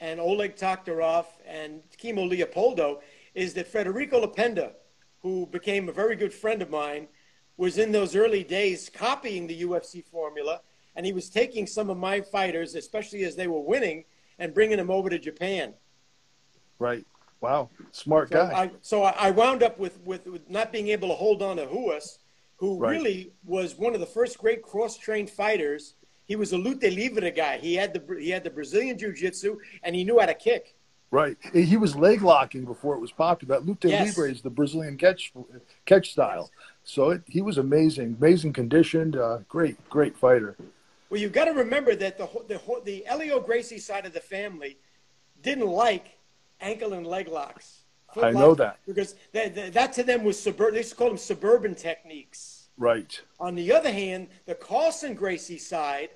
and 0.00 0.18
Oleg 0.18 0.56
Taktarov 0.56 1.26
and 1.46 1.80
Kimo 1.96 2.24
Leopoldo 2.24 3.02
is 3.36 3.54
that 3.54 3.68
Federico 3.68 4.26
Lapenda, 4.26 4.72
who 5.22 5.46
became 5.46 5.88
a 5.88 5.92
very 5.92 6.16
good 6.16 6.34
friend 6.34 6.60
of 6.60 6.70
mine, 6.70 7.06
was 7.56 7.78
in 7.78 7.92
those 7.92 8.16
early 8.16 8.42
days 8.42 8.90
copying 8.92 9.46
the 9.46 9.62
UFC 9.62 10.04
formula, 10.04 10.60
and 10.96 11.06
he 11.06 11.12
was 11.12 11.30
taking 11.30 11.68
some 11.68 11.88
of 11.88 11.96
my 11.96 12.20
fighters, 12.20 12.74
especially 12.74 13.22
as 13.22 13.36
they 13.36 13.46
were 13.46 13.60
winning, 13.60 14.04
and 14.40 14.52
bringing 14.52 14.78
them 14.78 14.90
over 14.90 15.08
to 15.08 15.16
Japan. 15.20 15.72
Right? 16.80 17.06
Wow, 17.40 17.70
smart 17.92 18.30
So 18.30 18.44
guy. 18.44 18.60
I, 18.60 18.70
so 18.80 19.04
I 19.04 19.30
wound 19.30 19.62
up 19.62 19.78
with, 19.78 20.00
with, 20.00 20.26
with 20.26 20.50
not 20.50 20.72
being 20.72 20.88
able 20.88 21.10
to 21.10 21.14
hold 21.14 21.42
on 21.42 21.58
to 21.58 21.66
Ruas, 21.66 22.18
who 22.56 22.76
Right. 22.76 22.90
really 22.90 23.32
was 23.44 23.76
one 23.78 23.94
of 23.94 24.00
the 24.00 24.06
first 24.06 24.36
great 24.36 24.62
cross-trained 24.62 25.30
fighters. 25.30 25.94
He 26.28 26.36
was 26.36 26.52
a 26.52 26.56
luta 26.56 26.94
livre 26.94 27.30
guy. 27.30 27.58
He 27.58 27.74
had 27.74 27.92
the 27.94 28.20
he 28.20 28.30
had 28.30 28.44
the 28.44 28.50
Brazilian 28.50 28.96
jiu-jitsu, 28.98 29.58
and 29.82 29.96
he 29.96 30.04
knew 30.04 30.20
how 30.20 30.26
to 30.26 30.34
kick. 30.34 30.74
Right. 31.10 31.38
He 31.54 31.78
was 31.78 31.96
leg 31.96 32.20
locking 32.20 32.66
before 32.66 32.94
it 32.94 33.00
was 33.00 33.10
popular. 33.10 33.58
That 33.58 33.66
lutte 33.66 33.88
yes. 33.88 34.08
libre 34.08 34.30
is 34.30 34.42
the 34.42 34.50
Brazilian 34.50 34.98
catch 34.98 35.32
catch 35.86 36.12
style. 36.12 36.50
So 36.84 37.10
it, 37.10 37.22
he 37.26 37.40
was 37.40 37.56
amazing, 37.56 38.16
amazing 38.20 38.52
conditioned, 38.52 39.16
uh, 39.16 39.38
great, 39.48 39.76
great 39.88 40.16
fighter. 40.16 40.56
Well, 41.08 41.18
you've 41.18 41.32
got 41.32 41.46
to 41.46 41.52
remember 41.52 41.96
that 41.96 42.18
the 42.18 42.28
the 42.46 42.60
the 42.84 43.04
Helio 43.08 43.40
Gracie 43.40 43.78
side 43.78 44.04
of 44.04 44.12
the 44.12 44.20
family 44.20 44.76
didn't 45.42 45.66
like 45.66 46.18
ankle 46.60 46.92
and 46.92 47.06
leg 47.06 47.28
locks. 47.28 47.84
I 48.20 48.30
know 48.30 48.54
that 48.54 48.78
because 48.86 49.14
that, 49.32 49.54
that, 49.54 49.72
that 49.72 49.92
to 49.94 50.02
them 50.02 50.24
was 50.24 50.38
suburban. 50.38 50.74
They 50.74 50.80
used 50.80 50.90
to 50.90 50.96
call 50.96 51.08
them 51.08 51.18
suburban 51.18 51.74
techniques. 51.74 52.68
Right. 52.76 53.20
On 53.40 53.54
the 53.54 53.72
other 53.72 53.90
hand, 53.90 54.28
the 54.46 54.54
Carlson 54.54 55.14
Gracie 55.14 55.58
side, 55.58 56.10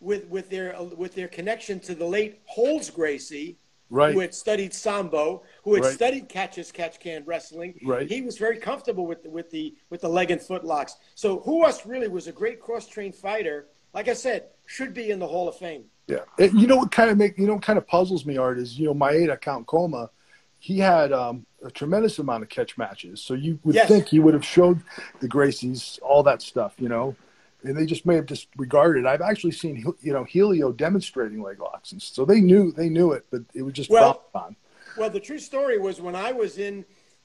with 0.00 0.26
with 0.28 0.50
their 0.50 0.76
with 0.96 1.14
their 1.14 1.28
connection 1.28 1.80
to 1.80 1.94
the 1.94 2.04
late 2.04 2.40
Rolls 2.56 2.90
Gracie, 2.90 3.56
right. 3.90 4.12
who 4.12 4.20
had 4.20 4.34
studied 4.34 4.74
sambo, 4.74 5.42
who 5.64 5.74
had 5.74 5.84
Right. 5.84 5.94
studied 5.94 6.28
catch 6.28 6.58
as 6.58 6.70
catch 6.70 7.00
can 7.00 7.24
wrestling. 7.24 7.78
Right. 7.84 8.08
He 8.08 8.20
was 8.22 8.36
very 8.38 8.58
comfortable 8.58 9.06
with 9.06 9.22
the, 9.22 9.30
with 9.30 9.50
the 9.50 9.74
with 9.90 10.02
the 10.02 10.08
leg 10.08 10.30
and 10.30 10.40
foot 10.40 10.64
locks. 10.64 10.96
So 11.14 11.40
Ruas 11.40 11.86
really 11.86 12.08
was 12.08 12.26
a 12.26 12.32
great 12.32 12.60
cross 12.60 12.86
trained 12.86 13.14
fighter. 13.14 13.68
Like 13.94 14.08
I 14.08 14.14
said, 14.14 14.48
should 14.66 14.92
be 14.92 15.10
in 15.10 15.18
the 15.18 15.26
Hall 15.26 15.48
of 15.48 15.56
Fame. 15.56 15.84
Yeah. 16.06 16.18
And 16.38 16.60
you 16.60 16.66
know 16.66 16.76
what 16.76 16.92
kind 16.92 17.10
of 17.10 17.16
make 17.16 17.38
you 17.38 17.46
know 17.46 17.54
what 17.54 17.62
kind 17.62 17.78
of 17.78 17.86
puzzles 17.86 18.26
me, 18.26 18.36
Art, 18.36 18.58
is 18.58 18.78
you 18.78 18.86
know 18.86 18.94
Maeda 18.94 19.40
Count 19.40 19.66
Koma, 19.66 20.10
he 20.58 20.78
had 20.78 21.12
um, 21.12 21.46
a 21.64 21.70
tremendous 21.70 22.18
amount 22.18 22.42
of 22.42 22.48
catch 22.50 22.76
matches. 22.76 23.22
So 23.22 23.32
you 23.34 23.58
would 23.64 23.74
Yes. 23.74 23.88
think 23.88 24.08
he 24.08 24.18
would 24.20 24.34
have 24.34 24.44
showed 24.44 24.82
the 25.20 25.28
Gracies 25.28 25.98
all 26.02 26.22
that 26.24 26.42
stuff, 26.42 26.74
you 26.78 26.88
know. 26.90 27.16
And 27.64 27.76
they 27.76 27.86
just 27.86 28.06
may 28.06 28.14
have 28.14 28.26
disregarded. 28.26 29.04
it. 29.04 29.06
I've 29.06 29.20
actually 29.22 29.52
seen 29.52 29.84
you 30.00 30.12
know 30.12 30.24
Helio 30.24 30.72
demonstrating 30.72 31.42
leg 31.42 31.60
locks, 31.60 31.92
and 31.92 32.00
so 32.00 32.24
they 32.24 32.40
knew 32.40 32.70
they 32.72 32.88
knew 32.88 33.12
it, 33.12 33.26
but 33.30 33.42
it 33.54 33.62
was 33.62 33.72
just 33.74 33.90
Well- 33.90 34.24
on. 34.34 34.56
Well, 34.96 35.10
the 35.10 35.20
true 35.20 35.38
story 35.38 35.76
was 35.76 36.00
when 36.00 36.16
I 36.16 36.32
was 36.32 36.56
in 36.58 36.84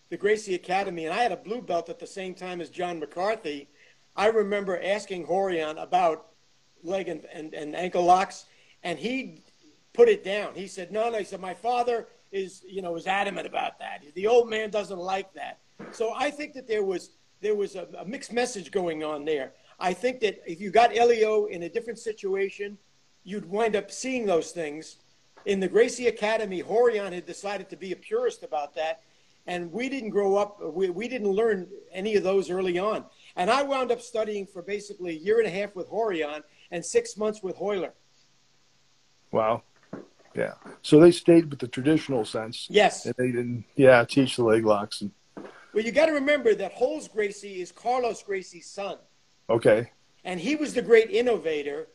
the 0.09 0.17
Gracie 0.17 0.55
Academy 0.55 1.05
and 1.05 1.13
I 1.13 1.23
had 1.23 1.31
a 1.31 1.37
blue 1.37 1.61
belt 1.61 1.87
at 1.87 1.99
the 1.99 2.07
same 2.07 2.33
time 2.33 2.59
as 2.59 2.69
John 2.69 2.99
McCarthy. 2.99 3.69
I 4.13 4.27
remember 4.27 4.81
asking 4.83 5.25
Rorion 5.25 5.81
about 5.81 6.27
leg 6.83 7.07
and, 7.07 7.23
and, 7.33 7.53
and 7.53 7.73
ankle 7.75 8.03
locks, 8.03 8.45
and 8.83 8.99
he 8.99 9.41
put 9.93 10.09
it 10.09 10.23
down. 10.23 10.53
He 10.53 10.67
said, 10.67 10.91
"No, 10.91 11.09
no." 11.09 11.17
He 11.19 11.23
said, 11.23 11.39
"My 11.39 11.53
father 11.53 12.07
is, 12.31 12.61
you 12.67 12.81
know, 12.81 12.95
is 12.97 13.07
adamant 13.07 13.47
about 13.47 13.79
that. 13.79 14.03
The 14.15 14.27
old 14.27 14.49
man 14.49 14.69
doesn't 14.69 14.99
like 14.99 15.33
that." 15.33 15.59
So 15.91 16.13
I 16.13 16.29
think 16.29 16.53
that 16.53 16.67
there 16.67 16.83
was 16.83 17.11
there 17.39 17.55
was 17.55 17.75
a, 17.75 17.87
a 17.97 18.05
mixed 18.05 18.33
message 18.33 18.71
going 18.71 19.03
on 19.03 19.23
there. 19.23 19.53
I 19.81 19.93
think 19.93 20.19
that 20.21 20.41
if 20.45 20.61
you 20.61 20.69
got 20.69 20.91
Helio 20.91 21.45
in 21.45 21.63
a 21.63 21.69
different 21.69 21.97
situation, 21.97 22.77
you'd 23.23 23.49
wind 23.49 23.75
up 23.75 23.91
seeing 23.91 24.25
those 24.25 24.51
things. 24.51 24.97
In 25.45 25.59
the 25.59 25.67
Gracie 25.67 26.07
Academy, 26.07 26.61
Rorion 26.61 27.11
had 27.11 27.25
decided 27.25 27.67
to 27.71 27.75
be 27.75 27.91
a 27.91 27.95
purist 27.95 28.43
about 28.43 28.75
that, 28.75 29.01
and 29.47 29.71
we 29.71 29.89
didn't 29.89 30.11
grow 30.11 30.35
up. 30.35 30.61
We, 30.61 30.91
we 30.91 31.07
didn't 31.07 31.31
learn 31.31 31.67
any 31.91 32.15
of 32.15 32.23
those 32.23 32.51
early 32.51 32.77
on. 32.77 33.05
And 33.35 33.49
I 33.49 33.63
wound 33.63 33.91
up 33.91 34.01
studying 34.01 34.45
for 34.45 34.61
basically 34.61 35.15
a 35.15 35.19
year 35.19 35.39
and 35.39 35.47
a 35.47 35.49
half 35.49 35.75
with 35.75 35.89
Rorion 35.89 36.43
and 36.69 36.85
six 36.85 37.17
months 37.17 37.41
with 37.41 37.57
Royler. 37.57 37.93
Wow. 39.31 39.63
Yeah. 40.35 40.53
So 40.83 40.99
they 40.99 41.11
stayed 41.11 41.49
with 41.49 41.59
the 41.59 41.67
traditional 41.67 42.23
sense. 42.23 42.67
Yes. 42.69 43.07
And 43.07 43.15
they 43.17 43.31
didn't, 43.31 43.65
yeah, 43.75 44.05
teach 44.05 44.35
the 44.35 44.43
leg 44.43 44.63
locks. 44.63 45.01
And, 45.01 45.11
Well, 45.73 45.83
you 45.83 45.91
got 45.91 46.05
to 46.05 46.13
remember 46.13 46.53
that 46.53 46.73
Holmes 46.73 47.07
Gracie 47.07 47.61
is 47.61 47.71
Carlos 47.71 48.21
Gracie's 48.21 48.67
son, 48.67 48.97
okay. 49.49 49.91
and 50.23 50.39
he 50.39 50.55
was 50.55 50.73
the 50.73 50.81
great 50.81 51.09
innovator. 51.09 51.87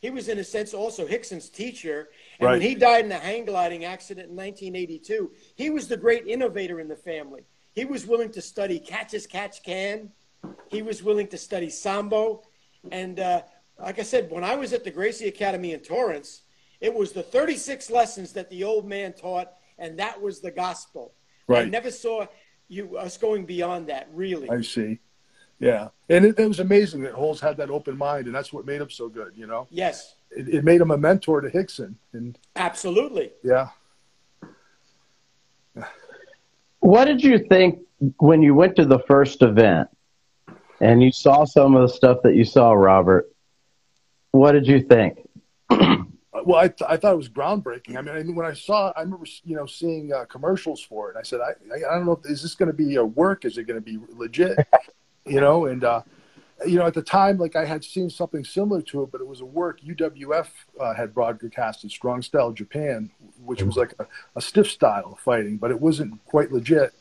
He 0.00 0.10
was, 0.10 0.28
in 0.28 0.38
a 0.38 0.44
sense, 0.44 0.74
also 0.74 1.06
Rickson's 1.06 1.48
teacher. 1.48 2.08
And 2.38 2.46
Right. 2.46 2.52
when 2.52 2.60
he 2.60 2.74
died 2.74 3.04
in 3.04 3.12
a 3.12 3.18
hang 3.18 3.44
gliding 3.44 3.84
accident 3.84 4.30
in 4.30 4.36
1982, 4.36 5.32
he 5.54 5.70
was 5.70 5.86
the 5.86 5.96
great 5.96 6.26
innovator 6.26 6.80
in 6.80 6.88
the 6.88 6.96
family. 6.96 7.44
He 7.72 7.84
was 7.84 8.06
willing 8.06 8.30
to 8.32 8.42
study 8.42 8.78
catch 8.78 9.14
as 9.14 9.26
catch 9.26 9.62
can. 9.62 10.10
He 10.68 10.82
was 10.82 11.02
willing 11.02 11.28
to 11.28 11.38
study 11.38 11.70
sambo. 11.70 12.42
And 12.90 13.20
uh, 13.20 13.42
like 13.78 13.98
I 14.00 14.02
said, 14.02 14.30
when 14.30 14.44
I 14.44 14.56
was 14.56 14.72
at 14.72 14.82
the 14.84 14.90
Gracie 14.90 15.28
Academy 15.28 15.72
in 15.72 15.80
Torrance, 15.80 16.42
it 16.80 16.92
was 16.92 17.12
the 17.12 17.22
36 17.22 17.90
lessons 17.90 18.32
that 18.32 18.50
the 18.50 18.64
old 18.64 18.88
man 18.88 19.12
taught, 19.12 19.52
and 19.78 19.98
that 20.00 20.20
was 20.20 20.40
the 20.40 20.50
gospel. 20.50 21.14
Right. 21.46 21.66
I 21.66 21.70
never 21.70 21.92
saw 21.92 22.26
you 22.68 22.96
us 22.96 23.16
going 23.16 23.46
beyond 23.46 23.86
that, 23.88 24.08
really. 24.12 24.50
I 24.50 24.62
see. 24.62 24.98
Yeah. 25.62 25.88
And 26.08 26.24
it, 26.24 26.38
it 26.38 26.46
was 26.48 26.58
amazing 26.58 27.02
that 27.02 27.14
Rolls 27.14 27.40
had 27.40 27.56
that 27.58 27.70
open 27.70 27.96
mind, 27.96 28.26
and 28.26 28.34
that's 28.34 28.52
what 28.52 28.66
made 28.66 28.80
him 28.80 28.90
so 28.90 29.08
good, 29.08 29.32
you 29.36 29.46
know? 29.46 29.68
yes, 29.70 30.16
It, 30.30 30.48
it 30.48 30.64
made 30.64 30.80
him 30.80 30.90
a 30.90 30.98
mentor 30.98 31.40
to 31.40 31.48
Rickson. 31.50 31.94
And 32.12 32.36
absolutely. 32.56 33.30
yeah. 33.44 33.68
What 36.80 37.04
did 37.04 37.22
you 37.22 37.38
think 37.48 37.78
when 38.18 38.42
you 38.42 38.56
went 38.56 38.74
to 38.76 38.84
the 38.84 38.98
first 39.06 39.40
event 39.42 39.88
and 40.80 41.00
you 41.00 41.12
saw 41.12 41.44
some 41.44 41.76
of 41.76 41.82
the 41.82 41.94
stuff 41.94 42.18
that 42.24 42.34
you 42.34 42.44
saw, 42.44 42.72
Robert? 42.72 43.32
What 44.32 44.52
did 44.52 44.66
you 44.66 44.82
think? 44.82 45.18
Well, 46.44 46.58
I, 46.58 46.66
th- 46.66 46.90
I 46.90 46.96
thought 46.96 47.12
it 47.12 47.18
was 47.18 47.28
groundbreaking. 47.28 47.96
I 47.96 48.00
mean, 48.00 48.16
I, 48.16 48.22
when 48.32 48.44
I 48.44 48.52
saw, 48.52 48.92
I 48.96 49.02
remember, 49.02 49.26
you 49.44 49.54
know, 49.54 49.64
seeing 49.66 50.12
uh, 50.12 50.24
commercials 50.24 50.82
for 50.82 51.08
it. 51.08 51.10
And 51.14 51.20
I 51.20 51.22
said, 51.22 51.40
I, 51.40 51.50
I, 51.72 51.92
I 51.92 51.94
don't 51.94 52.06
know, 52.06 52.20
if, 52.24 52.28
is 52.28 52.42
this 52.42 52.56
going 52.56 52.66
to 52.66 52.72
be 52.72 52.96
a 52.96 53.04
work? 53.04 53.44
Is 53.44 53.58
it 53.58 53.64
going 53.64 53.80
to 53.80 53.84
be 53.84 54.00
legit? 54.16 54.58
You 55.24 55.40
know, 55.40 55.66
and 55.66 55.84
uh, 55.84 56.02
you 56.66 56.78
know, 56.78 56.86
at 56.86 56.94
the 56.94 57.02
time, 57.02 57.38
like 57.38 57.56
I 57.56 57.64
had 57.64 57.84
seen 57.84 58.10
something 58.10 58.44
similar 58.44 58.82
to 58.82 59.02
it, 59.02 59.12
but 59.12 59.20
it 59.20 59.26
was 59.26 59.40
a 59.40 59.46
work 59.46 59.80
UWF 59.80 60.48
uh, 60.80 60.94
had 60.94 61.14
broadcasted, 61.14 61.90
Strong 61.90 62.22
Style 62.22 62.52
Japan, 62.52 63.10
which 63.44 63.62
was 63.62 63.76
like 63.76 63.94
a, 63.98 64.06
a 64.36 64.40
stiff 64.40 64.70
style 64.70 65.12
of 65.12 65.20
fighting, 65.20 65.56
but 65.56 65.70
it 65.70 65.80
wasn't 65.80 66.24
quite 66.26 66.52
legit. 66.52 66.92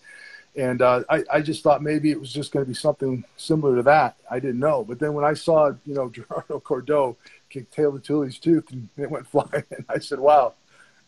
And 0.55 0.81
uh, 0.81 1.03
I, 1.09 1.23
I 1.31 1.41
just 1.41 1.63
thought 1.63 1.81
maybe 1.81 2.11
it 2.11 2.19
was 2.19 2.33
just 2.33 2.51
going 2.51 2.65
to 2.65 2.69
be 2.69 2.75
something 2.75 3.23
similar 3.37 3.77
to 3.77 3.83
that. 3.83 4.17
I 4.29 4.39
didn't 4.39 4.59
know. 4.59 4.83
But 4.83 4.99
then 4.99 5.13
when 5.13 5.23
I 5.23 5.33
saw, 5.33 5.71
you 5.85 5.93
know, 5.93 6.09
Gerardo 6.13 6.59
Gordeau 6.59 7.15
kick 7.49 7.71
Teila 7.71 8.03
Tuli's 8.03 8.37
tooth 8.37 8.71
and 8.71 8.89
it 8.97 9.09
went 9.09 9.27
flying, 9.27 9.63
and 9.71 9.85
I 9.89 9.99
said, 9.99 10.19
wow, 10.19 10.53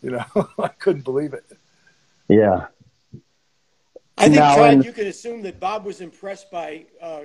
you 0.01 0.11
know, 0.11 0.25
I 0.59 0.69
couldn't 0.69 1.03
believe 1.03 1.33
it. 1.33 1.45
Yeah. 2.29 2.67
I 4.17 4.23
think, 4.23 4.35
Now, 4.35 4.63
in- 4.65 4.83
you 4.83 4.93
can 4.93 5.07
assume 5.07 5.41
that 5.43 5.59
Bob 5.59 5.85
was 5.85 6.01
impressed 6.01 6.51
by 6.51 6.85
uh, 7.01 7.23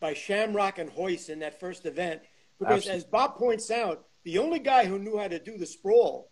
by 0.00 0.14
Shamrock 0.14 0.78
and 0.78 0.90
Royce 0.96 1.28
in 1.28 1.40
that 1.40 1.60
first 1.60 1.84
event 1.84 2.22
because, 2.58 2.78
Absolutely. 2.78 2.98
as 2.98 3.04
Bob 3.04 3.36
points 3.36 3.70
out, 3.70 4.06
the 4.24 4.38
only 4.38 4.58
guy 4.58 4.86
who 4.86 4.98
knew 4.98 5.18
how 5.18 5.28
to 5.28 5.38
do 5.38 5.58
the 5.58 5.66
sprawl 5.66 6.30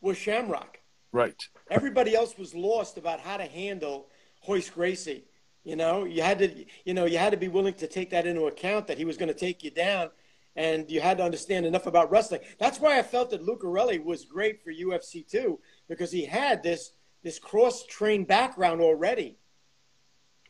was 0.00 0.16
Shamrock. 0.16 0.78
Right. 1.12 1.40
Everybody 1.70 2.14
else 2.14 2.38
was 2.38 2.54
lost 2.54 2.96
about 2.96 3.20
how 3.20 3.36
to 3.36 3.44
handle 3.44 4.08
Royce 4.46 4.70
Gracie. 4.70 5.24
You 5.64 5.76
know, 5.76 6.04
you 6.04 6.22
had 6.22 6.38
to, 6.38 6.64
you 6.84 6.94
know, 6.94 7.04
you 7.04 7.18
had 7.18 7.32
to 7.32 7.36
be 7.36 7.48
willing 7.48 7.74
to 7.74 7.86
take 7.86 8.10
that 8.10 8.26
into 8.26 8.46
account 8.46 8.86
that 8.86 8.98
he 8.98 9.04
was 9.04 9.16
going 9.16 9.28
to 9.28 9.38
take 9.38 9.62
you 9.62 9.70
down, 9.70 10.10
and 10.56 10.90
you 10.90 11.00
had 11.00 11.18
to 11.18 11.24
understand 11.24 11.66
enough 11.66 11.86
about 11.86 12.10
wrestling. 12.10 12.40
That's 12.58 12.80
why 12.80 12.98
I 12.98 13.02
felt 13.02 13.30
that 13.30 13.44
Lucarelli 13.44 14.02
was 14.02 14.24
great 14.24 14.62
for 14.62 14.72
UFC 14.72 15.28
too, 15.28 15.60
because 15.88 16.12
he 16.12 16.24
had 16.24 16.62
this 16.62 16.92
this 17.22 17.38
cross 17.38 17.84
trained 17.86 18.26
background 18.26 18.80
already. 18.80 19.36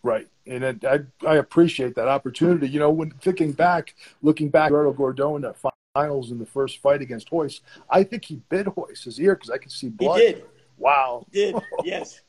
Right. 0.03 0.29
And 0.47 0.65
it, 0.65 0.85
I, 0.85 1.01
I 1.27 1.37
appreciate 1.37 1.95
that 1.97 2.09
opportunity. 2.09 2.69
You 2.69 2.81
know, 2.81 2.91
when 2.91 3.11
thinking 3.11 3.53
back, 3.53 3.95
looking 4.23 4.49
back, 4.49 4.71
Gerardo 4.71 4.93
Gordeau 4.93 5.37
in 5.37 5.43
that 5.43 5.57
finals 5.95 6.31
in 6.31 6.39
the 6.39 6.47
first 6.47 6.79
fight 6.79 7.03
against 7.03 7.31
Royce, 7.31 7.61
I 7.89 8.05
think 8.05 8.25
he 8.25 8.37
bit 8.49 8.67
Royce 8.77 9.05
his 9.05 9.21
ear 9.21 9.35
because 9.35 9.51
I 9.51 9.59
could 9.59 9.73
see 9.73 9.89
blood. 9.89 10.21
He 10.21 10.27
did. 10.27 10.45
Wow. 10.79 11.27
did. 11.31 11.57
Yes, 11.85 12.23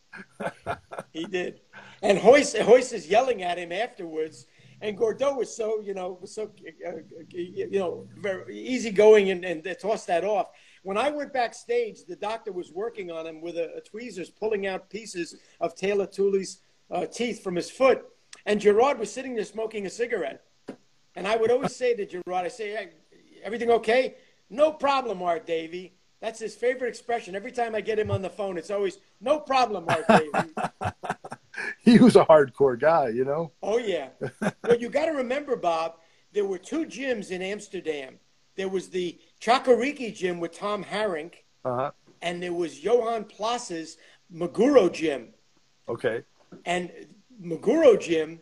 he 1.14 1.26
did. 1.26 1.62
And 2.02 2.22
Royce, 2.24 2.56
Royce 2.60 2.92
is 2.92 3.08
yelling 3.08 3.44
at 3.44 3.58
him 3.58 3.72
afterwards. 3.72 4.48
And 4.84 4.98
Gordeau 4.98 5.38
was 5.38 5.56
so, 5.56 5.80
you 5.80 5.94
know, 5.94 6.18
was 6.20 6.34
so, 6.34 6.52
uh, 6.88 6.92
you 7.30 7.70
know, 7.80 8.08
very 8.18 8.58
easygoing 8.58 9.30
and, 9.30 9.46
and 9.46 9.64
they 9.64 9.76
tossed 9.76 10.08
that 10.08 10.24
off. 10.24 10.48
When 10.82 10.98
I 10.98 11.12
went 11.12 11.32
backstage, 11.32 12.06
the 12.06 12.16
doctor 12.16 12.52
was 12.52 12.72
working 12.72 13.12
on 13.12 13.28
him 13.28 13.42
with 13.42 13.58
a, 13.58 13.76
a 13.76 13.82
tweezers, 13.82 14.32
pulling 14.32 14.66
out 14.66 14.90
pieces 14.90 15.36
of 15.60 15.76
Teila 15.76 16.08
Tuli's 16.08 16.62
uh, 16.92 17.06
teeth 17.06 17.44
from 17.44 17.56
his 17.56 17.70
foot. 17.72 18.06
And 18.46 18.60
Gerard 18.60 19.00
was 19.00 19.12
sitting 19.12 19.36
there 19.36 19.46
smoking 19.46 19.86
a 19.86 19.90
cigarette. 19.90 20.44
And 21.16 21.28
I 21.28 21.36
would 21.36 21.52
always 21.52 21.76
say 21.76 21.94
to 21.96 22.06
Gerard, 22.06 22.46
I 22.46 22.48
say, 22.48 22.72
hey, 22.72 22.90
everything 23.44 23.70
okay? 23.72 24.16
No 24.50 24.72
problem, 24.72 25.22
Art 25.22 25.46
Davie. 25.46 25.94
That's 26.22 26.40
his 26.40 26.56
favorite 26.56 26.90
expression. 26.90 27.36
Every 27.36 27.52
time 27.52 27.74
I 27.76 27.82
get 27.82 27.98
him 28.00 28.12
on 28.12 28.22
the 28.22 28.30
phone, 28.30 28.58
it's 28.58 28.72
always, 28.72 29.00
no 29.20 29.40
problem, 29.40 29.86
Art 29.88 30.06
Davie. 30.08 30.54
He 31.84 32.00
was 32.00 32.16
a 32.16 32.24
hardcore 32.26 32.80
guy, 32.80 33.10
you 33.10 33.26
know? 33.26 33.52
Oh 33.62 33.78
yeah. 33.78 34.10
but 34.62 34.80
you 34.80 34.90
got 34.90 35.06
to 35.08 35.12
remember, 35.12 35.56
Bob. 35.56 35.96
There 36.32 36.46
were 36.46 36.58
two 36.58 36.86
gyms 36.86 37.30
in 37.30 37.42
Amsterdam. 37.42 38.20
There 38.56 38.70
was 38.70 38.88
the 38.90 39.20
Chakuriki 39.42 40.16
gym 40.16 40.40
with 40.40 40.58
Thom 40.58 40.84
Harinck, 40.84 41.34
Uh-huh. 41.66 41.92
and 42.22 42.42
there 42.42 42.54
was 42.54 42.80
Johan 42.84 43.26
Plas's 43.26 43.98
Mejiro 44.34 44.92
gym. 44.92 45.34
Okay. 45.90 46.24
And 46.66 46.92
Mejiro 47.42 48.00
gym, 48.00 48.40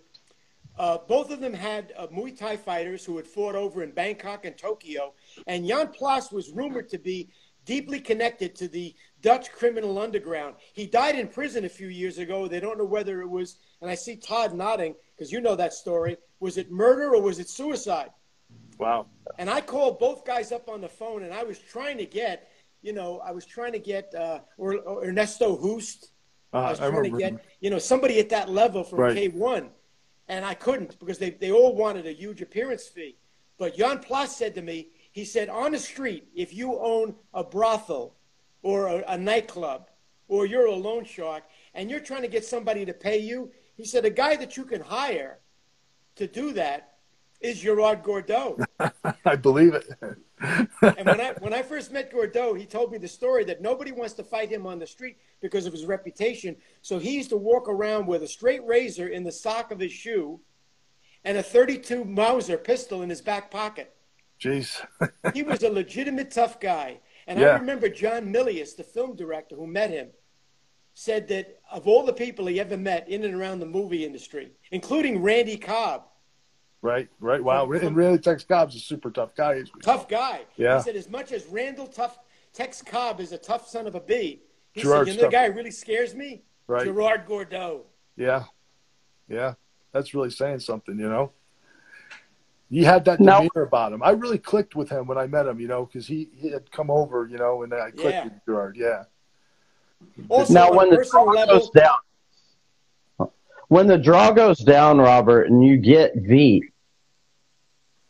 uh, 0.77 0.97
both 1.07 1.31
of 1.31 1.39
them 1.39 1.53
had 1.53 1.93
uh, 1.97 2.07
Muay 2.07 2.37
Thai 2.37 2.57
fighters 2.57 3.03
who 3.03 3.17
had 3.17 3.27
fought 3.27 3.55
over 3.55 3.83
in 3.83 3.91
Bangkok 3.91 4.45
and 4.45 4.57
Tokyo. 4.57 5.13
And 5.47 5.67
Jan 5.67 5.89
Plas 5.89 6.31
was 6.31 6.51
rumored 6.51 6.89
to 6.89 6.97
be 6.97 7.29
deeply 7.65 7.99
connected 7.99 8.55
to 8.55 8.67
the 8.67 8.95
Dutch 9.21 9.51
criminal 9.51 9.99
underground. 9.99 10.55
He 10.73 10.87
died 10.87 11.19
in 11.19 11.27
prison 11.27 11.65
a 11.65 11.69
few 11.69 11.87
years 11.87 12.17
ago. 12.17 12.47
They 12.47 12.59
don't 12.59 12.77
know 12.77 12.85
whether 12.85 13.21
it 13.21 13.29
was, 13.29 13.57
and 13.81 13.91
I 13.91 13.95
see 13.95 14.15
Todd 14.15 14.53
nodding 14.53 14.95
because 15.15 15.31
you 15.31 15.41
know 15.41 15.55
that 15.55 15.73
story. 15.73 16.17
Was 16.39 16.57
it 16.57 16.71
murder 16.71 17.13
or 17.13 17.21
was 17.21 17.37
it 17.37 17.49
suicide? 17.49 18.09
Wow. 18.79 19.07
And 19.37 19.49
I 19.49 19.61
called 19.61 19.99
both 19.99 20.25
guys 20.25 20.51
up 20.51 20.69
on 20.69 20.81
the 20.81 20.89
phone, 20.89 21.23
and 21.23 21.33
I 21.33 21.43
was 21.43 21.59
trying 21.59 21.97
to 21.97 22.05
get, 22.05 22.49
you 22.81 22.93
know, 22.93 23.19
I 23.19 23.31
was 23.31 23.45
trying 23.45 23.73
to 23.73 23.79
get 23.79 24.15
uh, 24.15 24.39
or, 24.57 24.77
or 24.77 25.05
Ernesto 25.05 25.55
Hoost. 25.55 26.11
Uh, 26.53 26.57
I 26.57 26.69
was 26.71 26.79
I 26.79 26.89
trying 26.89 27.11
to 27.11 27.17
get, 27.17 27.45
you 27.59 27.69
know, 27.69 27.79
somebody 27.79 28.19
at 28.19 28.29
that 28.29 28.49
level 28.49 28.83
from 28.83 28.99
Right. 28.99 29.15
K1, 29.15 29.69
and 30.27 30.45
I 30.45 30.53
couldn't 30.53 30.97
because 30.99 31.17
they, 31.17 31.31
they 31.31 31.51
all 31.51 31.75
wanted 31.75 32.07
a 32.07 32.13
huge 32.13 32.41
appearance 32.41 32.87
fee. 32.87 33.17
But 33.57 33.75
Jan 33.77 33.99
Plas 33.99 34.35
said 34.35 34.55
to 34.55 34.61
me, 34.61 34.87
he 35.11 35.25
said, 35.25 35.49
on 35.49 35.71
the 35.73 35.79
street, 35.79 36.27
if 36.33 36.53
you 36.53 36.79
own 36.79 37.15
a 37.33 37.43
brothel 37.43 38.15
or 38.61 38.87
a, 38.87 39.03
a 39.09 39.17
nightclub 39.17 39.89
or 40.27 40.45
you're 40.45 40.67
a 40.67 40.75
loan 40.75 41.03
shark 41.03 41.43
and 41.73 41.89
you're 41.89 41.99
trying 41.99 42.21
to 42.21 42.27
get 42.27 42.45
somebody 42.45 42.85
to 42.85 42.93
pay 42.93 43.17
you, 43.17 43.51
he 43.75 43.85
said, 43.85 44.05
a 44.05 44.09
guy 44.09 44.35
that 44.35 44.55
you 44.55 44.65
can 44.65 44.81
hire 44.81 45.39
to 46.15 46.27
do 46.27 46.53
that 46.53 46.88
is 47.41 47.59
Gerard 47.59 48.03
Gordeau. 48.03 48.63
I 49.25 49.35
believe 49.35 49.73
it. 49.73 49.89
And 50.41 51.05
when 51.05 51.21
I 51.21 51.33
when 51.39 51.53
I 51.53 51.61
first 51.61 51.91
met 51.91 52.11
Gordeau, 52.11 52.53
he 52.53 52.65
told 52.65 52.91
me 52.91 52.97
the 52.97 53.07
story 53.07 53.43
that 53.45 53.61
nobody 53.61 53.91
wants 53.91 54.13
to 54.15 54.23
fight 54.23 54.49
him 54.49 54.65
on 54.65 54.79
the 54.79 54.87
street 54.87 55.17
because 55.41 55.65
of 55.65 55.73
his 55.73 55.85
reputation. 55.85 56.55
So 56.81 56.99
he 56.99 57.15
used 57.15 57.29
to 57.29 57.37
walk 57.37 57.67
around 57.67 58.07
with 58.07 58.23
a 58.23 58.27
straight 58.27 58.65
razor 58.65 59.07
in 59.07 59.23
the 59.23 59.31
sock 59.31 59.71
of 59.71 59.79
his 59.79 59.91
shoe 59.91 60.39
and 61.25 61.37
a 61.37 61.43
32 61.43 62.05
Mauser 62.05 62.57
pistol 62.57 63.01
in 63.01 63.09
his 63.09 63.21
back 63.21 63.51
pocket. 63.51 63.93
Jeez. 64.39 64.81
He 65.33 65.43
was 65.43 65.63
a 65.63 65.69
legitimate 65.69 66.31
tough 66.31 66.59
guy. 66.59 66.99
And 67.27 67.39
Yeah. 67.39 67.49
I 67.49 67.57
remember 67.59 67.89
John 67.89 68.33
Milius, 68.33 68.75
the 68.75 68.83
film 68.83 69.15
director 69.15 69.55
who 69.55 69.67
met 69.67 69.91
him, 69.91 70.09
said 70.93 71.27
that 71.27 71.59
of 71.71 71.87
all 71.87 72.03
the 72.05 72.13
people 72.13 72.45
he 72.47 72.59
ever 72.59 72.77
met 72.77 73.07
in 73.07 73.23
and 73.23 73.35
around 73.35 73.59
the 73.59 73.65
movie 73.65 74.05
industry, 74.05 74.51
including 74.71 75.21
Randy 75.21 75.57
Cobb, 75.57 76.08
right, 76.81 77.07
right. 77.19 77.43
Wow. 77.43 77.65
From- 77.67 77.75
And 77.87 77.95
really, 77.95 78.17
Tex 78.17 78.43
Cobb's 78.43 78.75
a 78.75 78.79
super 78.79 79.11
tough 79.11 79.35
guy. 79.35 79.53
isn't 79.53 79.81
tough 79.83 80.07
guy. 80.07 80.41
Yeah. 80.57 80.77
He 80.77 80.83
said 80.83 80.95
as 80.95 81.09
much 81.09 81.31
as 81.31 81.45
Randall 81.47 81.87
Tough 81.87 82.19
Tex 82.53 82.81
Cobb 82.81 83.19
is 83.19 83.31
a 83.31 83.37
tough 83.37 83.67
son 83.67 83.87
of 83.87 83.95
a 83.95 83.99
bee, 83.99 84.41
he 84.73 84.81
Gerard's 84.81 85.09
said, 85.09 85.15
you 85.17 85.21
know 85.21 85.27
the 85.27 85.31
guy 85.31 85.47
who 85.49 85.53
really 85.57 85.71
scares 85.71 86.13
me? 86.15 86.43
Right. 86.67 86.85
Gerard 86.85 87.25
Gordeau. 87.27 87.81
Yeah. 88.15 88.43
Yeah. 89.27 89.53
That's 89.91 90.13
really 90.13 90.29
saying 90.29 90.59
something, 90.59 90.97
you 90.99 91.09
know? 91.09 91.31
He 92.69 92.83
had 92.83 93.05
that 93.05 93.19
Now- 93.19 93.39
demeanor 93.39 93.63
about 93.65 93.93
him. 93.93 94.03
I 94.03 94.11
really 94.11 94.37
clicked 94.37 94.75
with 94.75 94.89
him 94.89 95.07
when 95.07 95.17
I 95.17 95.25
met 95.25 95.47
him, 95.47 95.59
you 95.59 95.67
know, 95.67 95.85
because 95.85 96.05
he, 96.05 96.29
he 96.35 96.51
had 96.51 96.69
come 96.71 96.91
over, 96.91 97.27
you 97.27 97.37
know, 97.37 97.63
and 97.63 97.73
I 97.73 97.89
clicked 97.91 98.03
Yeah. 98.11 98.23
with 98.25 98.33
Gerard. 98.45 98.75
Yeah. 98.77 99.03
Also, 100.29 100.53
now, 100.53 100.71
when 100.71 100.89
the 100.91 100.97
personal 100.97 101.25
level, 101.25 101.59
goes 101.59 101.69
down, 101.71 101.97
when 103.69 103.87
the 103.87 103.97
draw 103.97 104.31
goes 104.31 104.59
down, 104.59 104.97
Robert, 104.97 105.43
and 105.43 105.63
you 105.63 105.77
get 105.77 106.15
V, 106.15 106.63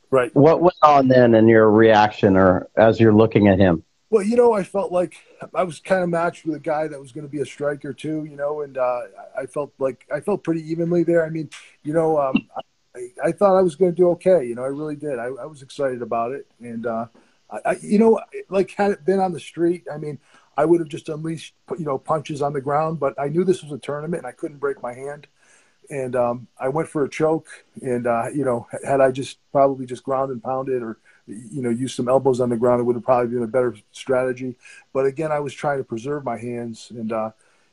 Right. 0.09 0.33
what 0.35 0.61
went 0.61 0.77
on 0.81 1.07
then 1.07 1.35
in 1.35 1.47
your 1.47 1.69
reaction, 1.69 2.35
or 2.35 2.67
as 2.75 2.99
you're 2.99 3.13
looking 3.13 3.47
at 3.47 3.59
him? 3.59 3.83
Well, 4.09 4.23
you 4.23 4.35
know, 4.35 4.53
I 4.53 4.63
felt 4.63 4.91
like 4.91 5.17
I 5.53 5.63
was 5.63 5.79
kind 5.79 6.01
of 6.01 6.09
matched 6.09 6.45
with 6.45 6.55
a 6.55 6.59
guy 6.59 6.87
that 6.87 6.99
was 6.99 7.11
going 7.11 7.27
to 7.27 7.31
be 7.31 7.41
a 7.41 7.45
striker 7.45 7.93
too, 7.93 8.25
you 8.25 8.35
know, 8.35 8.61
and 8.61 8.75
uh, 8.77 9.01
I 9.37 9.45
felt 9.45 9.71
like 9.77 10.07
I 10.11 10.19
felt 10.19 10.43
pretty 10.43 10.67
evenly 10.67 11.03
there. 11.03 11.23
I 11.23 11.29
mean, 11.29 11.49
you 11.83 11.93
know, 11.93 12.19
um, 12.19 12.49
I, 12.95 13.09
I 13.25 13.31
thought 13.31 13.55
I 13.55 13.61
was 13.61 13.75
going 13.75 13.91
to 13.91 13.95
do 13.95 14.09
okay. 14.11 14.45
You 14.45 14.55
know, 14.55 14.63
I 14.63 14.67
really 14.67 14.95
did. 14.95 15.19
I, 15.19 15.25
I 15.25 15.45
was 15.45 15.61
excited 15.61 16.01
about 16.01 16.31
it, 16.31 16.47
and 16.59 16.87
uh, 16.87 17.05
I, 17.51 17.59
I, 17.65 17.77
you 17.83 17.99
know, 17.99 18.19
like 18.49 18.71
had 18.71 18.91
it 18.91 19.05
been 19.05 19.19
on 19.19 19.31
the 19.31 19.39
street, 19.39 19.83
I 19.93 19.97
mean, 19.97 20.17
I 20.57 20.65
would 20.65 20.79
have 20.79 20.89
just 20.89 21.09
unleashed, 21.09 21.53
you 21.77 21.85
know, 21.85 21.99
punches 21.99 22.41
on 22.41 22.53
the 22.53 22.61
ground. 22.61 22.99
But 22.99 23.13
I 23.19 23.27
knew 23.27 23.43
this 23.43 23.61
was 23.61 23.73
a 23.73 23.77
tournament, 23.77 24.21
and 24.21 24.27
I 24.27 24.31
couldn't 24.31 24.57
break 24.57 24.81
my 24.81 24.93
hand. 24.93 25.27
And 25.89 26.15
um, 26.15 26.47
I 26.59 26.69
went 26.69 26.87
for 26.87 27.03
a 27.03 27.09
choke, 27.09 27.47
and 27.81 28.05
uh, 28.05 28.27
you 28.33 28.45
know, 28.45 28.67
had 28.85 29.01
I 29.01 29.11
just 29.11 29.39
probably 29.51 29.85
just 29.85 30.03
ground 30.03 30.31
and 30.31 30.43
pounded, 30.43 30.83
or 30.83 30.97
you 31.25 31.61
know, 31.61 31.69
used 31.69 31.95
some 31.95 32.07
elbows 32.07 32.39
on 32.39 32.49
the 32.49 32.57
ground, 32.57 32.79
it 32.79 32.83
would 32.83 32.95
have 32.95 33.03
probably 33.03 33.33
been 33.33 33.43
a 33.43 33.47
better 33.47 33.75
strategy. 33.91 34.55
But 34.93 35.05
again, 35.05 35.31
I 35.31 35.39
was 35.39 35.53
trying 35.53 35.79
to 35.79 35.83
preserve 35.83 36.23
my 36.23 36.37
hands, 36.37 36.91
and 36.91 37.11
uh, 37.11 37.31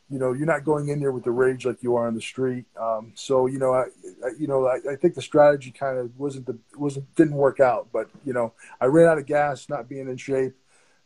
you 0.09 0.19
know, 0.19 0.33
you're 0.33 0.47
not 0.47 0.65
going 0.65 0.89
in 0.89 1.01
there 1.01 1.11
with 1.11 1.25
the 1.25 1.31
rage 1.31 1.67
like 1.67 1.83
you 1.83 1.97
are 1.97 2.07
on 2.07 2.15
the 2.15 2.21
street. 2.21 2.65
Um, 2.81 3.13
so 3.15 3.47
you 3.47 3.59
know, 3.59 3.75
I, 3.75 3.85
I 4.25 4.31
you 4.39 4.47
know, 4.47 4.67
I, 4.67 4.79
I 4.93 4.97
think 4.97 5.15
the 5.15 5.23
strategy 5.23 5.71
kind 5.73 5.99
of 5.99 6.17
wasn't 6.19 6.47
the 6.47 6.57
wasn't 6.77 7.13
didn't 7.17 7.35
work 7.35 7.61
out. 7.61 7.89
But 7.93 8.09
you 8.25 8.33
know, 8.33 8.53
I 8.81 8.87
ran 8.87 9.09
out 9.09 9.19
of 9.19 9.27
gas, 9.27 9.69
not 9.69 9.89
being 9.89 10.09
in 10.09 10.17
shape. 10.17 10.55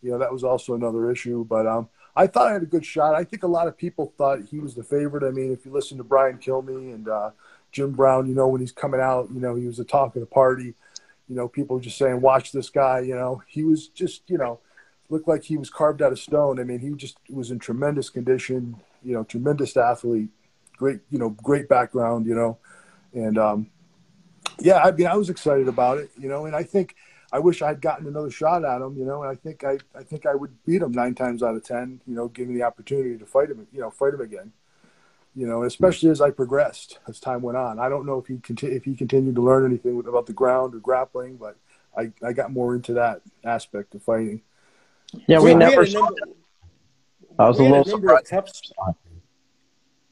You 0.02 0.12
know, 0.12 0.18
that 0.18 0.32
was 0.32 0.44
also 0.44 0.74
another 0.74 1.10
issue. 1.10 1.44
But 1.44 1.66
um, 1.66 1.88
I 2.20 2.26
thought 2.26 2.48
I 2.48 2.52
had 2.52 2.62
a 2.62 2.66
good 2.66 2.84
shot. 2.84 3.14
I 3.14 3.24
think 3.24 3.44
a 3.44 3.46
lot 3.48 3.66
of 3.66 3.78
people 3.78 4.12
thought 4.18 4.40
he 4.50 4.58
was 4.58 4.74
the 4.74 4.82
favorite. 4.82 5.26
I 5.26 5.30
mean, 5.30 5.54
if 5.54 5.64
you 5.64 5.72
listen 5.72 5.96
to 5.96 6.04
Brian 6.04 6.36
Kilmeade 6.36 6.94
and 6.94 7.08
uh, 7.08 7.30
Jim 7.72 7.92
Brown, 7.92 8.28
you 8.28 8.34
know, 8.34 8.46
when 8.46 8.60
he's 8.60 8.72
coming 8.72 9.00
out, 9.00 9.30
you 9.32 9.40
know, 9.40 9.54
he 9.54 9.66
was 9.66 9.78
the 9.78 9.84
talk 9.84 10.14
of 10.16 10.20
the 10.20 10.26
party. 10.26 10.74
You 11.30 11.36
know, 11.36 11.48
people 11.48 11.76
were 11.76 11.82
just 11.82 11.96
saying, 11.96 12.20
"Watch 12.20 12.52
this 12.52 12.68
guy." 12.68 13.00
You 13.00 13.14
know, 13.14 13.42
he 13.46 13.62
was 13.62 13.88
just, 13.88 14.28
you 14.28 14.36
know, 14.36 14.60
looked 15.08 15.28
like 15.28 15.44
he 15.44 15.56
was 15.56 15.70
carved 15.70 16.02
out 16.02 16.12
of 16.12 16.18
stone. 16.18 16.60
I 16.60 16.64
mean, 16.64 16.80
he 16.80 16.90
just 16.90 17.16
was 17.30 17.50
in 17.50 17.58
tremendous 17.58 18.10
condition. 18.10 18.76
You 19.02 19.14
know, 19.14 19.24
tremendous 19.24 19.74
athlete, 19.78 20.28
great, 20.76 21.00
you 21.08 21.18
know, 21.18 21.30
great 21.42 21.70
background. 21.70 22.26
You 22.26 22.34
know, 22.34 22.58
and 23.14 23.38
um, 23.38 23.70
yeah, 24.58 24.82
I 24.82 24.90
mean, 24.90 25.06
I 25.06 25.16
was 25.16 25.30
excited 25.30 25.68
about 25.68 25.96
it. 25.96 26.10
You 26.18 26.28
know, 26.28 26.44
and 26.44 26.54
I 26.54 26.64
think 26.64 26.96
I 27.32 27.38
wish 27.38 27.62
I 27.62 27.68
had 27.68 27.80
gotten 27.80 28.06
another 28.06 28.30
shot 28.30 28.64
at 28.64 28.80
him. 28.80 28.96
You 28.96 29.04
know, 29.04 29.22
and 29.22 29.30
I 29.30 29.34
think 29.34 29.64
I, 29.64 29.78
I 29.94 30.02
think 30.02 30.26
I 30.26 30.34
would 30.34 30.52
beat 30.64 30.82
him 30.82 30.92
nine 30.92 31.14
times 31.14 31.42
out 31.42 31.56
of 31.56 31.64
ten. 31.64 32.00
You 32.06 32.14
know, 32.14 32.28
given 32.28 32.54
the 32.54 32.62
opportunity 32.62 33.16
to 33.18 33.26
fight 33.26 33.50
him. 33.50 33.66
You 33.72 33.80
know, 33.80 33.90
fight 33.90 34.14
him 34.14 34.20
again. 34.20 34.52
You 35.36 35.46
know, 35.46 35.62
especially 35.62 36.10
as 36.10 36.20
I 36.20 36.30
progressed 36.30 36.98
as 37.06 37.20
time 37.20 37.42
went 37.42 37.56
on. 37.56 37.78
I 37.78 37.88
don't 37.88 38.04
know 38.04 38.18
if 38.18 38.26
he 38.26 38.38
conti- 38.38 38.66
if 38.74 38.84
he 38.84 38.96
continued 38.96 39.36
to 39.36 39.42
learn 39.42 39.64
anything 39.64 39.98
about 40.06 40.26
the 40.26 40.32
ground 40.32 40.74
or 40.74 40.78
grappling, 40.78 41.36
but 41.36 41.56
I, 41.96 42.10
I 42.24 42.32
got 42.32 42.52
more 42.52 42.74
into 42.74 42.94
that 42.94 43.22
aspect 43.44 43.94
of 43.94 44.02
fighting. 44.02 44.42
Yeah, 45.26 45.38
we, 45.38 45.46
we, 45.46 45.52
we 45.54 45.58
never 45.58 45.82
had 45.82 45.92
saw. 45.92 46.00
number, 46.00 46.20
I 47.38 47.48
was 47.48 47.58
a 47.58 47.62
little 47.62 47.84
number 47.84 48.18
surprised. 48.20 48.26
tough- 48.76 48.96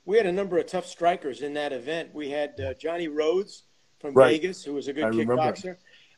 we 0.05 0.17
had 0.17 0.27
a 0.27 0.33
number 0.33 0.57
of 0.57 0.67
tough 0.67 0.87
strikers 0.87 1.43
in 1.43 1.53
that 1.55 1.73
event. 1.73 2.15
We 2.15 2.31
had 2.31 2.59
uh, 2.61 2.75
Johnny 2.75 3.09
Rhodes 3.09 3.65
from 4.01 4.15
Right. 4.15 4.41
Vegas, 4.41 4.65
who 4.65 4.73
was 4.73 4.89
a 4.89 4.93
good 4.93 5.05
I 5.05 5.09
remember. 5.09 5.55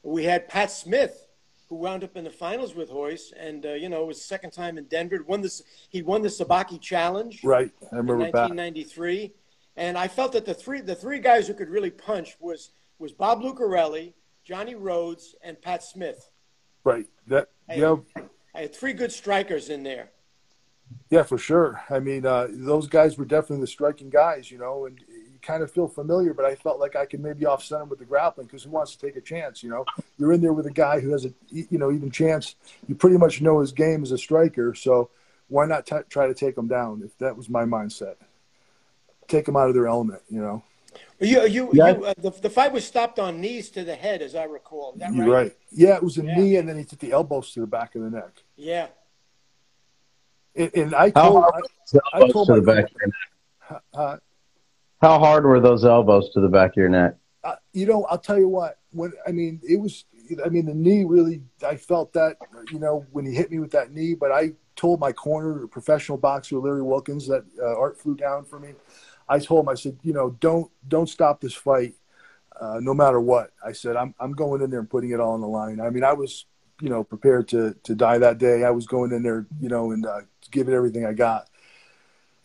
We 0.03 0.25
had 0.25 0.49
Pat 0.49 0.71
Smith, 0.71 1.27
who 1.69 1.77
wound 1.77 2.03
up 2.05 2.17
in 2.17 2.25
the 2.25 2.31
finals 2.31 2.75
with 2.75 2.91
Royce, 2.91 3.33
and 3.39 3.65
uh, 3.67 3.73
you 3.75 3.89
know 3.89 4.03
it 4.03 4.07
was 4.07 4.23
second 4.25 4.51
time 4.53 4.79
in 4.79 4.85
Denver. 4.85 5.23
Won 5.27 5.41
this, 5.43 5.63
he 5.89 6.03
won 6.03 6.23
the 6.23 6.29
Sabaki 6.29 6.81
Challenge 6.81 7.41
Right, 7.45 7.71
I 7.93 7.97
in 7.97 8.07
remember 8.07 8.25
that. 8.25 8.51
1993, 8.51 9.33
and 9.77 9.97
I 9.99 10.09
felt 10.09 10.33
that 10.33 10.47
the 10.47 10.55
three 10.55 10.81
the 10.81 10.95
three 10.95 11.19
guys 11.21 11.47
who 11.49 11.55
could 11.55 11.69
really 11.69 11.91
punch 11.91 12.37
was 12.41 12.71
was 12.99 13.13
Bob 13.13 13.43
Lucarelli, 13.43 14.15
Johnny 14.45 14.75
Rhodes, 14.75 15.35
and 15.43 15.61
Pat 15.61 15.83
Smith. 15.83 16.31
Right, 16.85 17.07
that 17.27 17.49
Hey. 17.69 17.81
yeah, 17.81 17.97
I 18.55 18.63
had 18.63 18.75
three 18.75 18.95
good 18.95 19.13
strikers 19.13 19.69
in 19.69 19.83
there. 19.83 20.11
yeah, 21.11 21.23
for 21.23 21.39
sure. 21.39 21.81
I 21.91 22.01
mean, 22.01 22.25
uh, 22.27 22.49
those 22.51 22.89
guys 22.89 23.17
were 23.19 23.25
definitely 23.27 23.61
the 23.61 23.67
striking 23.69 24.11
guys, 24.11 24.51
you 24.51 24.59
know, 24.59 24.87
and 24.87 24.99
kind 25.43 25.63
of 25.63 25.71
feel 25.71 25.89
familiar. 25.89 26.35
But 26.35 26.45
I 26.45 26.55
felt 26.55 26.79
like 26.81 26.97
I 26.97 27.07
could 27.07 27.21
maybe 27.21 27.47
offset 27.47 27.81
him 27.81 27.89
with 27.89 27.99
the 27.99 28.05
grappling 28.05 28.47
because 28.47 28.65
who 28.65 28.71
wants 28.71 28.95
to 28.97 29.07
take 29.07 29.17
a 29.17 29.21
chance? 29.21 29.63
You 29.63 29.71
know, 29.71 29.85
you're 30.19 30.33
in 30.33 30.41
there 30.41 30.53
with 30.53 30.67
a 30.67 30.71
guy 30.73 31.01
who 31.01 31.11
has 31.11 31.25
a 31.25 31.33
you 31.51 31.79
know 31.79 31.91
even 31.93 32.11
chance. 32.11 32.55
You 32.89 32.95
pretty 32.95 33.17
much 33.19 33.41
know 33.41 33.61
his 33.61 33.73
game 33.73 34.03
as 34.03 34.13
a 34.13 34.19
striker, 34.19 34.75
so 34.75 35.11
why 35.49 35.67
not 35.67 35.87
t- 35.87 35.97
try 36.09 36.27
to 36.27 36.35
take 36.35 36.57
him 36.57 36.69
down? 36.69 37.03
If 37.05 37.17
that 37.19 37.37
was 37.37 37.49
my 37.49 37.65
mindset, 37.65 38.17
take 39.29 39.47
them 39.47 39.57
out 39.57 39.69
of 39.69 39.75
their 39.75 39.89
element. 39.89 40.23
You 40.29 40.41
know, 40.41 40.63
You, 41.19 41.45
you, 41.47 41.71
Yeah. 41.73 41.97
you 41.97 42.05
uh, 42.05 42.15
the, 42.19 42.31
the 42.31 42.51
fight 42.51 42.73
was 42.73 42.85
stopped 42.85 43.19
on 43.19 43.41
knees 43.41 43.69
to 43.71 43.83
the 43.85 43.95
head, 43.97 44.23
as 44.23 44.35
I 44.35 44.45
recall. 44.45 44.93
Is 44.95 45.01
that 45.01 45.13
you're 45.13 45.27
right? 45.27 45.43
right. 45.43 45.57
Yeah, 45.73 45.97
it 45.97 46.03
was 46.03 46.19
a 46.19 46.25
Yeah. 46.25 46.37
knee, 46.37 46.57
and 46.57 46.69
then 46.69 46.79
he 46.79 46.85
took 46.85 46.99
the 47.01 47.13
elbows 47.13 47.53
to 47.53 47.61
the 47.61 47.67
back 47.67 47.95
of 47.97 48.03
the 48.03 48.11
neck. 48.11 48.43
Yeah. 48.57 48.89
And, 50.57 50.71
and 50.75 50.95
I 50.95 51.13
How 51.15 51.29
told, 51.31 51.43
hard 51.43 51.55
I, 51.55 51.59
were 51.59 51.63
those 51.93 52.01
I 52.13 52.19
elbows 52.19 52.33
told 52.33 52.47
to 52.49 52.55
the 52.55 52.63
my- 52.63 52.75
back 52.75 52.85
of 52.85 52.91
your 53.01 53.07
neck? 53.09 53.83
uh, 53.95 54.17
How 55.01 55.19
hard 55.19 55.45
were 55.45 55.61
those 55.61 55.85
elbows 55.85 56.31
to 56.35 56.41
the 56.41 56.49
back 56.49 56.73
of 56.73 56.77
your 56.77 56.89
neck? 56.89 57.17
uh, 57.43 57.57
you 57.73 57.87
know, 57.87 58.05
I'll 58.05 58.19
tell 58.19 58.39
you 58.39 58.49
what. 58.49 58.79
When 58.93 59.13
I 59.27 59.33
mean, 59.33 59.61
it 59.67 59.81
was. 59.81 60.05
I 60.45 60.49
mean, 60.49 60.67
the 60.67 60.75
knee 60.75 61.05
really. 61.05 61.43
I 61.67 61.77
felt 61.77 62.13
that. 62.13 62.37
You 62.71 62.79
know, 62.79 63.07
when 63.13 63.25
he 63.25 63.35
hit 63.35 63.51
me 63.51 63.59
with 63.59 63.71
that 63.73 63.93
knee. 63.93 64.15
But 64.15 64.33
I 64.33 64.53
told 64.77 65.01
my 65.01 65.13
corner 65.13 65.67
professional 65.67 66.19
boxer 66.19 66.59
Larry 66.59 66.83
Wilkins 66.83 67.27
that 67.29 67.45
uh, 67.61 67.79
Art 67.79 67.99
flew 67.99 68.15
down 68.15 68.45
for 68.45 68.59
me. 68.59 68.75
I 69.29 69.39
told 69.39 69.65
him. 69.65 69.69
I 69.69 69.75
said, 69.75 69.99
you 70.03 70.13
know, 70.13 70.31
don't 70.41 70.71
don't 70.87 71.09
stop 71.09 71.41
this 71.41 71.55
fight, 71.55 71.95
uh, 72.61 72.79
no 72.81 72.95
matter 72.95 73.21
what. 73.21 73.53
I 73.65 73.73
said, 73.73 73.97
I'm 73.97 74.15
I'm 74.21 74.33
going 74.33 74.61
in 74.61 74.71
there 74.71 74.81
and 74.81 74.91
putting 74.91 75.11
it 75.11 75.21
all 75.21 75.33
on 75.33 75.41
the 75.41 75.49
line. 75.49 75.81
I 75.81 75.91
mean, 75.91 76.05
I 76.05 76.13
was, 76.13 76.47
you 76.81 76.91
know, 76.91 77.05
prepared 77.05 77.49
to 77.49 77.75
to 77.85 77.95
die 77.95 78.19
that 78.19 78.39
day. 78.39 78.65
I 78.65 78.71
was 78.71 78.87
going 78.87 79.13
in 79.13 79.23
there, 79.23 79.47
you 79.61 79.69
know, 79.69 79.93
and 79.93 80.05
uh, 80.05 80.21
give 80.51 80.69
it 80.69 80.75
everything 80.75 81.07
I 81.07 81.15
got. 81.15 81.49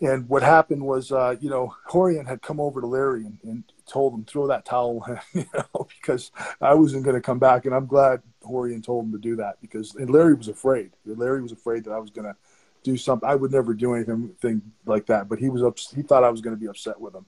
And 0.01 0.27
what 0.27 0.43
happened 0.43 0.81
was, 0.81 1.11
uh, 1.11 1.35
you 1.39 1.49
know, 1.49 1.73
Rorion 1.89 2.27
had 2.27 2.41
come 2.41 2.59
over 2.59 2.81
to 2.81 2.87
Larry 2.87 3.25
and, 3.25 3.37
and 3.43 3.63
told 3.87 4.13
him 4.13 4.25
throw 4.25 4.47
that 4.47 4.65
towel, 4.65 5.05
you 5.33 5.45
know, 5.53 5.87
because 6.01 6.31
I 6.59 6.73
wasn't 6.73 7.03
going 7.03 7.15
to 7.15 7.21
come 7.21 7.39
back. 7.39 7.65
And 7.65 7.73
I'm 7.73 7.85
glad 7.85 8.21
Rorion 8.43 8.83
told 8.83 9.05
him 9.05 9.11
to 9.13 9.17
do 9.17 9.37
that 9.37 9.55
because 9.61 9.95
and 9.95 10.09
Larry 10.09 10.33
was 10.33 10.47
afraid. 10.47 10.91
Larry 11.05 11.41
was 11.41 11.51
afraid 11.51 11.85
that 11.85 11.91
I 11.91 11.99
was 11.99 12.09
going 12.09 12.27
to 12.27 12.35
do 12.83 12.97
something. 12.97 13.27
I 13.27 13.35
would 13.35 13.51
never 13.51 13.73
do 13.73 13.95
anything 13.95 14.61
like 14.85 15.07
that, 15.07 15.27
but 15.27 15.39
he 15.39 15.49
was 15.49 15.63
up. 15.63 15.79
He 15.79 16.03
thought 16.03 16.23
I 16.23 16.29
was 16.29 16.41
going 16.41 16.55
to 16.55 16.59
be 16.59 16.67
upset 16.67 16.99
with 16.99 17.15
him, 17.15 17.25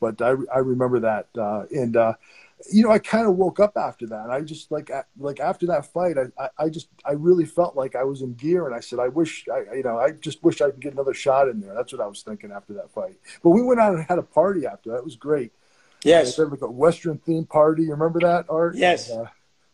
but 0.00 0.22
I 0.22 0.34
I 0.54 0.58
remember 0.58 1.00
that, 1.00 1.26
uh, 1.36 1.64
and 1.74 1.96
uh, 1.96 2.14
you 2.72 2.82
know 2.82 2.90
I 2.90 2.98
kind 2.98 3.26
of 3.26 3.36
woke 3.36 3.60
up 3.60 3.76
after 3.76 4.06
that. 4.08 4.30
I 4.30 4.40
just 4.42 4.70
like 4.70 4.90
like 5.18 5.40
after 5.40 5.66
that 5.66 5.86
fight, 5.86 6.16
I, 6.18 6.42
I, 6.42 6.48
I 6.64 6.68
just 6.68 6.88
I 7.04 7.12
really 7.12 7.46
felt 7.46 7.76
like 7.76 7.96
I 7.96 8.04
was 8.04 8.22
in 8.22 8.34
gear, 8.34 8.66
and 8.66 8.74
I 8.74 8.80
said 8.80 8.98
I 8.98 9.08
wish 9.08 9.46
I 9.52 9.74
you 9.74 9.82
know 9.82 9.98
I 9.98 10.10
just 10.10 10.42
wish 10.42 10.60
I 10.60 10.70
could 10.70 10.80
get 10.80 10.92
another 10.92 11.14
shot 11.14 11.48
in 11.48 11.60
there. 11.60 11.74
That's 11.74 11.92
what 11.92 12.02
I 12.02 12.06
was 12.06 12.22
thinking 12.22 12.52
after 12.52 12.74
that 12.74 12.90
fight. 12.90 13.18
But 13.42 13.50
we 13.50 13.62
went 13.62 13.80
out 13.80 13.94
and 13.94 14.04
had 14.04 14.18
a 14.18 14.22
party 14.22 14.66
after 14.66 14.90
that. 14.90 14.98
It 14.98 15.04
was 15.04 15.16
great. 15.16 15.52
Yes, 16.04 16.38
like 16.38 16.62
a 16.62 16.70
Western 16.70 17.18
themed 17.18 17.48
party. 17.48 17.84
You 17.84 17.90
remember 17.90 18.20
that, 18.20 18.46
Art? 18.48 18.74
Yes. 18.76 19.10
And, 19.10 19.26
uh, 19.26 19.30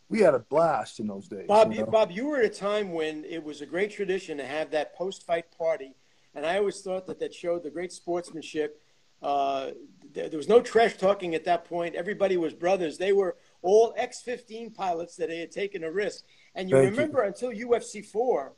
we 0.08 0.20
had 0.20 0.34
a 0.34 0.38
blast 0.38 1.00
in 1.00 1.08
those 1.08 1.26
days. 1.26 1.46
Bob, 1.48 1.72
you 1.72 1.80
know? 1.80 1.86
Bob, 1.86 2.12
you 2.12 2.26
were 2.26 2.38
at 2.38 2.44
a 2.44 2.48
time 2.48 2.92
when 2.92 3.24
it 3.24 3.42
was 3.42 3.60
a 3.60 3.66
great 3.66 3.90
tradition 3.90 4.38
to 4.38 4.46
have 4.46 4.70
that 4.70 4.94
post-fight 4.94 5.46
party, 5.58 5.96
and 6.34 6.46
I 6.46 6.58
always 6.58 6.80
thought 6.80 7.06
that 7.08 7.18
that 7.18 7.34
showed 7.34 7.64
the 7.64 7.70
great 7.70 7.92
sportsmanship. 7.92 8.80
Uh, 9.22 9.70
there, 10.12 10.28
there 10.28 10.36
was 10.38 10.48
no 10.48 10.60
trash 10.60 10.96
talking 10.96 11.34
at 11.34 11.44
that 11.44 11.64
point. 11.64 11.94
Everybody 11.94 12.36
was 12.36 12.54
brothers. 12.54 12.98
They 12.98 13.12
were 13.12 13.36
all 13.62 13.94
X-15 13.96 14.74
pilots 14.74 15.16
that 15.16 15.28
they 15.28 15.38
had 15.38 15.50
taken 15.50 15.84
a 15.84 15.90
risk. 15.90 16.24
And 16.54 16.70
you 16.70 16.76
Thank 16.76 16.90
remember 16.90 17.22
you. 17.22 17.28
until 17.28 17.50
UFC 17.50 18.04
four, 18.04 18.54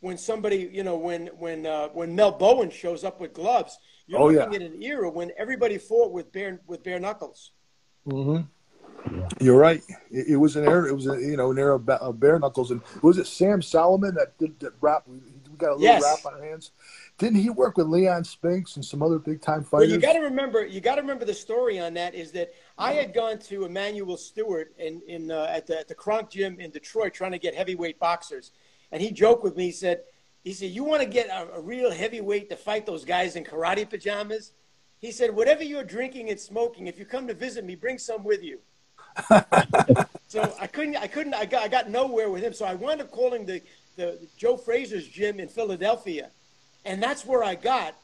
when 0.00 0.18
somebody, 0.18 0.68
you 0.72 0.84
know, 0.84 0.96
when 0.96 1.28
when 1.38 1.66
uh, 1.66 1.88
when 1.88 2.14
Mel 2.14 2.32
Bowen 2.32 2.70
shows 2.70 3.02
up 3.02 3.20
with 3.20 3.32
gloves, 3.32 3.78
you're 4.06 4.20
Oh, 4.20 4.26
looking 4.30 4.52
yeah. 4.52 4.66
at 4.66 4.72
an 4.72 4.82
era 4.82 5.10
when 5.10 5.32
everybody 5.36 5.78
fought 5.78 6.12
with 6.12 6.30
bare 6.32 6.60
with 6.66 6.82
bare 6.84 7.00
knuckles. 7.00 7.52
hmm 8.04 8.40
You're 9.40 9.58
right. 9.58 9.82
It, 10.10 10.28
it 10.28 10.36
was 10.36 10.54
an 10.56 10.64
era. 10.64 10.88
It 10.88 10.94
was 10.94 11.06
a, 11.08 11.18
you 11.20 11.36
know 11.36 11.50
an 11.50 11.58
era 11.58 11.76
of, 11.76 11.88
of 11.88 12.20
bare 12.20 12.38
knuckles. 12.38 12.70
And 12.70 12.80
was 13.02 13.18
it 13.18 13.26
Sam 13.26 13.62
Solomon 13.62 14.14
that 14.14 14.36
did 14.38 14.60
that 14.60 14.74
rap? 14.80 15.04
We, 15.56 15.66
got 15.66 15.72
a 15.72 15.74
little 15.76 15.86
Yes. 15.86 16.02
rap 16.02 16.32
on 16.32 16.38
our 16.38 16.46
hands. 16.46 16.72
Didn't 17.18 17.40
he 17.40 17.50
work 17.50 17.78
with 17.78 17.86
Leon 17.86 18.24
Spinks 18.24 18.76
and 18.76 18.84
some 18.84 19.02
other 19.02 19.18
big 19.18 19.40
time 19.40 19.60
Well, 19.70 19.82
fighters? 19.82 19.92
you 19.92 19.98
got 19.98 20.12
to 20.12 20.20
remember. 20.20 20.66
You 20.66 20.80
got 20.80 20.96
to 20.96 21.00
remember 21.00 21.24
the 21.24 21.34
story 21.34 21.78
on 21.78 21.94
that 21.94 22.14
is 22.14 22.30
that 22.32 22.52
I 22.76 22.92
had 22.92 23.14
gone 23.14 23.38
to 23.40 23.64
Emanuel 23.64 24.16
Steward 24.18 24.68
in, 24.78 25.00
in 25.08 25.30
uh, 25.30 25.46
at 25.48 25.66
the 25.66 25.80
at 25.80 25.88
the 25.88 25.94
Kronk 25.94 26.30
Gym 26.30 26.60
in 26.60 26.70
Detroit 26.70 27.14
trying 27.14 27.32
to 27.32 27.38
get 27.38 27.54
heavyweight 27.54 27.98
boxers, 27.98 28.52
and 28.92 29.00
he 29.00 29.10
joked 29.10 29.42
with 29.42 29.56
me. 29.56 29.66
He 29.66 29.72
said, 29.72 30.02
"He 30.44 30.52
said 30.52 30.70
you 30.70 30.84
want 30.84 31.02
to 31.02 31.08
get 31.08 31.28
a, 31.28 31.54
a 31.54 31.60
real 31.60 31.90
heavyweight 31.90 32.50
to 32.50 32.56
fight 32.56 32.84
those 32.84 33.04
guys 33.04 33.34
in 33.36 33.44
karate 33.44 33.88
pajamas." 33.88 34.52
He 34.98 35.10
said, 35.10 35.34
"Whatever 35.34 35.62
you're 35.62 35.84
drinking 35.84 36.28
and 36.28 36.38
smoking, 36.38 36.86
if 36.86 36.98
you 36.98 37.06
come 37.06 37.26
to 37.28 37.34
visit 37.34 37.64
me, 37.64 37.76
bring 37.76 37.98
some 37.98 38.24
with 38.24 38.42
you." 38.42 38.60
so 40.28 40.54
I 40.60 40.66
couldn't. 40.66 40.96
I 40.96 41.06
couldn't. 41.06 41.32
I 41.34 41.46
got. 41.46 41.62
I 41.62 41.68
got 41.68 41.88
nowhere 41.88 42.28
with 42.28 42.42
him. 42.42 42.52
So 42.52 42.66
I 42.66 42.74
wound 42.74 43.00
up 43.00 43.10
calling 43.10 43.46
the 43.46 43.62
the 43.96 44.18
Joe 44.36 44.56
Frazier's 44.56 45.06
gym 45.08 45.40
in 45.40 45.48
Philadelphia, 45.48 46.30
and 46.84 47.02
that's 47.02 47.24
where 47.26 47.42
I 47.42 47.54
got 47.54 47.94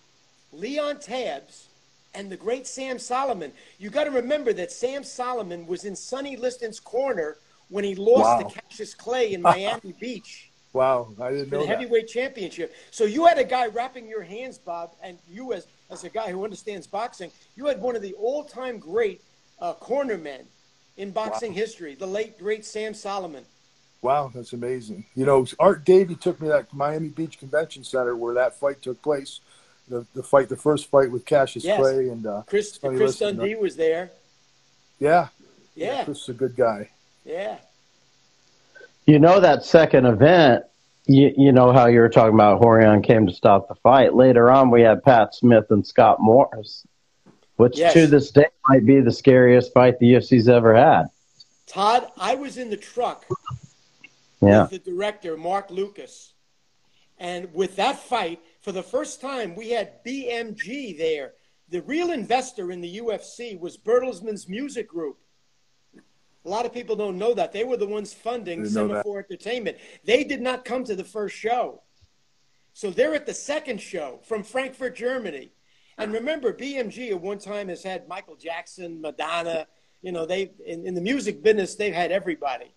Leon 0.53 1.01
Tabbs 1.01 1.69
and 2.15 2.31
the 2.31 2.37
great 2.37 2.67
Sam 2.67 2.99
Solomon. 2.99 3.53
You 3.79 3.91
got 3.91 4.05
to 4.05 4.11
remember 4.11 4.53
that 4.55 4.71
Sam 4.73 5.05
Solomon 5.05 5.67
was 5.67 5.85
in 5.85 5.97
Sonny 5.97 6.37
Liston's 6.37 6.81
corner 6.81 7.37
when 7.69 7.85
he 7.85 7.95
lost 7.95 8.43
Wow. 8.43 8.49
to 8.49 8.61
Cassius 8.61 8.95
Clay 8.95 9.33
in 9.33 9.41
Miami 9.53 9.95
Beach 9.99 10.51
wow, 10.73 11.09
I 11.21 11.31
didn't 11.31 11.51
know 11.51 11.61
the 11.61 11.67
that. 11.67 11.79
heavyweight 11.79 12.09
championship. 12.09 12.75
So 12.91 13.05
you 13.05 13.27
had 13.27 13.39
a 13.39 13.45
guy 13.45 13.67
wrapping 13.67 14.09
your 14.09 14.23
hands, 14.23 14.59
Bob, 14.59 14.93
and 15.03 15.19
you 15.31 15.53
as 15.53 15.67
as 15.91 16.05
a 16.05 16.09
guy 16.09 16.31
who 16.31 16.43
understands 16.45 16.87
boxing, 16.87 17.31
you 17.55 17.67
had 17.67 17.79
one 17.81 17.95
of 17.97 18.01
the 18.01 18.15
all-time 18.15 18.79
great 18.79 19.21
uh, 19.61 19.75
cornermen 19.75 20.45
in 20.97 21.11
boxing 21.11 21.53
history, 21.53 21.95
the 21.95 22.07
late 22.07 22.39
great 22.39 22.65
Sam 22.65 22.95
Solomon. 22.95 23.45
Wow, 24.03 24.33
that's 24.35 24.53
amazing. 24.53 25.05
You 25.15 25.25
know, 25.25 25.47
Art 25.61 25.85
Davie 25.85 26.17
took 26.17 26.41
me 26.41 26.49
to 26.49 26.53
that 26.55 26.75
Miami 26.75 27.09
Beach 27.09 27.39
Convention 27.39 27.85
Center 27.85 28.17
where 28.17 28.35
that 28.35 28.59
fight 28.59 28.83
took 28.83 29.01
place. 29.01 29.41
The 29.89 30.05
the 30.15 30.23
fight, 30.23 30.49
the 30.49 30.57
first 30.57 30.87
fight 30.87 31.11
with 31.11 31.25
Cassius 31.25 31.65
Yes. 31.65 31.79
Clay 31.79 32.09
and 32.09 32.27
uh, 32.27 32.43
Chris 32.47 32.73
Sonny 32.75 32.97
Chris 32.97 33.21
Liston, 33.21 33.37
Dundee 33.37 33.55
was 33.57 33.77
there. 33.77 34.11
yeah, 34.99 35.29
Yeah, 35.75 36.05
Chris 36.05 36.23
is 36.23 36.29
a 36.31 36.33
good 36.35 36.57
guy. 36.57 36.91
yeah. 37.25 37.59
You 39.07 39.19
know 39.19 39.41
that 39.41 39.65
second 39.65 40.07
event, 40.07 40.65
you, 41.07 41.35
you 41.37 41.51
know 41.51 41.73
how 41.73 41.87
you 41.87 41.99
were 41.99 42.09
talking 42.09 42.35
about 42.35 42.61
Rorion 42.63 43.03
came 43.05 43.27
to 43.27 43.33
stop 43.35 43.67
the 43.69 43.75
fight. 43.75 44.15
Later 44.15 44.49
on, 44.51 44.71
we 44.71 44.83
had 44.83 45.03
Pat 45.03 45.35
Smith 45.35 45.65
and 45.71 45.85
Scott 45.85 46.19
Morris, 46.21 46.87
which 47.57 47.77
Yes. 47.79 47.95
to 47.95 48.07
this 48.07 48.31
day 48.31 48.47
might 48.69 48.87
be 48.87 49.01
the 49.01 49.11
scariest 49.11 49.73
fight 49.73 49.99
the 49.99 50.13
UFC's 50.15 50.49
ever 50.49 50.75
had. 50.77 51.07
Todd, 51.67 52.07
I 52.17 52.37
was 52.37 52.57
in 52.59 52.71
the 52.71 52.77
truck 52.77 53.27
Yeah. 54.43 54.63
with 54.63 54.71
the 54.71 54.79
director, 54.79 55.37
Mark 55.37 55.71
Lucas. 55.71 56.35
And 57.19 57.53
with 57.55 57.77
that 57.77 57.99
fight, 58.01 58.41
for 58.61 58.73
the 58.73 58.83
first 58.83 59.21
time, 59.21 59.55
we 59.55 59.71
had 59.71 60.05
BMG 60.05 60.97
there. 60.99 61.35
The 61.69 61.83
real 61.83 62.11
investor 62.11 62.73
in 62.73 62.81
the 62.81 62.99
UFC 62.99 63.59
was 63.59 63.77
Bertelsmann's 63.77 64.49
music 64.49 64.89
group. 64.89 65.19
A 66.45 66.49
lot 66.49 66.67
of 66.67 66.75
people 66.75 66.97
don't 66.97 67.19
know 67.19 67.35
that. 67.35 67.53
They 67.53 67.65
were 67.65 67.77
the 67.77 67.87
ones 67.87 68.13
funding 68.13 68.63
Didn't 68.63 68.75
know. 68.75 68.89
Semaphore 68.89 69.21
Entertainment. 69.21 69.79
They 70.05 70.25
did 70.25 70.41
not 70.41 70.65
come 70.65 70.85
to 70.85 70.97
the 70.97 71.05
first 71.05 71.37
show. 71.37 71.83
So 72.73 72.91
they're 72.91 73.15
at 73.15 73.27
the 73.27 73.35
second 73.35 73.81
show 73.81 74.21
from 74.25 74.43
Frankfurt, 74.43 74.97
Germany. 74.97 75.53
And 75.99 76.13
remember, 76.13 76.53
BMG 76.53 77.11
at 77.11 77.21
one 77.21 77.39
time 77.39 77.69
has 77.69 77.83
had 77.83 78.09
Michael 78.09 78.37
Jackson, 78.37 79.01
Madonna. 79.01 79.67
You 80.01 80.11
know, 80.11 80.27
they 80.27 80.53
in, 80.67 80.87
in 80.87 80.95
the 80.95 81.01
music 81.01 81.43
business, 81.43 81.77
they've 81.77 81.95
had 81.95 82.11
everybody. 82.11 82.75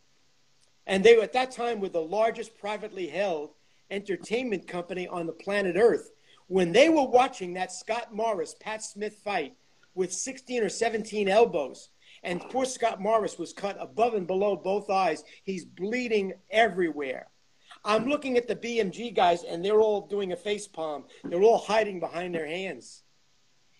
And 0.87 1.03
they 1.03 1.15
were 1.15 1.23
at 1.23 1.33
that 1.33 1.51
time 1.51 1.79
were 1.79 1.89
the 1.89 2.01
largest 2.01 2.57
privately 2.57 3.07
held 3.07 3.51
entertainment 3.89 4.67
company 4.67 5.07
on 5.07 5.25
the 5.25 5.33
planet 5.33 5.75
Earth. 5.77 6.11
When 6.47 6.71
they 6.71 6.89
were 6.89 7.07
watching 7.07 7.53
that 7.53 7.71
Scott 7.71 8.13
Morris 8.13 8.55
Pat 8.59 8.83
Smith 8.83 9.15
fight 9.23 9.55
with 9.95 10.13
16 10.13 10.63
or 10.63 10.69
17 10.69 11.27
elbows, 11.27 11.89
and 12.23 12.41
poor 12.41 12.65
Scott 12.65 13.01
Morris 13.01 13.37
was 13.37 13.53
cut 13.53 13.77
above 13.79 14.13
and 14.13 14.27
below 14.27 14.55
both 14.55 14.89
eyes, 14.89 15.23
he's 15.43 15.65
bleeding 15.65 16.33
everywhere. 16.49 17.27
I'm 17.83 18.07
looking 18.07 18.37
at 18.37 18.47
the 18.47 18.55
BMG 18.55 19.13
guys, 19.13 19.43
and 19.43 19.63
they're 19.63 19.81
all 19.81 20.07
doing 20.07 20.31
a 20.31 20.35
face 20.35 20.67
palm. 20.67 21.05
They're 21.23 21.43
all 21.43 21.59
hiding 21.59 21.99
behind 21.99 22.33
their 22.33 22.47
hands. 22.47 23.03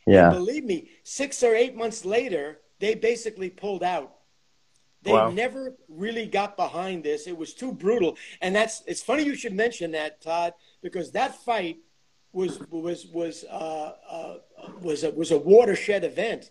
And 0.06 0.16
Yeah. 0.16 0.30
believe 0.30 0.64
me, 0.64 0.90
six 1.04 1.42
or 1.44 1.56
eight 1.56 1.76
months 1.76 2.06
later, 2.06 2.62
they 2.80 2.94
basically 2.94 3.50
pulled 3.50 3.84
out. 3.84 4.15
They 5.06 5.14
Wow. 5.14 5.30
never 5.30 5.76
really 5.88 6.26
got 6.26 6.58
behind 6.58 7.04
this. 7.04 7.28
It 7.28 7.38
was 7.38 7.54
too 7.54 7.72
brutal, 7.72 8.18
and 8.42 8.54
that's. 8.56 8.84
It's 8.88 9.04
funny 9.04 9.24
you 9.24 9.36
should 9.36 9.54
mention 9.54 9.92
that, 9.92 10.20
Todd, 10.22 10.54
because 10.82 11.12
that 11.12 11.36
fight 11.36 11.78
was 12.34 12.60
was 12.72 13.06
was 13.08 13.46
uh, 13.46 13.94
uh, 14.10 14.38
was 14.82 15.04
a, 15.04 15.12
was 15.12 15.32
a 15.32 15.38
watershed 15.38 16.04
event, 16.04 16.50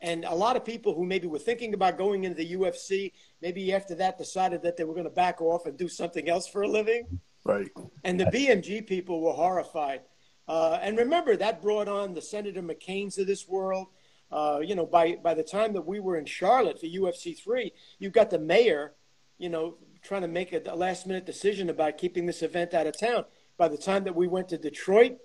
and 0.00 0.24
a 0.24 0.34
lot 0.34 0.54
of 0.56 0.64
people 0.64 0.94
who 0.94 1.04
maybe 1.04 1.26
were 1.26 1.40
thinking 1.40 1.74
about 1.74 1.98
going 1.98 2.22
into 2.24 2.36
the 2.36 2.52
UFC, 2.54 3.12
maybe 3.42 3.72
after 3.74 3.96
that 3.96 4.16
decided 4.18 4.62
that 4.62 4.76
they 4.76 4.84
were 4.84 4.94
going 4.94 5.04
to 5.04 5.10
back 5.10 5.42
off 5.42 5.66
and 5.66 5.76
do 5.76 5.88
something 5.88 6.28
else 6.28 6.46
for 6.46 6.62
a 6.62 6.68
living. 6.68 7.20
Right. 7.44 7.70
And 8.04 8.18
the 8.18 8.26
BMG 8.26 8.86
people 8.86 9.20
were 9.20 9.32
horrified. 9.32 10.02
Uh, 10.48 10.78
and 10.80 10.96
remember, 10.96 11.36
that 11.36 11.60
brought 11.60 11.88
on 11.88 12.14
the 12.14 12.22
Senator 12.22 12.62
McCain's 12.62 13.18
of 13.18 13.26
this 13.26 13.48
world. 13.48 13.88
Uh, 14.30 14.60
you 14.62 14.74
know, 14.74 14.86
by, 14.86 15.16
by 15.22 15.34
the 15.34 15.42
time 15.42 15.72
that 15.72 15.86
we 15.86 16.00
were 16.00 16.16
in 16.16 16.24
Charlotte 16.24 16.80
for 16.80 16.86
UFC 16.86 17.38
3, 17.38 17.72
you've 17.98 18.12
got 18.12 18.30
the 18.30 18.38
mayor, 18.38 18.94
you 19.38 19.48
know, 19.48 19.76
trying 20.02 20.22
to 20.22 20.28
make 20.28 20.52
a, 20.52 20.60
a 20.66 20.74
last 20.74 21.06
minute 21.06 21.26
decision 21.26 21.70
about 21.70 21.98
keeping 21.98 22.26
this 22.26 22.42
event 22.42 22.74
out 22.74 22.86
of 22.86 22.98
town. 22.98 23.24
By 23.56 23.68
the 23.68 23.78
time 23.78 24.04
that 24.04 24.14
we 24.14 24.26
went 24.26 24.48
to 24.48 24.58
Detroit, 24.58 25.18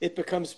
it 0.00 0.14
becomes 0.16 0.56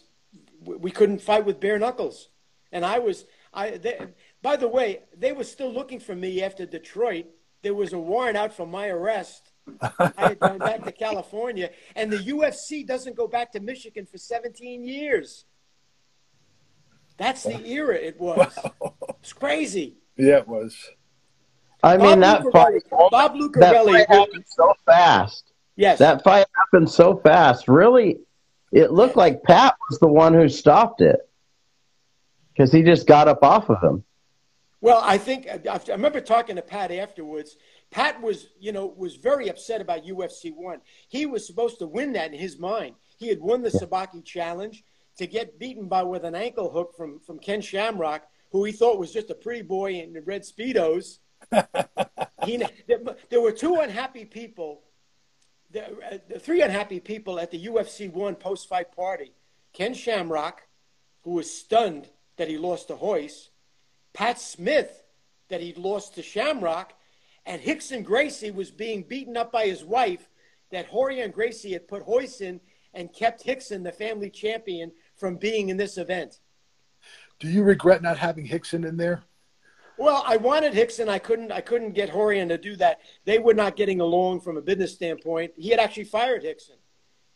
we 0.61 0.77
we 0.77 0.90
couldn't 0.90 1.20
fight 1.20 1.44
with 1.44 1.61
bare 1.61 1.79
knuckles. 1.79 2.29
And 2.73 2.85
I 2.85 2.99
was, 2.99 3.25
I. 3.53 3.70
They, 3.70 3.99
by 4.42 4.57
the 4.57 4.68
way, 4.68 5.01
they 5.16 5.33
were 5.33 5.44
still 5.44 5.73
looking 5.73 6.01
for 6.01 6.14
me 6.14 6.42
after 6.42 6.66
Detroit. 6.66 7.27
There 7.62 7.75
was 7.75 7.92
a 7.92 7.99
warrant 7.99 8.37
out 8.37 8.55
for 8.55 8.66
my 8.66 8.88
arrest. 8.88 9.53
I 9.81 10.12
had 10.16 10.38
gone 10.38 10.59
back 10.59 10.85
to 10.85 10.92
California, 11.07 11.70
and 11.95 12.11
the 12.11 12.18
UFC 12.18 12.87
doesn't 12.87 13.16
go 13.16 13.26
back 13.26 13.53
to 13.53 13.61
Michigan 13.61 14.07
for 14.07 14.18
17 14.18 14.84
years. 14.84 15.45
That's 17.21 17.43
the 17.43 17.62
era 17.66 17.97
it 17.97 18.18
was. 18.18 18.59
It's 19.21 19.35
crazy. 19.35 19.99
Yeah, 20.16 20.39
it 20.39 20.49
was. 20.49 20.75
I 21.83 21.99
mean, 21.99 22.21
Bob 22.21 22.45
that 22.45 22.51
fight, 22.51 22.83
Lucarelli- 22.91 23.51
that 23.61 23.85
fight 23.85 24.09
happened 24.09 24.45
so 24.47 24.73
fast. 24.87 25.53
yes. 25.77 25.99
That 25.99 26.25
fight 26.25 26.47
happened 26.57 26.89
so 26.91 27.18
fast. 27.18 27.68
Really, 27.68 28.21
it 28.73 28.93
looked 28.93 29.16
like 29.16 29.43
Pat 29.43 29.77
was 29.91 29.99
the 29.99 30.09
one 30.09 30.33
who 30.33 30.49
stopped 30.49 31.03
it 31.03 31.21
because 32.55 32.73
he 32.73 32.83
just 32.83 33.07
got 33.07 33.29
up 33.29 33.43
off 33.43 33.68
of 33.68 33.83
him. 33.83 34.03
Well, 34.81 35.03
I 35.05 35.18
think 35.18 35.47
I 35.47 35.61
I 35.66 35.81
remember 35.91 36.23
talking 36.23 36.57
to 36.57 36.62
Pat 36.62 36.91
afterwards. 36.91 37.57
Pat 37.91 38.23
was, 38.23 38.47
you 38.59 38.73
know, 38.73 38.95
was 38.97 39.16
very 39.16 39.51
upset 39.51 39.83
about 39.83 40.07
UFC 40.07 40.55
one. 40.55 40.81
He 41.09 41.27
was 41.27 41.47
supposed 41.47 41.81
to 41.81 41.87
win 41.87 42.14
that 42.14 42.33
in 42.33 42.39
his 42.39 42.59
mind. 42.59 42.95
He 43.18 43.29
had 43.29 43.41
won 43.41 43.61
the 43.61 43.68
Sabaki 43.68 44.25
challenge 44.25 44.85
to 45.18 45.26
get 45.26 45.58
beaten 45.58 45.88
by 45.88 46.02
with 46.02 46.24
an 46.24 46.34
ankle 46.34 46.70
hook 46.70 46.94
from 46.96 47.20
from 47.20 47.38
Ken 47.38 47.61
Shamrock, 47.61 48.26
who 48.52 48.64
he 48.64 48.72
thought 48.72 48.98
was 48.98 49.12
just 49.12 49.30
a 49.30 49.34
pretty 49.34 49.62
boy 49.62 49.94
in 49.94 50.12
the 50.12 50.22
red 50.22 50.42
speedos. 50.42 51.18
he, 52.44 52.58
there, 52.86 52.98
there 53.30 53.40
were 53.40 53.52
two 53.52 53.76
unhappy 53.76 54.24
people 54.24 54.82
the, 55.72 55.84
uh, 55.84 56.18
the 56.28 56.38
three 56.38 56.62
unhappy 56.62 57.00
people 57.00 57.38
at 57.38 57.50
the 57.50 57.66
UFC 57.66 58.12
one 58.12 58.34
post 58.34 58.68
fight 58.68 58.94
party. 58.94 59.32
Ken 59.72 59.94
Shamrock, 59.94 60.62
who 61.22 61.32
was 61.32 61.50
stunned 61.50 62.08
that 62.36 62.48
he 62.48 62.58
lost 62.58 62.88
to 62.88 62.94
Royce, 62.94 63.50
Pat 64.12 64.40
Smith, 64.40 65.04
that 65.48 65.61
he'd 65.61 65.78
lost 65.78 66.14
to 66.14 66.22
Shamrock, 66.22 66.92
and 67.46 67.62
Rickson 67.62 68.04
Gracie 68.04 68.50
was 68.50 68.70
being 68.70 69.02
beaten 69.02 69.36
up 69.36 69.52
by 69.52 69.66
his 69.66 69.84
wife, 69.84 70.28
that 70.70 70.90
Rorion 70.90 71.32
Gracie 71.32 71.72
had 71.72 71.88
put 71.88 72.06
Royce 72.06 72.40
in 72.40 72.61
and 72.95 73.12
kept 73.12 73.47
Rickson, 73.47 73.84
the 73.84 73.93
family 73.93 74.30
champion, 74.30 74.93
from 75.16 75.36
being 75.36 75.68
in 75.68 75.76
this 75.76 75.99
event. 75.99 76.41
Do 77.38 77.49
you 77.49 77.62
regret 77.62 78.03
not 78.03 78.18
having 78.18 78.47
Rickson 78.47 78.86
in 78.86 78.97
there? 78.97 79.22
Well, 80.01 80.22
I 80.26 80.38
wanted 80.38 80.72
Rickson. 80.72 81.09
I 81.09 81.18
couldn't. 81.18 81.53
I 81.53 81.61
couldn't 81.61 81.93
get 81.93 82.11
Rorion 82.11 82.49
to 82.49 82.59
do 82.59 82.74
that. 82.76 83.01
They 83.26 83.38
were 83.38 83.55
not 83.55 83.76
getting 83.76 84.01
along 84.01 84.41
from 84.41 84.57
a 84.57 84.62
business 84.62 84.95
standpoint. 84.95 85.53
He 85.57 85.68
had 85.68 85.78
actually 85.78 86.05
fired 86.05 86.43
Rickson, 86.43 86.78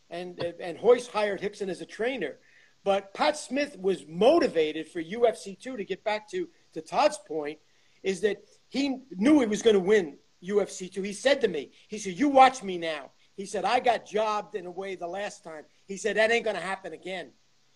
and 0.09 0.39
and 0.39 0.79
Royce 0.81 1.07
hired 1.07 1.41
Rickson 1.41 1.69
as 1.69 1.81
a 1.81 1.85
trainer. 1.85 2.39
But 2.83 3.13
Pat 3.13 3.37
Smith 3.37 3.77
was 3.79 4.05
motivated 4.07 4.87
for 4.87 5.01
UFC 5.01 5.59
two 5.59 5.77
to 5.77 5.85
get 5.85 6.03
back 6.03 6.29
to 6.31 6.49
to 6.73 6.81
Todd's 6.81 7.19
point, 7.27 7.59
is 8.01 8.21
that 8.21 8.43
he 8.69 9.01
knew 9.11 9.39
he 9.39 9.45
was 9.45 9.61
going 9.61 9.75
to 9.75 9.79
win 9.79 10.17
UFC 10.43 10.91
two. 10.91 11.03
He 11.03 11.13
said 11.13 11.41
to 11.41 11.47
me, 11.47 11.71
he 11.87 11.99
said, 11.99 12.13
"You 12.13 12.29
watch 12.29 12.63
me 12.63 12.79
now." 12.79 13.11
He 13.35 13.45
said, 13.45 13.65
"I 13.65 13.79
got 13.79 14.05
jobbed 14.05 14.55
in 14.55 14.65
a 14.65 14.71
way 14.71 14.95
the 14.95 15.07
last 15.07 15.43
time." 15.43 15.65
He 15.87 15.97
said, 15.97 16.17
"That 16.17 16.31
ain't 16.31 16.45
going 16.45 16.55
to 16.55 16.61
happen 16.61 16.93
again." 16.93 17.31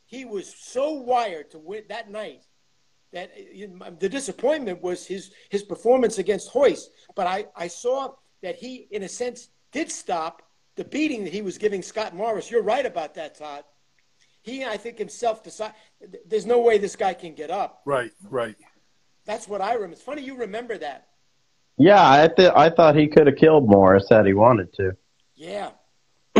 He 0.05 0.26
was 0.26 0.53
so 0.57 0.93
wired 0.93 1.51
to 1.51 1.60
win 1.60 1.84
that 1.89 2.10
night 2.10 2.45
that 3.12 3.32
the 3.99 4.10
disappointment 4.10 4.82
was 4.82 5.05
his 5.05 5.32
his 5.49 5.64
performance 5.64 6.18
against 6.18 6.53
Royce. 6.53 6.89
But 7.16 7.28
I, 7.28 7.45
I 7.55 7.68
saw 7.68 8.14
that 8.41 8.55
he, 8.55 8.88
in 8.91 9.03
a 9.03 9.10
sense, 9.10 9.49
did 9.72 9.91
stop 9.91 10.41
the 10.76 10.86
beating 10.86 11.24
that 11.26 11.34
he 11.34 11.41
was 11.41 11.57
giving 11.57 11.82
Scott 11.82 12.16
Morris. 12.16 12.49
You're 12.49 12.64
right 12.64 12.86
about 12.86 13.16
that, 13.16 13.36
Todd. 13.36 13.64
He, 14.41 14.64
I 14.64 14.78
think, 14.78 14.97
himself 14.97 15.43
decided 15.43 15.76
there's 16.26 16.45
no 16.45 16.60
way 16.62 16.78
this 16.78 16.95
guy 16.95 17.14
can 17.14 17.36
get 17.36 17.51
up. 17.51 17.82
Right, 17.86 18.12
right. 18.24 18.55
That's 19.26 19.47
what 19.47 19.62
I 19.62 19.74
remember. 19.74 19.93
It's 19.93 20.01
funny 20.01 20.22
you 20.22 20.38
remember 20.38 20.78
that. 20.78 21.07
Yeah, 21.78 22.01
I 22.01 22.30
th- 22.36 22.53
I 22.55 22.70
thought 22.70 22.95
he 22.95 23.07
could 23.07 23.28
have 23.28 23.36
killed 23.36 23.70
Morris 23.70 24.07
had 24.10 24.26
he 24.26 24.34
wanted 24.34 24.74
to. 24.74 24.93
Yeah. 25.39 25.71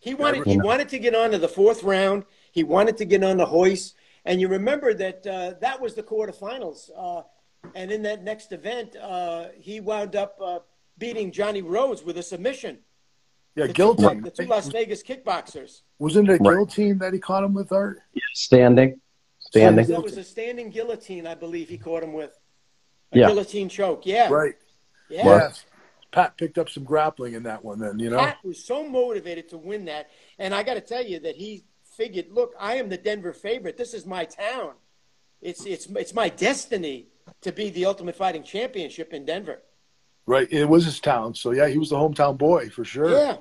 he 0.00 0.14
wanted 0.14 0.46
he 0.46 0.58
wanted 0.58 0.88
to 0.88 0.98
get 0.98 1.14
on 1.14 1.30
to 1.32 1.38
the 1.38 1.48
fourth 1.48 1.82
round. 1.82 2.24
He 2.50 2.64
wanted 2.64 2.96
to 2.96 3.04
get 3.04 3.22
on 3.22 3.36
the 3.36 3.46
Royce. 3.46 3.94
And 4.24 4.40
you 4.40 4.48
remember 4.48 4.94
that 4.94 5.26
uh, 5.26 5.54
that 5.60 5.80
was 5.80 5.94
the 5.94 6.02
quarterfinals. 6.02 6.90
Uh, 6.96 7.22
and 7.74 7.92
in 7.92 8.02
that 8.02 8.24
next 8.24 8.52
event, 8.52 8.96
uh, 8.96 9.48
he 9.58 9.80
wound 9.80 10.16
up 10.16 10.38
uh, 10.42 10.60
beating 10.96 11.30
Johnny 11.30 11.60
Rhodes 11.60 12.02
with 12.02 12.16
a 12.16 12.22
submission. 12.22 12.78
Yeah, 13.54 13.66
the 13.66 13.74
guillotine. 13.74 14.18
Two, 14.18 14.20
the 14.22 14.30
two 14.30 14.46
Las 14.46 14.68
Vegas 14.68 15.02
kickboxers. 15.02 15.82
Wasn't 15.98 16.30
it 16.30 16.36
a 16.36 16.38
guillotine 16.38 16.96
that 16.98 17.12
he 17.12 17.18
caught 17.18 17.44
him 17.44 17.52
with, 17.52 17.70
Art? 17.72 17.98
Yeah, 18.14 18.22
standing. 18.32 19.00
Standing. 19.38 19.86
That 19.86 20.02
was 20.02 20.16
a 20.16 20.24
standing 20.24 20.70
guillotine, 20.70 21.26
I 21.26 21.34
believe 21.34 21.68
he 21.68 21.76
caught 21.76 22.02
him 22.02 22.14
with. 22.14 22.38
A 23.12 23.18
yeah. 23.18 23.28
guillotine 23.28 23.68
choke, 23.68 24.06
yeah. 24.06 24.30
Right. 24.30 24.54
Yeah. 25.10 25.26
Yes. 25.26 25.66
Pat 26.12 26.36
picked 26.36 26.58
up 26.58 26.68
some 26.68 26.84
grappling 26.84 27.32
in 27.32 27.42
that 27.44 27.64
one 27.64 27.78
then, 27.78 27.98
you 27.98 28.10
know? 28.10 28.18
Pat 28.18 28.38
was 28.44 28.62
so 28.62 28.86
motivated 28.86 29.48
to 29.48 29.58
win 29.58 29.86
that. 29.86 30.10
And 30.38 30.54
I 30.54 30.62
got 30.62 30.74
to 30.74 30.80
tell 30.80 31.04
you 31.04 31.18
that 31.20 31.36
he 31.36 31.64
figured, 31.96 32.26
look, 32.30 32.54
I 32.60 32.76
am 32.76 32.88
the 32.88 32.98
Denver 32.98 33.32
favorite. 33.32 33.76
This 33.76 33.94
is 33.94 34.06
my 34.06 34.26
town. 34.26 34.74
It's 35.40 35.66
it's 35.66 35.86
it's 35.86 36.14
my 36.14 36.28
destiny 36.28 37.08
to 37.40 37.50
be 37.50 37.70
the 37.70 37.86
Ultimate 37.86 38.14
Fighting 38.14 38.44
Championship 38.44 39.12
in 39.12 39.24
Denver. 39.24 39.62
Right, 40.24 40.46
it 40.52 40.68
was 40.68 40.84
his 40.84 41.00
town. 41.00 41.34
So 41.34 41.50
yeah, 41.50 41.66
he 41.66 41.78
was 41.78 41.90
the 41.90 41.96
hometown 41.96 42.38
boy 42.38 42.68
for 42.68 42.84
sure. 42.84 43.10
Yeah. 43.10 43.36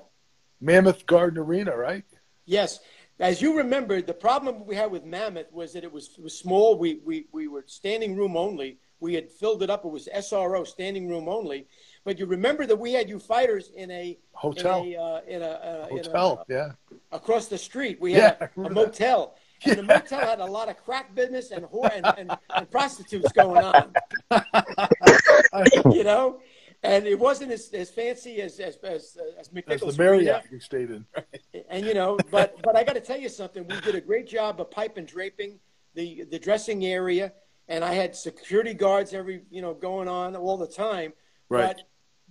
Mammoth 0.60 1.06
Garden 1.06 1.38
Arena, 1.38 1.76
right? 1.76 2.04
Yes. 2.46 2.80
As 3.20 3.40
you 3.40 3.58
remember, 3.58 4.02
the 4.02 4.16
problem 4.16 4.66
we 4.66 4.76
had 4.76 4.90
with 4.90 5.06
Mammoth 5.06 5.52
was 5.52 5.74
that 5.74 5.84
it 5.84 5.92
was, 5.92 6.10
it 6.18 6.24
was 6.24 6.38
small. 6.38 6.78
We, 6.78 7.02
we, 7.06 7.28
we 7.32 7.48
were 7.48 7.64
standing 7.68 8.16
room 8.16 8.36
only. 8.36 8.80
We 9.00 9.14
had 9.14 9.30
filled 9.30 9.62
it 9.62 9.70
up. 9.70 9.86
It 9.86 9.90
was 9.90 10.10
SRO, 10.16 10.66
standing 10.66 11.08
room 11.08 11.30
only. 11.30 11.68
But 12.04 12.18
you 12.18 12.26
remember 12.26 12.66
that 12.66 12.76
we 12.76 12.94
had 12.94 13.10
you 13.10 13.20
fighters 13.20 13.72
in 13.76 13.92
a 13.92 14.18
hotel, 14.34 14.84
in 14.84 14.94
a, 14.94 14.98
uh, 14.98 15.22
in 15.28 15.42
a 15.44 15.46
uh, 15.46 15.88
hotel, 15.88 16.46
in 16.50 16.56
a, 16.56 16.58
yeah, 16.58 16.98
across 17.12 17.48
the 17.48 17.58
street. 17.58 18.02
We 18.02 18.14
had 18.14 18.38
yeah, 18.42 18.48
a, 18.58 18.62
a 18.62 18.70
motel, 18.72 19.36
and 19.66 19.78
the 19.78 19.84
motel 19.96 20.20
had 20.20 20.40
a 20.40 20.46
lot 20.46 20.68
of 20.68 20.78
crack 20.78 21.14
business 21.14 21.52
and 21.52 21.66
whore 21.66 21.92
and, 21.96 22.06
and, 22.18 22.38
and 22.56 22.72
prostitutes 22.72 23.32
going 23.34 23.64
on. 23.64 23.94
you 25.92 26.04
know, 26.04 26.40
and 26.84 27.06
it 27.06 27.20
wasn't 27.20 27.52
as, 27.52 27.72
as 27.74 27.92
fancy 27.92 28.42
as 28.42 28.60
as 28.60 28.78
as, 28.78 29.18
as 29.40 29.50
McNichols. 29.50 29.88
As 29.88 29.96
the 29.96 30.04
Marriott 30.04 30.46
you 30.52 30.60
stayed 30.60 30.90
in. 30.90 31.06
Right? 31.16 31.66
And 31.70 31.86
you 31.86 31.94
know, 31.94 32.18
but 32.32 32.60
but 32.64 32.76
I 32.76 32.84
got 32.84 32.94
to 32.94 33.02
tell 33.02 33.20
you 33.20 33.30
something. 33.30 33.68
We 33.68 33.80
did 33.82 33.96
a 33.96 34.02
great 34.02 34.28
job 34.28 34.60
of 34.60 34.72
pipe 34.72 34.98
and 34.98 35.08
draping 35.08 35.60
the 35.94 36.24
the 36.24 36.40
dressing 36.40 36.86
area, 36.86 37.34
and 37.68 37.84
I 37.84 37.94
had 37.94 38.16
security 38.16 38.74
guards 38.74 39.14
every 39.14 39.44
you 39.52 39.62
know 39.62 39.76
going 39.76 40.08
on 40.08 40.36
all 40.36 40.58
the 40.58 40.68
time. 40.68 41.14
Right. 41.50 41.76
But 41.76 41.84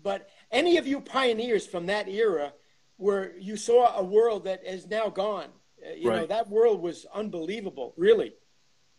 but 0.02 0.28
any 0.50 0.76
of 0.76 0.86
you 0.86 1.00
pioneers 1.00 1.66
from 1.66 1.86
that 1.86 2.08
era, 2.08 2.52
where 2.96 3.36
you 3.38 3.56
saw 3.56 3.96
a 3.96 4.02
world 4.02 4.44
that 4.44 4.64
is 4.66 4.86
now 4.86 5.08
gone, 5.08 5.48
uh, 5.84 5.94
you 5.94 6.10
right. 6.10 6.20
know 6.20 6.26
that 6.26 6.48
world 6.48 6.82
was 6.82 7.06
unbelievable, 7.14 7.94
really. 7.96 8.34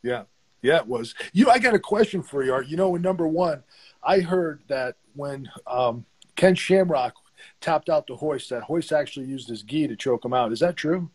Yeah, 0.03 0.23
yeah, 0.61 0.77
it 0.77 0.87
was. 0.87 1.13
You, 1.33 1.45
know, 1.45 1.51
I 1.51 1.59
got 1.59 1.73
a 1.73 1.79
question 1.79 2.23
for 2.23 2.43
you, 2.43 2.53
Art. 2.53 2.67
You 2.67 2.77
know, 2.77 2.95
in 2.95 3.01
number 3.01 3.27
one, 3.27 3.63
I 4.03 4.19
heard 4.19 4.61
that 4.67 4.95
when 5.15 5.49
um, 5.67 6.05
Ken 6.35 6.55
Shamrock 6.55 7.13
tapped 7.59 7.89
out 7.89 8.07
the 8.07 8.15
Royce, 8.15 8.47
that 8.49 8.69
Royce 8.69 8.91
actually 8.91 9.27
used 9.27 9.49
his 9.49 9.63
gi 9.63 9.87
to 9.87 9.95
choke 9.95 10.25
him 10.25 10.33
out. 10.33 10.51
Is 10.51 10.59
that 10.59 10.75
true? 10.75 11.09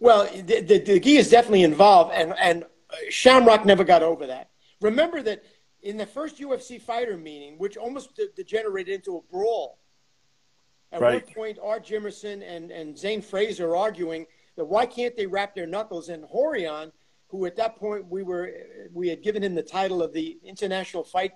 Well, 0.00 0.28
the, 0.32 0.60
the, 0.60 0.78
the 0.78 1.00
gi 1.00 1.16
is 1.16 1.30
definitely 1.30 1.64
involved, 1.64 2.12
and 2.14 2.34
and 2.38 2.64
Shamrock 3.10 3.64
never 3.64 3.84
got 3.84 4.02
over 4.02 4.26
that. 4.26 4.50
Remember 4.80 5.22
that 5.22 5.42
in 5.82 5.96
the 5.96 6.06
first 6.06 6.38
UFC 6.38 6.80
fighter 6.80 7.16
meeting, 7.16 7.58
which 7.58 7.76
almost 7.76 8.14
de- 8.16 8.28
degenerated 8.34 8.94
into 8.94 9.16
a 9.16 9.20
brawl. 9.30 9.78
At 10.90 11.00
right. 11.00 11.24
one 11.24 11.34
point, 11.34 11.58
Art 11.62 11.86
Jimerson 11.86 12.42
and, 12.46 12.70
and 12.70 12.98
Zane 12.98 13.22
Frazier 13.22 13.70
are 13.70 13.76
arguing 13.76 14.26
that 14.56 14.64
why 14.64 14.86
can't 14.86 15.16
they 15.16 15.26
wrap 15.26 15.54
their 15.54 15.66
knuckles? 15.66 16.08
And 16.08 16.24
Rorion, 16.24 16.92
who 17.28 17.46
at 17.46 17.56
that 17.56 17.76
point 17.76 18.06
we 18.08 18.22
were 18.22 18.50
we 18.92 19.08
had 19.08 19.22
given 19.22 19.44
him 19.44 19.54
the 19.54 19.62
title 19.62 20.02
of 20.02 20.12
the 20.12 20.38
International 20.42 21.04
Fight 21.04 21.32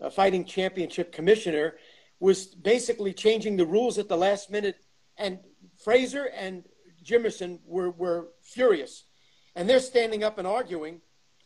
uh, 0.00 0.10
Fighting 0.10 0.44
Championship 0.44 1.10
Commissioner, 1.10 1.76
was 2.20 2.46
basically 2.46 3.12
changing 3.12 3.56
the 3.56 3.66
rules 3.66 3.98
at 3.98 4.08
the 4.08 4.16
last 4.16 4.50
minute. 4.50 4.76
And 5.16 5.40
Frazier 5.82 6.26
and 6.26 6.64
Jimerson 7.04 7.58
were, 7.64 7.90
were 7.90 8.28
furious. 8.42 9.04
And 9.56 9.68
they're 9.68 9.80
standing 9.80 10.22
up 10.22 10.38
and 10.38 10.46
arguing 10.46 11.00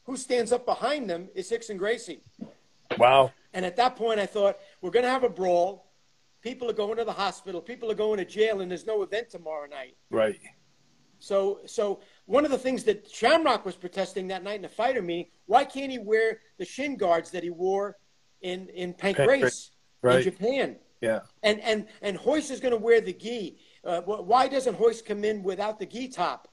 who 0.07 0.17
stands 0.17 0.53
up 0.53 0.65
behind 0.65 1.11
them 1.11 1.29
is 1.35 1.51
Rickson 1.51 1.77
Gracie. 1.77 2.21
Wow. 2.99 3.33
And 3.53 3.67
at 3.67 3.77
that 3.77 3.97
point, 3.97 4.21
I 4.21 4.27
thought, 4.27 4.59
we're 4.81 4.91
going 4.91 5.05
to 5.05 5.11
have 5.11 5.25
a 5.25 5.29
brawl. 5.29 5.91
People 6.43 6.71
are 6.71 6.75
going 6.75 6.97
to 6.97 7.05
the 7.05 7.13
hospital. 7.13 7.61
People 7.61 7.91
are 7.91 7.97
going 7.97 8.19
to 8.19 8.25
jail, 8.25 8.61
and 8.61 8.71
there's 8.71 8.87
no 8.87 9.03
event 9.03 9.31
tomorrow 9.31 9.67
night. 9.67 9.97
Right. 10.11 10.39
So, 11.19 11.61
so 11.67 12.01
one 12.27 12.45
of 12.45 12.51
the 12.51 12.59
things 12.59 12.85
that 12.85 13.11
Shamrock 13.11 13.65
was 13.65 13.75
protesting 13.75 14.29
that 14.29 14.45
night 14.45 14.57
in 14.57 14.63
the 14.63 14.69
fighter 14.69 15.03
meeting, 15.03 15.27
why 15.47 15.65
can't 15.65 15.91
he 15.91 15.99
wear 15.99 16.41
the 16.59 16.65
shin 16.65 16.97
guards 16.97 17.31
that 17.33 17.43
he 17.43 17.51
wore 17.51 17.97
in 18.43 18.69
in 18.69 18.93
Pancrase 18.95 19.71
right. 20.03 20.19
in 20.19 20.23
Japan? 20.23 20.77
Yeah. 21.01 21.21
And 21.43 21.61
and 21.61 21.87
and 22.03 22.19
Royce 22.25 22.51
is 22.51 22.61
going 22.61 22.73
to 22.73 22.79
wear 22.79 23.01
the 23.01 23.15
gi. 23.15 23.59
Uh, 23.83 24.03
why 24.03 24.47
doesn't 24.47 24.79
Royce 24.79 25.01
come 25.01 25.25
in 25.25 25.43
without 25.43 25.79
the 25.79 25.87
gi 25.87 26.09
top? 26.09 26.49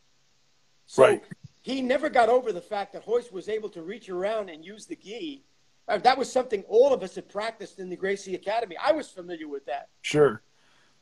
So, 0.85 1.03
right 1.03 1.23
he 1.63 1.81
never 1.81 2.09
got 2.09 2.29
over 2.29 2.51
the 2.51 2.61
fact 2.61 2.93
that 2.93 3.07
Royce 3.07 3.31
was 3.31 3.49
able 3.49 3.69
to 3.69 3.81
reach 3.81 4.09
around 4.09 4.49
and 4.49 4.63
use 4.63 4.85
the 4.85 4.95
gi. 4.95 5.43
Uh, 5.87 5.97
that 5.97 6.17
was 6.17 6.31
something 6.31 6.63
all 6.67 6.93
of 6.93 7.01
us 7.01 7.15
had 7.15 7.27
practiced 7.27 7.79
in 7.79 7.89
the 7.89 7.95
Gracie 7.95 8.35
Academy. 8.35 8.75
I 8.77 8.91
was 8.91 9.09
familiar 9.09 9.47
with 9.47 9.65
that. 9.65 9.89
Sure, 10.01 10.41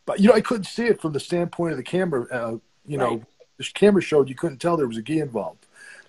but 0.05 0.19
you 0.19 0.29
know 0.29 0.35
I 0.35 0.41
couldn't 0.41 0.65
see 0.65 0.85
it 0.85 1.01
from 1.01 1.13
the 1.13 1.19
standpoint 1.19 1.71
of 1.71 1.77
the 1.77 1.83
camera. 1.83 2.25
Uh, 2.31 2.57
you 2.85 2.97
right. 2.97 3.11
know, 3.11 3.23
the 3.57 3.63
camera 3.73 4.01
showed 4.01 4.29
you 4.29 4.35
couldn't 4.35 4.59
tell 4.59 4.77
there 4.77 4.87
was 4.87 4.97
a 4.97 5.01
gi 5.01 5.19
involved. 5.19 5.65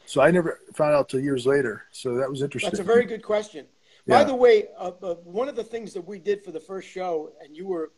So 0.07 0.21
I 0.21 0.31
never 0.31 0.61
found 0.75 0.95
out 0.95 1.09
till 1.09 1.21
years 1.21 1.47
later. 1.47 1.85
So 1.91 2.17
that 2.17 2.29
was 2.29 2.43
interesting. 2.43 2.71
That's 2.71 2.81
a 2.81 2.85
very 2.85 3.07
good 3.07 3.23
question. 3.23 3.67
Yeah. 4.07 4.19
By 4.19 4.25
the 4.25 4.35
way, 4.35 4.69
uh, 4.79 4.91
uh, 5.03 5.15
one 5.25 5.49
of 5.49 5.57
the 5.57 5.65
things 5.65 5.93
that 5.95 6.07
we 6.07 6.19
did 6.19 6.43
for 6.43 6.51
the 6.51 6.61
first 6.61 6.89
show, 6.89 7.33
and 7.43 7.57
you 7.57 7.67
were 7.67 7.93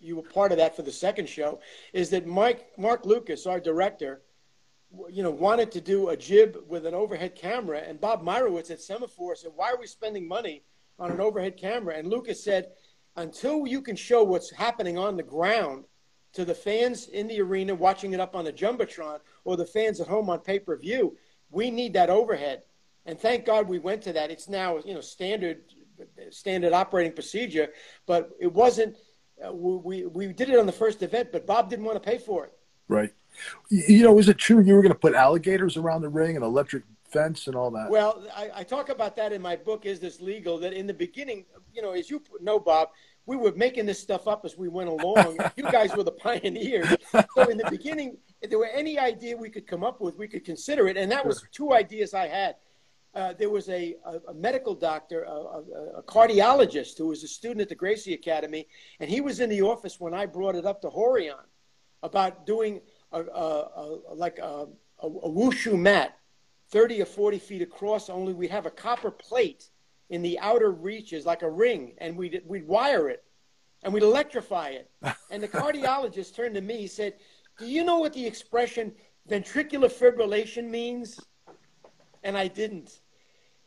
you 0.00 0.14
were 0.14 0.22
part 0.22 0.52
of 0.52 0.58
that 0.58 0.76
for 0.76 0.82
the 0.82 0.92
second 0.92 1.28
show, 1.28 1.60
is 1.92 2.10
that 2.10 2.26
Mike 2.26 2.68
Mark 2.78 3.04
Lucas, 3.04 3.46
our 3.46 3.58
director, 3.58 4.22
you 5.10 5.22
know, 5.22 5.30
wanted 5.30 5.70
to 5.72 5.80
do 5.80 6.08
a 6.08 6.16
jib 6.16 6.56
with 6.66 6.86
an 6.86 6.94
overhead 6.94 7.34
camera, 7.34 7.80
and 7.80 8.00
Bob 8.00 8.22
Meyrowitz 8.22 8.70
at 8.70 8.80
Semaphore 8.80 9.36
said, 9.36 9.52
"Why 9.54 9.70
are 9.70 9.78
we 9.78 9.86
spending 9.86 10.26
money 10.26 10.64
on 10.98 11.10
an 11.10 11.20
overhead 11.20 11.56
camera?" 11.56 11.94
And 11.96 12.08
Lucas 12.08 12.42
said, 12.42 12.72
"Until 13.16 13.66
you 13.66 13.82
can 13.82 13.96
show 13.96 14.22
what's 14.24 14.50
happening 14.50 14.96
on 14.96 15.16
the 15.16 15.22
ground 15.22 15.84
to 16.32 16.44
the 16.44 16.54
fans 16.54 17.08
in 17.08 17.26
the 17.26 17.40
arena 17.40 17.74
watching 17.74 18.12
it 18.12 18.20
up 18.20 18.34
on 18.34 18.44
the 18.44 18.52
jumbotron, 18.52 19.20
or 19.44 19.56
the 19.56 19.66
fans 19.66 20.00
at 20.00 20.08
home 20.08 20.30
on 20.30 20.40
pay 20.40 20.58
per 20.58 20.76
view, 20.76 21.16
we 21.50 21.70
need 21.70 21.92
that 21.92 22.10
overhead." 22.10 22.64
And 23.04 23.18
thank 23.18 23.44
God 23.44 23.68
we 23.68 23.78
went 23.78 24.02
to 24.02 24.12
that. 24.14 24.30
It's 24.30 24.48
now 24.48 24.78
you 24.78 24.94
know 24.94 25.00
standard 25.00 25.64
standard 26.30 26.72
operating 26.72 27.12
procedure, 27.12 27.72
but 28.06 28.30
it 28.40 28.52
wasn't 28.52 28.96
uh, 29.44 29.52
we 29.52 30.06
we 30.06 30.32
did 30.32 30.48
it 30.48 30.58
on 30.58 30.66
the 30.66 30.72
first 30.72 31.02
event, 31.02 31.30
but 31.32 31.46
Bob 31.46 31.68
didn't 31.70 31.84
want 31.84 32.02
to 32.02 32.08
pay 32.08 32.18
for 32.18 32.46
it. 32.46 32.52
Right. 32.88 33.12
You 33.68 34.02
know, 34.04 34.18
is 34.18 34.28
it 34.28 34.38
true 34.38 34.60
you 34.60 34.74
were 34.74 34.82
going 34.82 34.92
to 34.92 34.98
put 34.98 35.14
alligators 35.14 35.76
around 35.76 36.02
the 36.02 36.08
ring 36.08 36.36
and 36.36 36.44
electric 36.44 36.84
fence 37.04 37.46
and 37.46 37.56
all 37.56 37.70
that? 37.72 37.90
Well, 37.90 38.24
I, 38.34 38.50
I 38.56 38.62
talk 38.62 38.88
about 38.88 39.16
that 39.16 39.32
in 39.32 39.42
my 39.42 39.56
book. 39.56 39.86
Is 39.86 40.00
this 40.00 40.20
legal? 40.20 40.58
That 40.58 40.72
in 40.72 40.86
the 40.86 40.94
beginning, 40.94 41.44
you 41.74 41.82
know, 41.82 41.92
as 41.92 42.10
you 42.10 42.22
know, 42.40 42.58
Bob, 42.58 42.88
we 43.26 43.36
were 43.36 43.52
making 43.52 43.86
this 43.86 44.00
stuff 44.00 44.26
up 44.26 44.44
as 44.44 44.56
we 44.56 44.68
went 44.68 44.88
along. 44.88 45.38
you 45.56 45.64
guys 45.64 45.94
were 45.94 46.02
the 46.02 46.12
pioneers. 46.12 46.88
So 47.12 47.48
in 47.48 47.58
the 47.58 47.68
beginning, 47.70 48.16
if 48.40 48.50
there 48.50 48.58
were 48.58 48.66
any 48.66 48.98
idea 48.98 49.36
we 49.36 49.50
could 49.50 49.66
come 49.66 49.84
up 49.84 50.00
with, 50.00 50.16
we 50.16 50.28
could 50.28 50.44
consider 50.44 50.88
it. 50.88 50.96
And 50.96 51.10
that 51.12 51.26
was 51.26 51.44
two 51.52 51.72
ideas 51.72 52.14
I 52.14 52.26
had. 52.26 52.56
Uh, 53.14 53.32
there 53.32 53.50
was 53.50 53.68
a, 53.68 53.96
a, 54.04 54.30
a 54.30 54.34
medical 54.34 54.74
doctor, 54.74 55.24
a, 55.24 55.98
a, 55.98 56.02
cardiologist 56.02 56.98
who 56.98 57.08
was 57.08 57.24
a 57.24 57.28
student 57.28 57.62
at 57.62 57.68
the 57.68 57.74
Gracie 57.74 58.12
Academy, 58.12 58.68
and 59.00 59.10
he 59.10 59.20
was 59.20 59.40
in 59.40 59.48
the 59.48 59.62
office 59.62 59.98
when 59.98 60.12
I 60.12 60.26
brought 60.26 60.54
it 60.54 60.66
up 60.66 60.82
to 60.82 60.88
Rorion 60.88 61.42
about 62.02 62.46
doing 62.46 62.80
a, 63.12 63.98
like 64.14 64.38
a, 64.38 64.66
wushu 65.02 65.78
mat, 65.78 66.18
30 66.70 67.02
or 67.02 67.06
40 67.06 67.38
feet 67.38 67.62
across, 67.62 68.10
only 68.10 68.34
we'd 68.34 68.50
have 68.50 68.66
a 68.66 68.70
copper 68.70 69.10
plate 69.10 69.70
in 70.10 70.22
the 70.22 70.38
outer 70.38 70.70
reaches 70.70 71.26
like 71.26 71.42
a 71.42 71.50
ring, 71.50 71.94
and 71.98 72.16
we'd, 72.16 72.42
we'd 72.46 72.66
wire 72.66 73.08
it 73.08 73.24
and 73.82 73.92
we'd 73.92 74.02
electrify 74.02 74.70
it. 74.70 74.90
And 75.30 75.42
the 75.42 75.48
cardiologist 75.48 76.34
turned 76.34 76.54
to 76.54 76.62
me, 76.62 76.78
he 76.78 76.86
said, 76.86 77.14
Do 77.58 77.66
you 77.66 77.84
know 77.84 77.98
what 77.98 78.14
the 78.14 78.26
expression 78.26 78.92
ventricular 79.28 79.92
fibrillation 79.92 80.70
means? 80.70 81.20
And 82.22 82.36
I 82.36 82.48
didn't. 82.48 83.00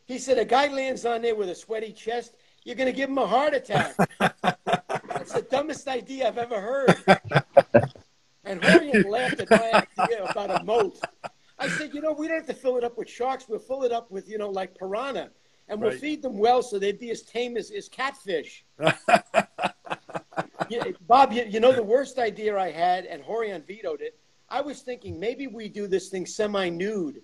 He 0.06 0.18
said, 0.18 0.38
A 0.38 0.44
guy 0.44 0.66
lands 0.66 1.06
on 1.06 1.22
there 1.22 1.36
with 1.36 1.50
a 1.50 1.54
sweaty 1.54 1.92
chest, 1.92 2.34
you're 2.64 2.74
going 2.74 2.90
to 2.90 2.96
give 2.96 3.08
him 3.08 3.18
a 3.18 3.26
heart 3.26 3.54
attack. 3.54 3.94
That's 4.18 5.32
the 5.32 5.46
dumbest 5.48 5.86
idea 5.86 6.26
I've 6.26 6.38
ever 6.38 6.60
heard. 6.60 7.92
And 8.52 8.60
Rorion 8.60 9.08
laughed 9.10 9.40
at 9.40 9.50
my 9.50 9.84
idea 9.98 10.24
about 10.24 10.60
a 10.60 10.64
moat. 10.64 11.00
I 11.58 11.68
said, 11.68 11.94
you 11.94 12.00
know, 12.00 12.12
we 12.12 12.28
don't 12.28 12.36
have 12.36 12.46
to 12.46 12.54
fill 12.54 12.76
it 12.76 12.84
up 12.84 12.98
with 12.98 13.08
sharks. 13.08 13.48
We'll 13.48 13.58
fill 13.58 13.82
it 13.82 13.92
up 13.92 14.10
with, 14.10 14.28
you 14.28 14.38
know, 14.38 14.50
like 14.50 14.76
piranha 14.76 15.30
and 15.68 15.80
we'll 15.80 15.90
right. 15.90 16.00
feed 16.00 16.22
them 16.22 16.38
well 16.38 16.62
so 16.62 16.78
they'd 16.78 16.98
be 16.98 17.10
as 17.10 17.22
tame 17.22 17.56
as, 17.56 17.70
as 17.70 17.88
catfish. 17.88 18.64
Bob, 21.06 21.32
you, 21.32 21.44
you, 21.48 21.60
know 21.60 21.72
the 21.72 21.82
worst 21.82 22.18
idea 22.18 22.58
I 22.58 22.70
had, 22.70 23.06
and 23.06 23.22
Rorion 23.24 23.66
vetoed 23.66 24.00
it. 24.02 24.18
I 24.48 24.60
was 24.60 24.82
thinking 24.82 25.18
maybe 25.18 25.46
we 25.46 25.68
do 25.68 25.86
this 25.86 26.08
thing 26.08 26.26
semi-nude, 26.26 27.22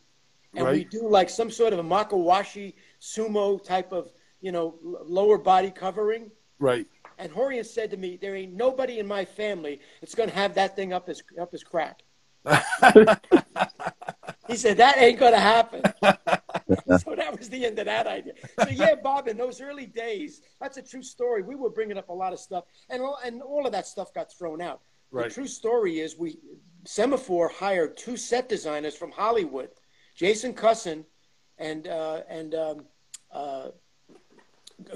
and 0.55 0.65
right. 0.65 0.75
we 0.75 0.85
do 0.85 1.09
like 1.09 1.29
some 1.29 1.51
sort 1.51 1.73
of 1.73 1.79
a 1.79 1.83
makuwashi 1.83 2.75
sumo 3.01 3.63
type 3.63 3.93
of 3.93 4.11
you 4.41 4.53
know 4.53 4.77
lower 4.83 5.37
body 5.39 5.71
covering. 5.71 6.31
Right. 6.59 6.87
And 7.19 7.33
Rorion 7.33 7.65
said 7.65 7.91
to 7.91 7.97
me, 7.97 8.17
"There 8.17 8.35
ain't 8.37 8.55
nobody 8.55 8.99
in 8.99 9.07
my 9.07 9.25
family 9.25 9.81
that's 10.01 10.15
going 10.15 10.29
to 10.29 10.35
have 10.35 10.55
that 10.55 10.77
thing 10.77 10.93
up 10.93 11.07
his 11.07 11.23
up 11.41 11.53
his 11.53 11.65
crack." 11.65 12.03
he 14.49 14.57
said 14.57 14.77
that 14.79 14.97
ain't 14.97 15.19
going 15.19 15.33
to 15.33 15.41
happen. 15.41 15.83
so 16.99 17.15
that 17.15 17.37
was 17.37 17.49
the 17.51 17.67
end 17.67 17.79
of 17.79 17.87
that 17.87 18.07
idea. 18.07 18.33
So 18.63 18.69
yeah, 18.71 18.95
Bob, 18.95 19.29
in 19.29 19.37
those 19.37 19.61
early 19.61 19.87
days, 19.87 20.41
that's 20.61 20.77
a 20.77 20.83
true 20.83 21.03
story. 21.03 21.43
We 21.43 21.57
were 21.57 21.71
bringing 21.71 21.99
up 21.99 22.09
a 22.09 22.13
lot 22.13 22.33
of 22.33 22.39
stuff, 22.39 22.65
and 22.89 23.03
all, 23.03 23.19
and 23.25 23.43
all 23.43 23.67
of 23.67 23.73
that 23.73 23.87
stuff 23.87 24.15
got 24.15 24.33
thrown 24.33 24.63
out. 24.63 24.81
Right. 25.11 25.29
The 25.29 25.35
true 25.35 25.47
story 25.47 26.01
is 26.01 26.17
we 26.17 26.39
Semaphore 26.85 27.49
hired 27.49 27.97
two 27.97 28.17
set 28.17 28.49
designers 28.49 28.97
from 28.97 29.11
Hollywood, 29.11 29.71
Jason 30.15 30.55
Cusson 30.55 31.05
and 31.59 31.87
uh, 31.87 32.21
and 32.29 32.55
um, 32.55 32.85
uh, 33.33 33.69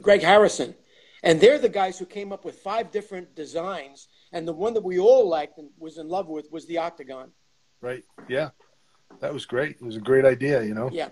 Greg 0.00 0.22
Harrison, 0.22 0.74
and 1.22 1.40
they're 1.40 1.58
the 1.58 1.68
guys 1.68 1.98
who 1.98 2.06
came 2.06 2.32
up 2.32 2.44
with 2.44 2.56
five 2.56 2.90
different 2.90 3.34
designs. 3.34 4.08
And 4.32 4.46
the 4.46 4.52
one 4.52 4.74
that 4.74 4.82
we 4.82 4.98
all 4.98 5.28
liked 5.28 5.58
and 5.58 5.70
was 5.78 5.98
in 5.98 6.08
love 6.08 6.28
with 6.28 6.50
was 6.50 6.66
the 6.66 6.78
octagon. 6.78 7.30
Right. 7.80 8.04
Yeah. 8.28 8.50
That 9.20 9.32
was 9.32 9.44
great. 9.44 9.72
It 9.72 9.82
was 9.82 9.96
a 9.96 10.00
great 10.00 10.24
idea, 10.24 10.62
you 10.62 10.74
know. 10.74 10.88
Yeah. 10.92 11.08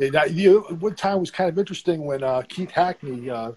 And 0.00 0.16
uh, 0.16 0.24
you, 0.24 0.60
one 0.80 0.94
time 0.94 1.20
was 1.20 1.30
kind 1.30 1.50
of 1.50 1.58
interesting 1.58 2.04
when 2.04 2.22
uh, 2.22 2.42
Keith 2.48 2.70
Hackney, 2.70 3.28
uh, 3.30 3.52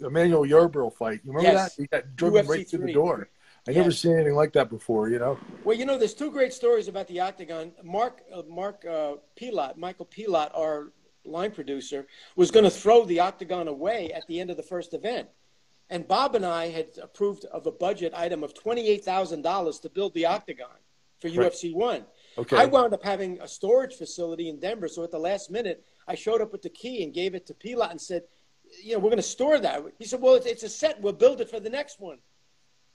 Emmanuel 0.00 0.44
Yarbrough 0.44 0.94
fight. 0.94 1.20
You 1.24 1.32
remember 1.32 1.52
yes. 1.52 1.76
that? 1.76 1.82
He 1.82 1.86
got 1.88 2.16
driven 2.16 2.46
UFC 2.46 2.48
right 2.48 2.68
through 2.68 2.86
the 2.86 2.92
door. 2.92 3.28
I 3.66 3.72
yes. 3.72 3.78
never 3.78 3.90
seen 3.90 4.14
anything 4.14 4.34
like 4.34 4.52
that 4.54 4.70
before, 4.70 5.10
you 5.10 5.18
know. 5.18 5.38
Well, 5.62 5.76
you 5.76 5.84
know, 5.84 5.98
there's 5.98 6.14
two 6.14 6.30
great 6.30 6.54
stories 6.54 6.88
about 6.88 7.06
the 7.06 7.20
octagon. 7.20 7.72
Mark, 7.82 8.22
uh, 8.32 8.42
Mark 8.48 8.84
uh, 8.86 9.16
Pilot, 9.38 9.76
Michael 9.76 10.06
Pilot, 10.06 10.50
our 10.54 10.92
line 11.24 11.50
producer, 11.50 12.06
was 12.36 12.50
going 12.50 12.64
to 12.64 12.70
throw 12.70 13.04
the 13.04 13.20
octagon 13.20 13.68
away 13.68 14.12
at 14.12 14.26
the 14.26 14.40
end 14.40 14.50
of 14.50 14.56
the 14.56 14.62
first 14.62 14.94
event. 14.94 15.28
And 15.90 16.06
Bob 16.06 16.34
and 16.34 16.44
I 16.44 16.68
had 16.68 16.88
approved 17.02 17.44
of 17.46 17.66
a 17.66 17.72
budget 17.72 18.12
item 18.14 18.44
of 18.44 18.54
twenty-eight 18.54 19.04
thousand 19.04 19.42
dollars 19.42 19.78
to 19.80 19.88
build 19.88 20.14
the 20.14 20.26
octagon 20.26 20.76
for 21.18 21.28
right. 21.28 21.52
UFC 21.52 21.74
one. 21.74 22.04
Okay. 22.36 22.56
I 22.56 22.66
wound 22.66 22.92
up 22.92 23.02
having 23.02 23.40
a 23.40 23.48
storage 23.48 23.94
facility 23.94 24.48
in 24.48 24.60
Denver, 24.60 24.88
so 24.88 25.02
at 25.02 25.10
the 25.10 25.18
last 25.18 25.50
minute, 25.50 25.84
I 26.06 26.14
showed 26.14 26.40
up 26.40 26.52
with 26.52 26.62
the 26.62 26.68
key 26.68 27.02
and 27.02 27.12
gave 27.12 27.34
it 27.34 27.46
to 27.46 27.54
Pilot 27.54 27.90
and 27.90 28.00
said, 28.00 28.24
"You 28.82 28.92
know, 28.92 28.98
we're 28.98 29.10
going 29.10 29.16
to 29.16 29.22
store 29.22 29.58
that." 29.58 29.82
He 29.98 30.04
said, 30.04 30.20
"Well, 30.20 30.34
it's, 30.34 30.46
it's 30.46 30.62
a 30.62 30.68
set. 30.68 31.00
We'll 31.00 31.14
build 31.14 31.40
it 31.40 31.50
for 31.50 31.58
the 31.58 31.70
next 31.70 32.00
one." 32.00 32.18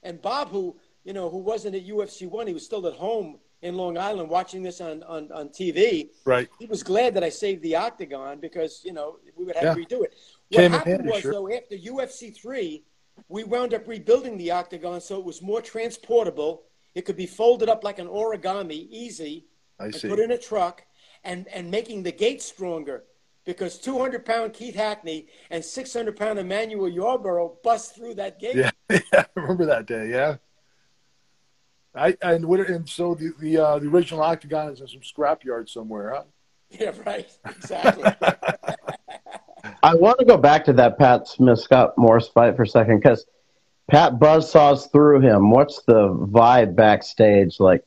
And 0.04 0.22
Bob, 0.22 0.50
who 0.50 0.76
you 1.04 1.14
know, 1.14 1.30
who 1.30 1.38
wasn't 1.38 1.76
at 1.76 1.86
UFC 1.86 2.30
one, 2.30 2.48
he 2.48 2.54
was 2.54 2.66
still 2.66 2.88
at 2.88 2.94
home 2.94 3.40
in 3.64 3.76
Long 3.76 3.98
Island 3.98 4.30
watching 4.30 4.62
this 4.62 4.82
on, 4.82 5.04
on, 5.04 5.32
on 5.32 5.48
TV. 5.48 6.10
Right. 6.26 6.50
He 6.60 6.66
was 6.66 6.84
glad 6.84 7.14
that 7.16 7.24
I 7.24 7.30
saved 7.30 7.64
the 7.64 7.78
octagon 7.78 8.40
because, 8.40 8.82
you 8.84 8.92
know, 8.92 9.18
we 9.38 9.46
would 9.46 9.56
have 9.56 9.64
yeah. 9.64 9.74
to 9.74 9.80
redo 9.80 10.04
it. 10.04 10.14
What 10.50 10.60
Came 10.60 10.72
happened 10.72 10.96
handy, 10.98 11.12
was, 11.12 11.22
sure. 11.22 11.32
though, 11.32 11.52
after 11.52 11.76
UFC 11.78 12.36
3, 12.36 12.84
we 13.30 13.46
wound 13.46 13.74
up 13.74 13.88
rebuilding 13.88 14.38
the 14.38 14.52
octagon 14.52 15.00
so 15.00 15.18
it 15.18 15.24
was 15.24 15.42
more 15.42 15.62
transportable. 15.62 16.64
It 16.94 17.06
could 17.06 17.16
be 17.16 17.26
folded 17.26 17.70
up 17.70 17.86
like 17.86 18.00
an 18.00 18.08
origami, 18.08 18.88
easy, 18.90 19.46
I 19.80 19.86
and 19.86 19.96
see. 19.96 20.10
put 20.10 20.20
in 20.20 20.32
a 20.32 20.38
truck, 20.38 20.84
and, 21.24 21.48
and 21.48 21.72
making 21.72 22.04
the 22.04 22.12
gate 22.12 22.42
stronger 22.42 23.06
because 23.46 23.78
200 23.80 24.26
pound 24.26 24.54
Keith 24.54 24.76
Hackney 24.76 25.28
and 25.50 25.64
600 25.64 26.18
pound 26.18 26.38
Emmanuel 26.38 26.90
Yarbrough 26.90 27.64
bust 27.64 27.96
through 27.96 28.16
that 28.16 28.40
gate. 28.40 28.56
Yeah, 28.56 28.72
yeah 28.90 29.00
I 29.14 29.26
remember 29.36 29.66
that 29.66 29.86
day. 29.86 30.10
Yeah. 30.10 30.36
I 31.96 32.18
and 32.22 32.46
what 32.46 32.60
and 32.62 32.88
so 32.90 33.16
the 33.16 33.34
the, 33.40 33.58
uh, 33.58 33.80
the 33.80 33.88
original 33.88 34.22
octagon 34.22 34.72
is 34.72 34.82
in 34.82 34.88
some 34.88 35.02
scrapyard 35.02 35.70
somewhere, 35.70 36.14
huh? 36.16 36.24
Yeah, 36.80 36.92
right. 37.06 37.30
Exactly. 37.46 38.12
I 39.84 39.94
want 39.94 40.18
to 40.18 40.26
go 40.26 40.38
back 40.38 40.66
to 40.66 40.74
that 40.74 40.98
Pat 40.98 41.28
Smith 41.28 41.60
Scott 41.60 41.94
Morris 41.98 42.28
fight 42.30 42.56
for 42.56 42.64
a 42.64 42.68
second 42.68 42.98
because 42.98 43.26
Pat 43.92 44.14
buzzsaws 44.14 44.92
through 44.92 45.22
him. 45.22 45.52
What's 45.52 45.84
the 45.84 46.10
vibe 46.10 46.76
backstage 46.76 47.60
like? 47.60 47.84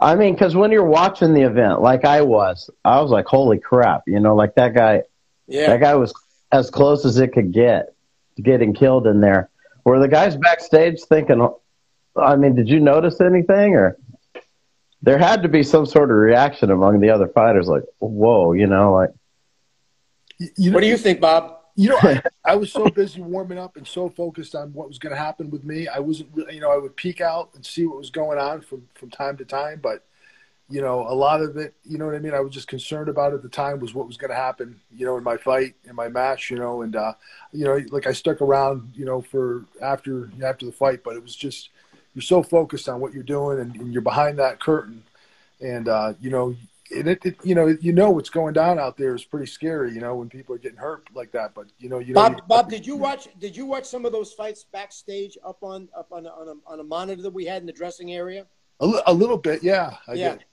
I 0.00 0.16
mean, 0.16 0.34
because 0.34 0.56
when 0.56 0.72
you're 0.72 0.84
watching 0.84 1.34
the 1.34 1.42
event, 1.42 1.80
like 1.80 2.04
I 2.04 2.22
was, 2.22 2.68
I 2.84 3.00
was 3.00 3.12
like, 3.12 3.26
"Holy 3.26 3.58
crap!" 3.58 4.02
You 4.08 4.18
know, 4.18 4.34
like 4.34 4.56
that 4.56 4.74
guy. 4.74 5.02
Yeah. 5.46 5.68
That 5.68 5.80
guy 5.80 5.94
was 5.94 6.12
as 6.50 6.70
close 6.70 7.04
as 7.04 7.18
it 7.18 7.32
could 7.32 7.52
get 7.52 7.94
to 8.36 8.42
getting 8.42 8.74
killed 8.74 9.06
in 9.06 9.20
there. 9.20 9.50
Were 9.84 10.00
the 10.00 10.08
guys 10.08 10.36
backstage 10.36 11.00
thinking, 11.02 11.48
I 12.16 12.36
mean, 12.36 12.54
did 12.54 12.68
you 12.68 12.80
notice 12.80 13.20
anything, 13.20 13.74
or 13.74 13.98
there 15.02 15.18
had 15.18 15.42
to 15.42 15.48
be 15.48 15.62
some 15.62 15.86
sort 15.86 16.10
of 16.10 16.16
reaction 16.16 16.70
among 16.70 17.00
the 17.00 17.10
other 17.10 17.28
fighters, 17.28 17.68
like, 17.68 17.84
"Whoa," 17.98 18.52
you 18.52 18.66
know, 18.66 18.92
like. 18.94 19.10
You 20.38 20.70
know, 20.70 20.74
what 20.74 20.80
do 20.80 20.88
you 20.88 20.96
think, 20.96 21.20
Bob? 21.20 21.58
You 21.76 21.90
know, 21.90 21.98
I, 22.02 22.22
I, 22.44 22.56
was 22.56 22.72
so 22.72 22.88
busy 22.88 23.20
warming 23.20 23.58
up 23.58 23.76
and 23.76 23.86
so 23.86 24.08
focused 24.08 24.54
on 24.54 24.72
what 24.72 24.88
was 24.88 24.98
going 24.98 25.14
to 25.14 25.20
happen 25.20 25.48
with 25.50 25.64
me. 25.64 25.86
I 25.88 26.00
wasn't, 26.00 26.30
really, 26.32 26.54
you 26.54 26.60
know, 26.60 26.72
I 26.72 26.76
would 26.76 26.96
peek 26.96 27.20
out 27.20 27.50
and 27.54 27.64
see 27.64 27.86
what 27.86 27.98
was 27.98 28.10
going 28.10 28.38
on 28.38 28.60
from 28.60 28.88
from 28.94 29.10
time 29.10 29.36
to 29.36 29.44
time, 29.44 29.80
but 29.82 30.04
you 30.70 30.80
know, 30.80 31.06
a 31.06 31.14
lot 31.14 31.42
of 31.42 31.56
it, 31.56 31.74
you 31.84 31.98
know 31.98 32.06
what 32.06 32.14
I 32.14 32.18
mean. 32.18 32.32
I 32.32 32.40
was 32.40 32.52
just 32.52 32.68
concerned 32.68 33.08
about 33.08 33.34
at 33.34 33.42
the 33.42 33.48
time 33.48 33.80
was 33.80 33.92
what 33.92 34.06
was 34.06 34.16
going 34.16 34.30
to 34.30 34.36
happen, 34.36 34.80
you 34.96 35.04
know, 35.04 35.18
in 35.18 35.22
my 35.22 35.36
fight, 35.36 35.74
in 35.84 35.94
my 35.94 36.08
match, 36.08 36.50
you 36.50 36.56
know, 36.56 36.82
and 36.82 36.96
uh, 36.96 37.12
you 37.52 37.64
know, 37.64 37.80
like 37.90 38.06
I 38.06 38.12
stuck 38.12 38.40
around, 38.40 38.94
you 38.94 39.04
know, 39.04 39.20
for 39.20 39.66
after 39.82 40.30
after 40.42 40.64
the 40.64 40.72
fight, 40.72 41.04
but 41.04 41.16
it 41.16 41.22
was 41.22 41.36
just 41.36 41.68
you're 42.14 42.22
so 42.22 42.42
focused 42.42 42.88
on 42.88 43.00
what 43.00 43.12
you're 43.12 43.22
doing 43.22 43.60
and, 43.60 43.74
and 43.76 43.92
you're 43.92 44.02
behind 44.02 44.38
that 44.38 44.60
curtain. 44.60 45.02
And 45.60 45.88
uh, 45.88 46.14
you 46.20 46.30
know 46.30 46.54
it, 46.90 47.06
it, 47.24 47.36
you 47.42 47.54
know 47.54 47.68
you 47.80 47.92
know 47.92 48.10
what's 48.10 48.30
going 48.30 48.54
down 48.54 48.78
out 48.78 48.96
there 48.96 49.14
is 49.14 49.24
pretty 49.24 49.46
scary 49.46 49.92
you 49.92 50.00
know 50.00 50.14
when 50.16 50.28
people 50.28 50.54
are 50.54 50.58
getting 50.58 50.78
hurt 50.78 51.06
like 51.14 51.32
that. 51.32 51.54
But 51.54 51.66
you 51.78 51.88
know 51.88 51.98
you 51.98 52.14
Bob 52.14 52.32
know, 52.32 52.40
Bob 52.48 52.70
did 52.70 52.86
you 52.86 52.96
watch 52.96 53.28
did 53.38 53.56
you 53.56 53.66
watch 53.66 53.84
some 53.84 54.04
of 54.04 54.12
those 54.12 54.32
fights 54.32 54.64
backstage 54.64 55.38
up 55.44 55.62
on 55.62 55.88
up 55.96 56.08
on 56.12 56.26
on 56.26 56.48
a, 56.48 56.70
on 56.70 56.80
a 56.80 56.84
monitor 56.84 57.22
that 57.22 57.32
we 57.32 57.44
had 57.44 57.62
in 57.62 57.66
the 57.66 57.72
dressing 57.72 58.12
area? 58.12 58.46
A, 58.80 58.90
a 59.06 59.14
little 59.14 59.38
bit 59.38 59.62
yeah 59.62 59.96
I 60.06 60.14
yeah. 60.14 60.32
did. 60.32 60.44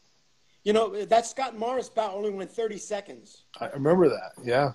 you 0.64 0.74
know 0.74 1.04
that 1.06 1.26
Scott 1.26 1.58
Morris 1.58 1.90
bout 1.90 2.14
only 2.14 2.32
went 2.32 2.52
30 2.52 2.78
seconds. 2.78 3.44
I 3.60 3.68
remember 3.70 4.10
that 4.10 4.32
yeah. 4.44 4.74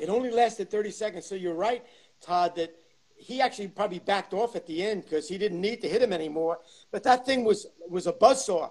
It 0.00 0.08
only 0.08 0.30
lasted 0.30 0.70
30 0.70 0.90
seconds. 0.92 1.26
So 1.26 1.34
you're 1.34 1.54
right 1.54 1.84
Todd 2.20 2.56
that 2.56 2.74
he 3.20 3.40
actually 3.40 3.68
probably 3.68 3.98
backed 3.98 4.32
off 4.32 4.56
at 4.56 4.66
the 4.66 4.82
end 4.82 5.04
because 5.04 5.28
he 5.28 5.36
didn't 5.36 5.60
need 5.60 5.82
to 5.82 5.88
hit 5.88 6.00
him 6.02 6.12
anymore. 6.12 6.58
But 6.90 7.02
that 7.04 7.26
thing 7.26 7.44
was 7.44 7.66
was 7.88 8.06
a 8.06 8.12
buzzsaw. 8.12 8.70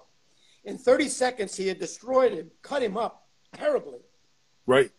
In 0.64 0.76
30 0.76 1.08
seconds, 1.08 1.56
he 1.56 1.68
had 1.68 1.78
destroyed 1.78 2.32
him, 2.32 2.50
cut 2.60 2.82
him 2.82 2.96
up 2.96 3.26
terribly. 3.54 4.00
Right. 4.66 4.90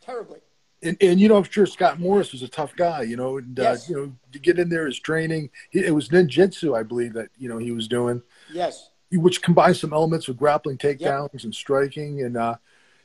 Terribly. 0.00 0.38
And, 0.82 0.96
and 1.00 1.18
you 1.18 1.28
know, 1.28 1.36
I'm 1.36 1.42
sure 1.44 1.66
Scott 1.66 1.98
Morris 1.98 2.30
was 2.32 2.42
a 2.42 2.48
tough 2.48 2.76
guy. 2.76 3.02
You 3.02 3.16
know, 3.16 3.38
and 3.38 3.58
Yes. 3.58 3.88
uh, 3.88 3.92
you 3.92 3.96
know, 4.00 4.12
to 4.32 4.38
get 4.38 4.58
in 4.58 4.68
there, 4.68 4.86
his 4.86 4.98
training, 5.00 5.50
it 5.72 5.94
was 5.94 6.10
ninjutsu, 6.10 6.76
I 6.78 6.82
believe 6.82 7.14
that 7.14 7.30
you 7.38 7.48
know 7.48 7.58
he 7.58 7.72
was 7.72 7.88
doing, 7.88 8.22
Yes. 8.52 8.90
which 9.10 9.42
combines 9.42 9.80
some 9.80 9.92
elements 9.92 10.28
of 10.28 10.36
grappling 10.36 10.78
takedowns 10.78 11.42
and 11.44 11.54
striking, 11.54 12.22
and 12.22 12.36
uh, 12.36 12.56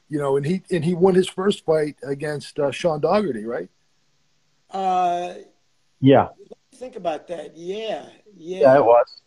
you 0.10 0.20
know, 0.20 0.36
and 0.38 0.46
he 0.46 0.62
and 0.72 0.84
he 0.86 0.94
won 0.94 1.16
his 1.16 1.28
first 1.30 1.66
fight 1.66 1.96
against 2.04 2.60
uh, 2.60 2.70
Sean 2.72 3.00
Daugherty, 3.00 3.46
right? 3.46 3.70
Uh, 4.70 5.34
Yeah, 6.02 6.28
think 6.76 6.96
about 6.96 7.28
that. 7.28 7.56
Yeah. 7.56 8.06
Yeah. 8.38 8.60
yeah, 8.62 8.76
it 8.78 8.86
was. 8.86 9.22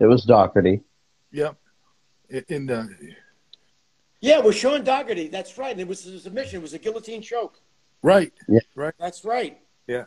It 0.00 0.06
was 0.06 0.24
Daugherty. 0.24 0.80
Yep. 1.32 1.56
In, 2.30 2.44
in 2.48 2.70
uh, 2.70 2.86
Yeah, 4.20 4.38
it 4.38 4.44
was 4.44 4.56
Sean 4.56 4.82
Daugherty. 4.84 5.28
That's 5.28 5.56
right. 5.58 5.72
And 5.72 5.80
it 5.80 5.88
was 5.88 6.04
a 6.06 6.18
submission. 6.18 6.58
It 6.58 6.62
was 6.62 6.74
a 6.74 6.78
guillotine 6.78 7.22
choke. 7.22 7.60
right, 8.02 8.32
Right. 8.74 8.94
That's 8.98 9.24
right. 9.24 9.58
Yeah. 9.86 10.04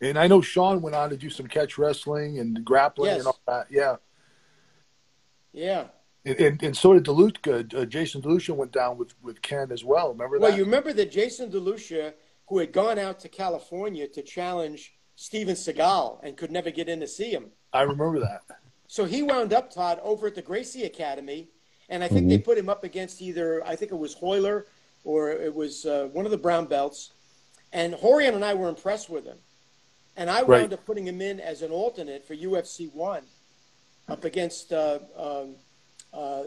And 0.00 0.18
I 0.18 0.26
know 0.28 0.40
Sean 0.40 0.80
went 0.80 0.94
on 0.96 1.10
to 1.10 1.16
do 1.16 1.28
some 1.28 1.46
catch 1.46 1.76
wrestling 1.76 2.38
and 2.38 2.64
grappling 2.64 3.10
Yes. 3.10 3.18
and 3.18 3.26
all 3.26 3.40
that. 3.46 3.66
Yeah. 3.70 3.96
Yeah. 5.52 5.84
And, 6.24 6.38
and, 6.38 6.62
and 6.62 6.76
so 6.76 6.92
did 6.94 7.04
DeLucia. 7.04 7.74
Uh, 7.74 7.84
Jason 7.86 8.22
DeLucia 8.22 8.54
went 8.54 8.72
down 8.72 8.96
with, 8.98 9.14
with 9.22 9.42
Ken 9.42 9.72
as 9.72 9.84
well. 9.84 10.12
Remember 10.12 10.38
that? 10.38 10.42
Well, 10.48 10.56
you 10.56 10.64
remember 10.64 10.92
that 10.92 11.10
Jason 11.10 11.50
DeLucia, 11.50 12.12
who 12.50 12.58
had 12.58 12.72
gone 12.72 12.98
out 12.98 13.20
to 13.20 13.28
California 13.28 14.08
to 14.08 14.22
challenge 14.22 14.92
Steven 15.14 15.54
Seagal 15.54 16.18
and 16.24 16.36
could 16.36 16.50
never 16.50 16.70
get 16.70 16.88
in 16.88 16.98
to 16.98 17.06
see 17.06 17.30
him. 17.30 17.46
I 17.72 17.82
remember 17.82 18.18
that. 18.18 18.42
So 18.88 19.04
he 19.04 19.22
wound 19.22 19.52
up, 19.52 19.72
Todd, 19.72 20.00
over 20.02 20.26
at 20.26 20.34
the 20.34 20.42
Gracie 20.42 20.82
Academy, 20.82 21.48
and 21.88 22.02
I 22.02 22.08
think 22.08 22.28
they 22.28 22.38
put 22.38 22.58
him 22.58 22.68
up 22.68 22.82
against 22.82 23.22
either 23.22 23.64
I 23.64 23.76
think 23.76 23.92
it 23.92 23.96
was 23.96 24.16
Royler 24.16 24.64
or 25.04 25.30
it 25.30 25.54
was 25.54 25.86
uh, 25.86 26.08
one 26.12 26.24
of 26.24 26.32
the 26.32 26.36
brown 26.38 26.66
belts, 26.66 27.12
and 27.72 27.94
Rorion 27.94 28.34
and 28.34 28.44
I 28.44 28.54
were 28.54 28.68
impressed 28.68 29.08
with 29.08 29.24
him, 29.24 29.38
and 30.16 30.28
I 30.28 30.38
wound 30.42 30.48
Right. 30.50 30.72
up 30.72 30.84
putting 30.84 31.06
him 31.06 31.20
in 31.22 31.38
as 31.38 31.62
an 31.62 31.70
alternate 31.70 32.26
for 32.26 32.34
UFC 32.34 32.92
one, 32.92 33.22
up 34.08 34.24
against 34.24 34.72
uh, 34.72 34.98
um, 35.16 35.54
uh, 36.12 36.42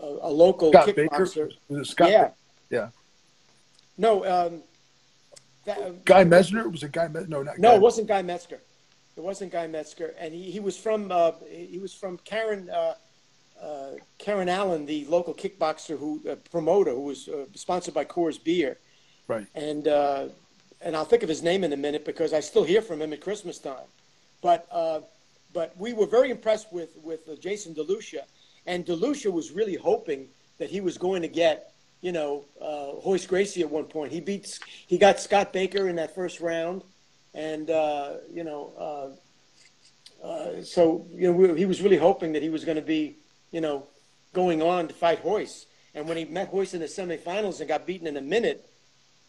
a, 0.00 0.06
a 0.22 0.30
local 0.30 0.70
Scott 0.70 0.86
Baker. 0.94 1.08
kickboxer. 1.08 1.50
Was 1.68 1.80
it 1.80 1.90
Scott 1.90 2.10
yeah, 2.10 2.22
Baker? 2.22 2.34
Yeah. 2.70 2.88
no, 3.98 4.24
um, 4.24 4.62
that, 5.68 6.04
Guy 6.04 6.24
Mesner? 6.24 6.70
Was 6.70 6.82
it 6.82 6.92
Guy? 6.92 7.08
No, 7.28 7.42
not 7.42 7.58
no, 7.58 7.70
Guy. 7.70 7.74
it 7.76 7.80
wasn't 7.80 8.08
Guy 8.08 8.22
Mezger. 8.22 8.58
It 9.16 9.22
wasn't 9.22 9.50
Guy 9.52 9.66
Mezger, 9.66 10.12
and 10.18 10.32
he, 10.34 10.50
he 10.50 10.60
was 10.60 10.76
from 10.76 11.10
uh, 11.10 11.32
he 11.50 11.78
was 11.78 11.92
from 11.94 12.18
Karen 12.18 12.68
uh, 12.70 12.94
uh, 13.62 13.90
Karen 14.18 14.48
Allen, 14.48 14.86
the 14.86 15.04
local 15.06 15.34
kickboxer 15.34 15.98
who 15.98 16.20
uh, 16.30 16.36
promoter 16.50 16.92
who 16.92 17.02
was 17.12 17.28
uh, 17.28 17.46
sponsored 17.54 17.94
by 17.94 18.04
Coors 18.04 18.38
Beer, 18.42 18.78
Right. 19.26 19.46
and 19.54 19.88
uh, 19.88 20.28
and 20.80 20.94
I'll 20.96 21.04
think 21.04 21.22
of 21.24 21.28
his 21.28 21.42
name 21.42 21.64
in 21.64 21.72
a 21.72 21.76
minute 21.76 22.04
because 22.04 22.32
I 22.32 22.40
still 22.40 22.64
hear 22.64 22.82
from 22.82 23.02
him 23.02 23.12
at 23.12 23.20
Christmas 23.20 23.58
time. 23.58 23.88
But 24.42 24.66
uh, 24.70 25.00
but 25.52 25.76
we 25.76 25.92
were 25.92 26.06
very 26.06 26.30
impressed 26.30 26.72
with 26.72 26.90
with 27.02 27.28
uh, 27.28 27.34
Jason 27.36 27.74
DeLucia, 27.74 28.22
and 28.66 28.86
DeLucia 28.86 29.32
was 29.32 29.50
really 29.50 29.74
hoping 29.74 30.28
that 30.58 30.70
he 30.70 30.80
was 30.80 30.96
going 30.98 31.22
to 31.22 31.28
get 31.28 31.72
you 32.00 32.12
know 32.12 32.44
uh, 32.60 33.00
Royce 33.04 33.26
Gracie 33.26 33.62
at 33.62 33.70
one 33.70 33.84
point. 33.84 34.12
He 34.12 34.20
beats 34.20 34.60
he 34.86 34.98
got 34.98 35.20
Scott 35.20 35.52
Baker 35.52 35.88
in 35.88 35.96
that 35.96 36.14
first 36.14 36.40
round, 36.40 36.82
and 37.34 37.70
uh, 37.70 38.14
you 38.32 38.44
know 38.44 39.16
uh, 40.22 40.26
uh, 40.26 40.62
so 40.62 41.06
you 41.12 41.28
know 41.28 41.32
we, 41.32 41.58
he 41.58 41.66
was 41.66 41.82
really 41.82 41.96
hoping 41.96 42.32
that 42.32 42.42
he 42.42 42.48
was 42.48 42.64
going 42.64 42.76
to 42.76 42.82
be 42.82 43.16
you 43.50 43.60
know 43.60 43.86
going 44.32 44.62
on 44.62 44.88
to 44.88 44.94
fight 44.94 45.24
Royce. 45.24 45.66
And 45.94 46.06
when 46.06 46.16
he 46.16 46.24
met 46.24 46.52
Royce 46.52 46.74
in 46.74 46.80
the 46.80 46.86
semifinals 46.86 47.60
and 47.60 47.68
got 47.68 47.86
beaten 47.86 48.06
in 48.06 48.16
a 48.16 48.20
minute, 48.20 48.68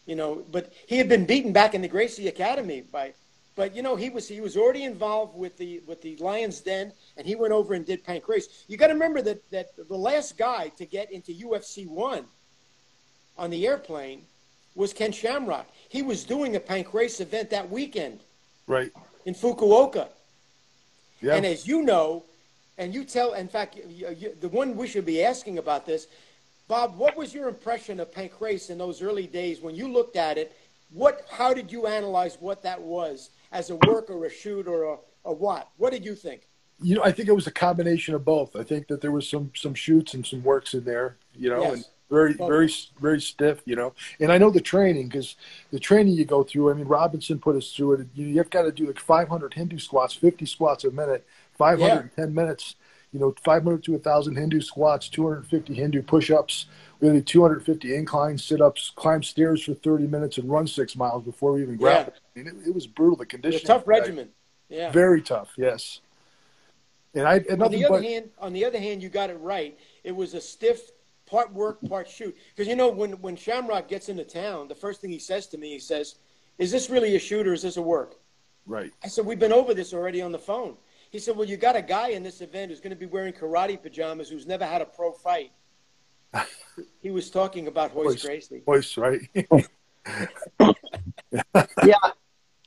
you 0.06 0.14
know, 0.14 0.44
but 0.52 0.72
he 0.86 0.98
had 0.98 1.08
been 1.08 1.24
beaten 1.26 1.52
back 1.52 1.74
in 1.74 1.82
the 1.82 1.88
Gracie 1.88 2.28
Academy 2.28 2.82
by, 2.82 3.14
but 3.56 3.74
you 3.74 3.82
know, 3.82 3.96
he 3.96 4.10
was 4.10 4.28
he 4.28 4.40
was 4.40 4.56
already 4.56 4.84
involved 4.84 5.36
with 5.36 5.56
the 5.58 5.80
with 5.86 6.00
the 6.02 6.16
Lions 6.16 6.60
Den, 6.60 6.92
and 7.16 7.26
he 7.26 7.34
went 7.34 7.52
over 7.52 7.74
and 7.74 7.84
did 7.84 8.04
Pancrase. 8.04 8.64
You 8.68 8.76
got 8.76 8.88
to 8.88 8.92
remember 8.92 9.20
that 9.22 9.50
that 9.50 9.70
the 9.76 9.96
last 9.96 10.38
guy 10.38 10.68
to 10.78 10.86
get 10.86 11.10
into 11.10 11.32
UFC 11.32 11.88
one 11.88 12.26
on 13.40 13.50
the 13.50 13.66
airplane 13.66 14.22
was 14.76 14.92
Ken 14.92 15.10
Shamrock. 15.10 15.66
He 15.88 16.02
was 16.02 16.22
doing 16.22 16.54
a 16.54 16.60
Pancrase 16.60 17.20
event 17.20 17.50
that 17.50 17.68
weekend 17.70 18.20
Right. 18.68 18.92
in 19.24 19.34
Fukuoka. 19.34 20.08
Yeah. 21.20 21.34
And 21.34 21.44
as 21.44 21.66
you 21.66 21.82
know, 21.82 22.22
and 22.78 22.94
you 22.94 23.04
tell, 23.04 23.32
in 23.34 23.48
fact, 23.48 23.76
you, 23.88 24.08
you, 24.16 24.36
the 24.40 24.48
one 24.48 24.76
we 24.76 24.86
should 24.86 25.04
be 25.06 25.24
asking 25.24 25.58
about 25.58 25.86
this, 25.86 26.06
Bob, 26.68 26.96
what 26.96 27.16
was 27.16 27.34
your 27.34 27.48
impression 27.48 27.98
of 27.98 28.12
Pancrase 28.12 28.70
in 28.70 28.78
those 28.78 29.02
early 29.02 29.26
days 29.26 29.60
when 29.60 29.74
you 29.74 29.88
looked 29.88 30.16
at 30.16 30.38
it? 30.38 30.54
What, 30.92 31.26
how 31.30 31.52
did 31.52 31.72
you 31.72 31.86
analyze 31.86 32.36
what 32.40 32.62
that 32.62 32.80
was 32.80 33.30
as 33.52 33.70
a 33.70 33.76
work 33.86 34.08
or 34.10 34.24
a 34.26 34.30
shoot 34.30 34.68
or 34.68 34.84
a, 34.84 34.96
a 35.24 35.32
what? 35.32 35.68
What 35.78 35.90
did 35.92 36.04
you 36.04 36.14
think? 36.14 36.42
you 36.82 36.94
know, 36.94 37.02
I 37.04 37.12
think 37.12 37.28
it 37.28 37.32
was 37.34 37.46
a 37.46 37.50
combination 37.50 38.14
of 38.14 38.24
both. 38.24 38.56
I 38.56 38.62
think 38.62 38.86
that 38.88 39.02
there 39.02 39.12
was 39.12 39.28
some 39.28 39.50
some 39.54 39.74
shoots 39.74 40.14
and 40.14 40.24
some 40.24 40.42
works 40.42 40.72
in 40.72 40.82
there, 40.84 41.16
you 41.36 41.50
know, 41.50 41.60
Yes. 41.60 41.72
and 41.74 41.84
very 42.10 42.34
very 42.34 42.72
very 43.00 43.20
stiff, 43.20 43.62
you 43.64 43.76
know. 43.76 43.94
And 44.18 44.32
I 44.32 44.38
know 44.38 44.50
the 44.50 44.60
training 44.60 45.08
because 45.08 45.36
the 45.70 45.78
training 45.78 46.14
you 46.14 46.24
go 46.24 46.42
through. 46.42 46.70
I 46.70 46.74
mean, 46.74 46.86
Robinson 46.86 47.38
put 47.38 47.56
us 47.56 47.72
through 47.72 47.92
it. 47.94 48.08
You, 48.14 48.26
you've 48.26 48.50
got 48.50 48.62
to 48.62 48.72
do 48.72 48.86
like 48.86 48.98
500 48.98 49.54
Hindu 49.54 49.78
squats, 49.78 50.14
50 50.14 50.44
squats 50.46 50.84
a 50.84 50.90
minute, 50.90 51.26
510 51.56 52.34
minutes. 52.34 52.76
You 53.12 53.18
know, 53.18 53.34
500 53.42 53.82
to 53.84 53.92
1,000 53.92 54.36
Hindu 54.36 54.60
squats, 54.60 55.08
250 55.08 55.74
Hindu 55.74 56.00
push-ups. 56.00 56.66
We 57.00 57.08
had 57.08 57.26
250 57.26 57.92
incline 57.92 58.38
sit-ups, 58.38 58.92
climb 58.94 59.24
stairs 59.24 59.64
for 59.64 59.74
30 59.74 60.06
minutes, 60.06 60.38
and 60.38 60.48
run 60.48 60.68
six 60.68 60.94
miles 60.94 61.24
before 61.24 61.54
we 61.54 61.62
even 61.62 61.76
grappled. 61.76 62.14
I 62.36 62.38
mean, 62.38 62.46
it, 62.46 62.68
it 62.68 62.74
was 62.74 62.86
brutal. 62.86 63.16
The 63.16 63.22
It 63.22 63.26
was 63.26 63.30
conditioning, 63.30 63.66
tough 63.66 63.82
regimen. 63.88 64.28
Yeah. 64.68 64.92
very 64.92 65.22
tough. 65.22 65.50
Yes. 65.56 66.00
And 67.14 67.26
I 67.26 67.34
had 67.34 67.60
on 67.60 67.72
the 67.72 67.84
other 67.84 67.96
but 67.96 68.04
hand, 68.04 68.30
on 68.38 68.52
the 68.52 68.64
other 68.64 68.78
hand, 68.78 69.02
you 69.02 69.08
got 69.08 69.30
it 69.30 69.38
right. 69.40 69.76
It 70.04 70.14
was 70.14 70.34
a 70.34 70.40
stiff 70.40 70.92
part 71.30 71.52
work, 71.52 71.78
part 71.88 72.08
shoot. 72.08 72.36
Because 72.50 72.68
you 72.68 72.76
know, 72.76 72.88
when 72.88 73.12
when 73.22 73.36
Shamrock 73.36 73.88
gets 73.88 74.08
into 74.08 74.24
town, 74.24 74.68
the 74.68 74.74
first 74.74 75.00
thing 75.00 75.10
he 75.10 75.18
says 75.18 75.46
to 75.48 75.58
me, 75.58 75.70
he 75.70 75.78
says, 75.78 76.16
"Is 76.58 76.70
this 76.70 76.90
really 76.90 77.14
a 77.16 77.18
shoot 77.18 77.46
or 77.46 77.52
is 77.52 77.62
this 77.62 77.76
a 77.76 77.82
work?" 77.82 78.16
right. 78.66 78.92
I 79.04 79.08
said, 79.08 79.24
"We've 79.24 79.38
been 79.38 79.52
over 79.52 79.72
this 79.72 79.94
already 79.94 80.20
on 80.20 80.32
the 80.32 80.38
phone." 80.38 80.76
He 81.10 81.18
said, 81.18 81.36
"Well, 81.36 81.48
you 81.48 81.56
got 81.56 81.76
a 81.76 81.82
guy 81.82 82.08
in 82.08 82.22
this 82.22 82.40
event 82.40 82.70
who's 82.70 82.80
going 82.80 82.90
to 82.90 82.96
be 82.96 83.06
wearing 83.06 83.32
karate 83.32 83.80
pajamas 83.80 84.28
who's 84.28 84.46
never 84.46 84.66
had 84.66 84.82
a 84.82 84.86
pro 84.86 85.12
fight." 85.12 85.52
he 87.00 87.10
was 87.10 87.30
talking 87.30 87.68
about 87.68 87.94
Royce 87.94 88.24
Royce. 88.26 88.48
Gracie. 88.48 88.62
voice, 88.66 88.96
right? 88.96 89.20
Yeah, 91.84 91.94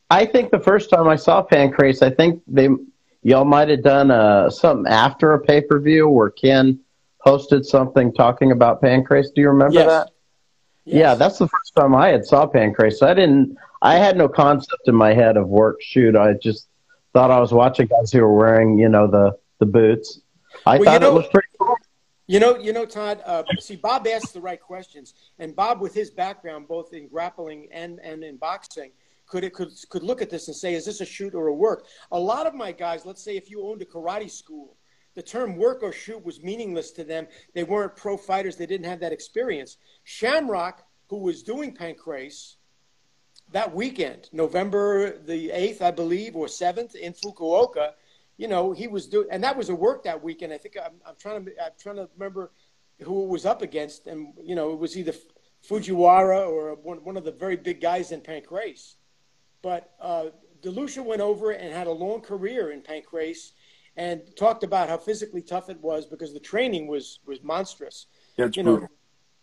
I 0.09 0.26
think 0.26 0.51
the 0.51 0.59
first 0.59 0.89
time 0.89 1.07
I 1.07 1.18
saw 1.18 1.45
Pancrase, 1.45 2.01
I 2.01 2.09
think 2.11 2.41
they 2.47 2.70
y'all 3.24 3.43
might 3.43 3.68
have 3.68 3.84
done 3.84 4.09
uh, 4.11 4.49
something 4.49 4.91
after 4.91 5.34
a 5.34 5.39
pay 5.39 5.59
per 5.59 5.80
view 5.80 6.07
where 6.07 6.30
Ken 6.30 6.80
posted 7.26 7.65
something 7.65 8.13
talking 8.13 8.51
about 8.51 8.82
Pancrase. 8.82 9.28
Do 9.34 9.41
you 9.41 9.49
remember 9.49 9.76
Yes. 9.76 9.88
that? 9.88 10.09
Yes. 10.86 10.95
Yeah, 10.99 11.15
that's 11.15 11.38
the 11.38 11.47
first 11.47 11.74
time 11.76 11.95
I 11.95 12.09
had 12.09 12.26
saw 12.26 12.45
Pancrase. 12.45 13.01
I 13.01 13.13
didn't. 13.13 13.55
I 13.82 13.95
had 13.95 14.17
no 14.17 14.28
concept 14.28 14.88
in 14.88 14.95
my 14.95 15.13
head 15.13 15.38
of 15.38 15.47
work 15.47 15.82
shoot. 15.82 16.15
I 16.15 16.34
just 16.34 16.67
thought 17.13 17.32
I 17.32 17.39
was 17.39 17.53
watching 17.53 17.88
guys 17.88 18.11
who 18.11 18.21
were 18.21 18.34
wearing, 18.36 18.78
you 18.78 18.89
know, 18.89 19.07
the 19.07 19.38
the 19.59 19.65
boots. 19.65 20.19
I 20.65 20.71
Well, 20.71 20.80
you 20.80 20.86
thought 20.86 21.01
know- 21.01 21.11
it 21.11 21.13
was 21.13 21.28
pretty 21.28 21.47
cool. 21.59 21.76
You 22.28 22.39
know, 22.39 22.57
you 22.57 22.71
know, 22.74 22.86
Todd. 22.86 23.21
Uh, 23.26 23.43
see, 23.59 23.76
Bob 23.76 24.07
asked 24.07 24.34
the 24.34 24.41
right 24.41 24.59
questions, 24.59 25.13
and 25.39 25.55
Bob, 25.55 25.82
with 25.82 25.93
his 25.93 26.09
background 26.09 26.67
both 26.67 26.93
in 26.93 27.07
grappling 27.07 27.67
and 27.71 27.99
and 28.01 28.24
in 28.24 28.38
boxing, 28.38 28.91
could 29.28 29.43
it 29.45 29.53
could 29.53 29.69
could 29.89 30.03
look 30.03 30.21
at 30.21 30.30
this 30.30 30.47
and 30.47 30.55
say, 30.55 30.74
is 30.74 30.86
this 30.86 30.99
a 31.01 31.05
shoot 31.05 31.34
or 31.36 31.47
a 31.47 31.53
work? 31.53 31.86
A 32.11 32.19
lot 32.19 32.45
of 32.47 32.53
my 32.53 32.71
guys, 32.71 33.05
let's 33.05 33.24
say, 33.24 33.36
if 33.38 33.49
you 33.49 33.65
owned 33.65 33.82
a 33.82 33.86
karate 33.86 34.30
school, 34.32 34.76
the 35.16 35.22
term 35.22 35.57
work 35.57 35.84
or 35.84 35.91
shoot 35.91 36.24
was 36.24 36.41
meaningless 36.41 36.91
to 36.91 37.03
them. 37.03 37.28
They 37.53 37.64
weren't 37.64 37.95
pro 37.95 38.18
fighters. 38.18 38.55
They 38.55 38.66
didn't 38.66 38.88
have 38.88 38.99
that 39.01 39.14
experience. 39.14 39.78
Shamrock, 40.03 40.86
who 41.09 41.18
was 41.18 41.43
doing 41.43 41.76
Pancrase 41.76 42.55
that 43.51 43.74
weekend, 43.74 44.30
November 44.32 45.18
the 45.20 45.51
eighth, 45.51 45.82
I 45.82 45.91
believe, 45.91 46.36
or 46.36 46.47
seventh 46.47 46.95
in 46.95 47.14
Fukuoka 47.14 47.93
you 48.38 48.47
know, 48.47 48.72
he 48.72 48.88
was 48.88 49.07
doing, 49.07 49.28
and 49.32 49.43
that 49.43 49.55
was 49.55 49.70
a 49.70 49.76
work 49.76 50.03
that 50.03 50.22
weekend. 50.24 50.53
I 50.53 50.57
think 50.57 50.76
I'm, 50.84 50.93
I'm 51.05 51.16
trying 51.18 51.45
to, 51.45 51.64
I'm 51.64 51.72
trying 51.80 51.97
to 51.97 52.09
remember 52.18 52.51
who 53.01 53.24
it 53.24 53.30
was 53.30 53.45
up 53.45 53.61
against, 53.61 54.07
and 54.07 54.34
you 54.41 54.55
know, 54.55 54.72
it 54.74 54.80
was 54.80 54.97
either 54.97 55.14
Fujiwara 55.68 56.49
or 56.49 56.76
one, 56.76 57.03
one 57.03 57.18
of 57.18 57.24
the 57.24 57.32
very 57.32 57.55
big 57.55 57.80
guys 57.80 58.11
in 58.11 58.22
Pancrase. 58.22 58.95
But 59.61 59.93
uh, 60.01 60.26
Delucia 60.61 61.03
went 61.03 61.22
over 61.22 61.51
and 61.51 61.74
had 61.74 61.88
a 61.88 61.91
long 61.91 62.22
career 62.22 62.72
in 62.72 62.82
Pancrase, 62.82 63.51
and 63.95 64.21
talked 64.35 64.63
about 64.63 64.89
how 64.89 64.97
physically 64.97 65.41
tough 65.41 65.69
it 65.69 65.79
was 65.81 66.05
because 66.05 66.33
the 66.33 66.39
training 66.39 66.87
was 66.87 67.19
was 67.25 67.43
monstrous. 67.43 68.07
Yeah, 68.37 68.45
it's 68.45 68.57
you 68.57 68.63
know, 68.63 68.77
brutal. 68.77 68.89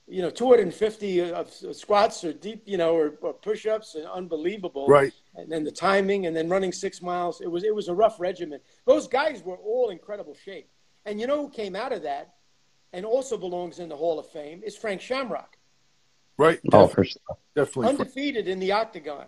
you 0.08 0.22
know, 0.22 0.30
250 0.30 1.20
of 1.20 1.32
of 1.64 1.76
squats 1.76 2.24
or 2.24 2.32
deep, 2.32 2.62
you 2.66 2.76
know, 2.76 2.94
or, 2.96 3.14
or 3.20 3.32
push-ups, 3.34 3.94
and 3.94 4.06
unbelievable 4.06 4.86
Right. 4.88 5.12
and 5.36 5.50
then 5.50 5.62
the 5.64 5.70
timing, 5.70 6.26
and 6.26 6.36
then 6.36 6.48
running 6.48 6.72
six 6.72 7.00
miles. 7.00 7.40
It 7.40 7.50
was 7.50 7.62
it 7.64 7.74
was 7.74 7.88
a 7.88 7.94
rough 7.94 8.18
regimen. 8.18 8.60
Those 8.86 9.06
guys 9.08 9.42
were 9.44 9.56
all 9.56 9.90
incredible 9.90 10.34
shape. 10.34 10.68
And 11.06 11.18
you 11.20 11.26
know 11.26 11.42
who 11.42 11.50
came 11.50 11.74
out 11.76 11.92
of 11.92 12.02
that, 12.02 12.34
and 12.92 13.06
also 13.06 13.38
belongs 13.38 13.78
in 13.78 13.88
the 13.88 13.96
Hall 13.96 14.18
of 14.18 14.26
Fame 14.30 14.62
is 14.64 14.76
Frank 14.76 15.00
Shamrock. 15.00 15.56
Right. 16.36 16.60
Oh, 16.72 16.86
for 16.88 17.04
sure. 17.04 17.20
Definitely. 17.54 17.88
Undefeated 17.90 18.48
in 18.48 18.58
the 18.58 18.72
octagon. 18.72 19.26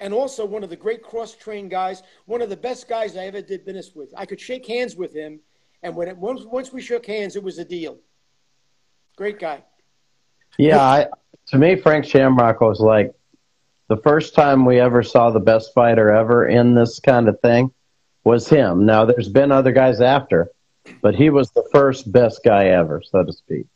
And 0.00 0.14
also 0.14 0.44
one 0.46 0.64
of 0.64 0.70
the 0.70 0.76
great 0.76 1.02
cross 1.02 1.34
trained 1.34 1.70
guys, 1.70 2.02
one 2.24 2.40
of 2.40 2.48
the 2.48 2.56
best 2.56 2.88
guys 2.88 3.16
I 3.16 3.26
ever 3.26 3.42
did 3.42 3.64
business 3.64 3.94
with. 3.94 4.12
I 4.16 4.24
could 4.24 4.40
shake 4.40 4.66
hands 4.66 4.96
with 4.96 5.14
him. 5.14 5.40
And 5.82 5.94
when 5.94 6.08
it, 6.08 6.16
once, 6.16 6.44
once 6.44 6.72
we 6.72 6.80
shook 6.80 7.06
hands, 7.06 7.36
it 7.36 7.42
was 7.42 7.58
a 7.58 7.64
deal. 7.64 7.98
Great 9.16 9.38
guy. 9.38 9.62
Yeah, 10.58 10.80
I, 10.80 11.06
to 11.48 11.58
me, 11.58 11.76
Frank 11.76 12.06
Shamrock 12.06 12.60
was 12.60 12.80
like 12.80 13.12
the 13.88 13.98
first 13.98 14.34
time 14.34 14.64
we 14.64 14.80
ever 14.80 15.02
saw 15.02 15.30
the 15.30 15.40
best 15.40 15.74
fighter 15.74 16.10
ever 16.10 16.46
in 16.46 16.74
this 16.74 16.98
kind 17.00 17.28
of 17.28 17.38
thing 17.40 17.72
was 18.24 18.48
him. 18.48 18.86
Now, 18.86 19.04
there's 19.04 19.28
been 19.28 19.52
other 19.52 19.72
guys 19.72 20.00
after, 20.00 20.50
but 21.02 21.14
he 21.14 21.28
was 21.30 21.50
the 21.50 21.68
first 21.72 22.10
best 22.10 22.40
guy 22.44 22.66
ever, 22.66 23.02
so 23.04 23.24
to 23.24 23.32
speak. 23.32 23.66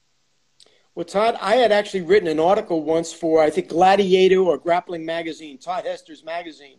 Well, 0.97 1.05
Todd, 1.05 1.37
I 1.41 1.57
had 1.57 1.73
actually 1.73 2.03
written 2.03 2.29
an 2.29 2.39
article 2.39 2.85
once 2.85 3.13
for, 3.13 3.43
I 3.43 3.51
think, 3.51 3.69
Gladiator 3.69 4.39
or 4.39 4.57
Grappling 4.57 5.05
Magazine, 5.05 5.59
Todd 5.59 5.87
Hester's 5.87 6.23
magazine, 6.23 6.79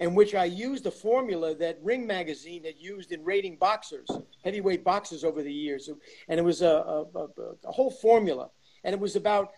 in 0.00 0.14
which 0.14 0.34
I 0.34 0.46
used 0.46 0.86
a 0.86 0.90
formula 0.90 1.54
that 1.56 1.78
Ring 1.82 2.06
Magazine 2.06 2.64
had 2.64 2.76
used 2.78 3.12
in 3.12 3.22
rating 3.22 3.56
boxers, 3.56 4.08
heavyweight 4.42 4.82
boxers 4.82 5.24
over 5.24 5.42
the 5.42 5.52
years. 5.52 5.90
And 6.26 6.40
it 6.40 6.42
was 6.42 6.62
a, 6.62 6.68
a, 6.68 7.02
a, 7.14 7.28
a 7.66 7.72
whole 7.72 7.90
formula. 7.90 8.48
And 8.82 8.94
it 8.94 9.00
was 9.00 9.14
about 9.14 9.52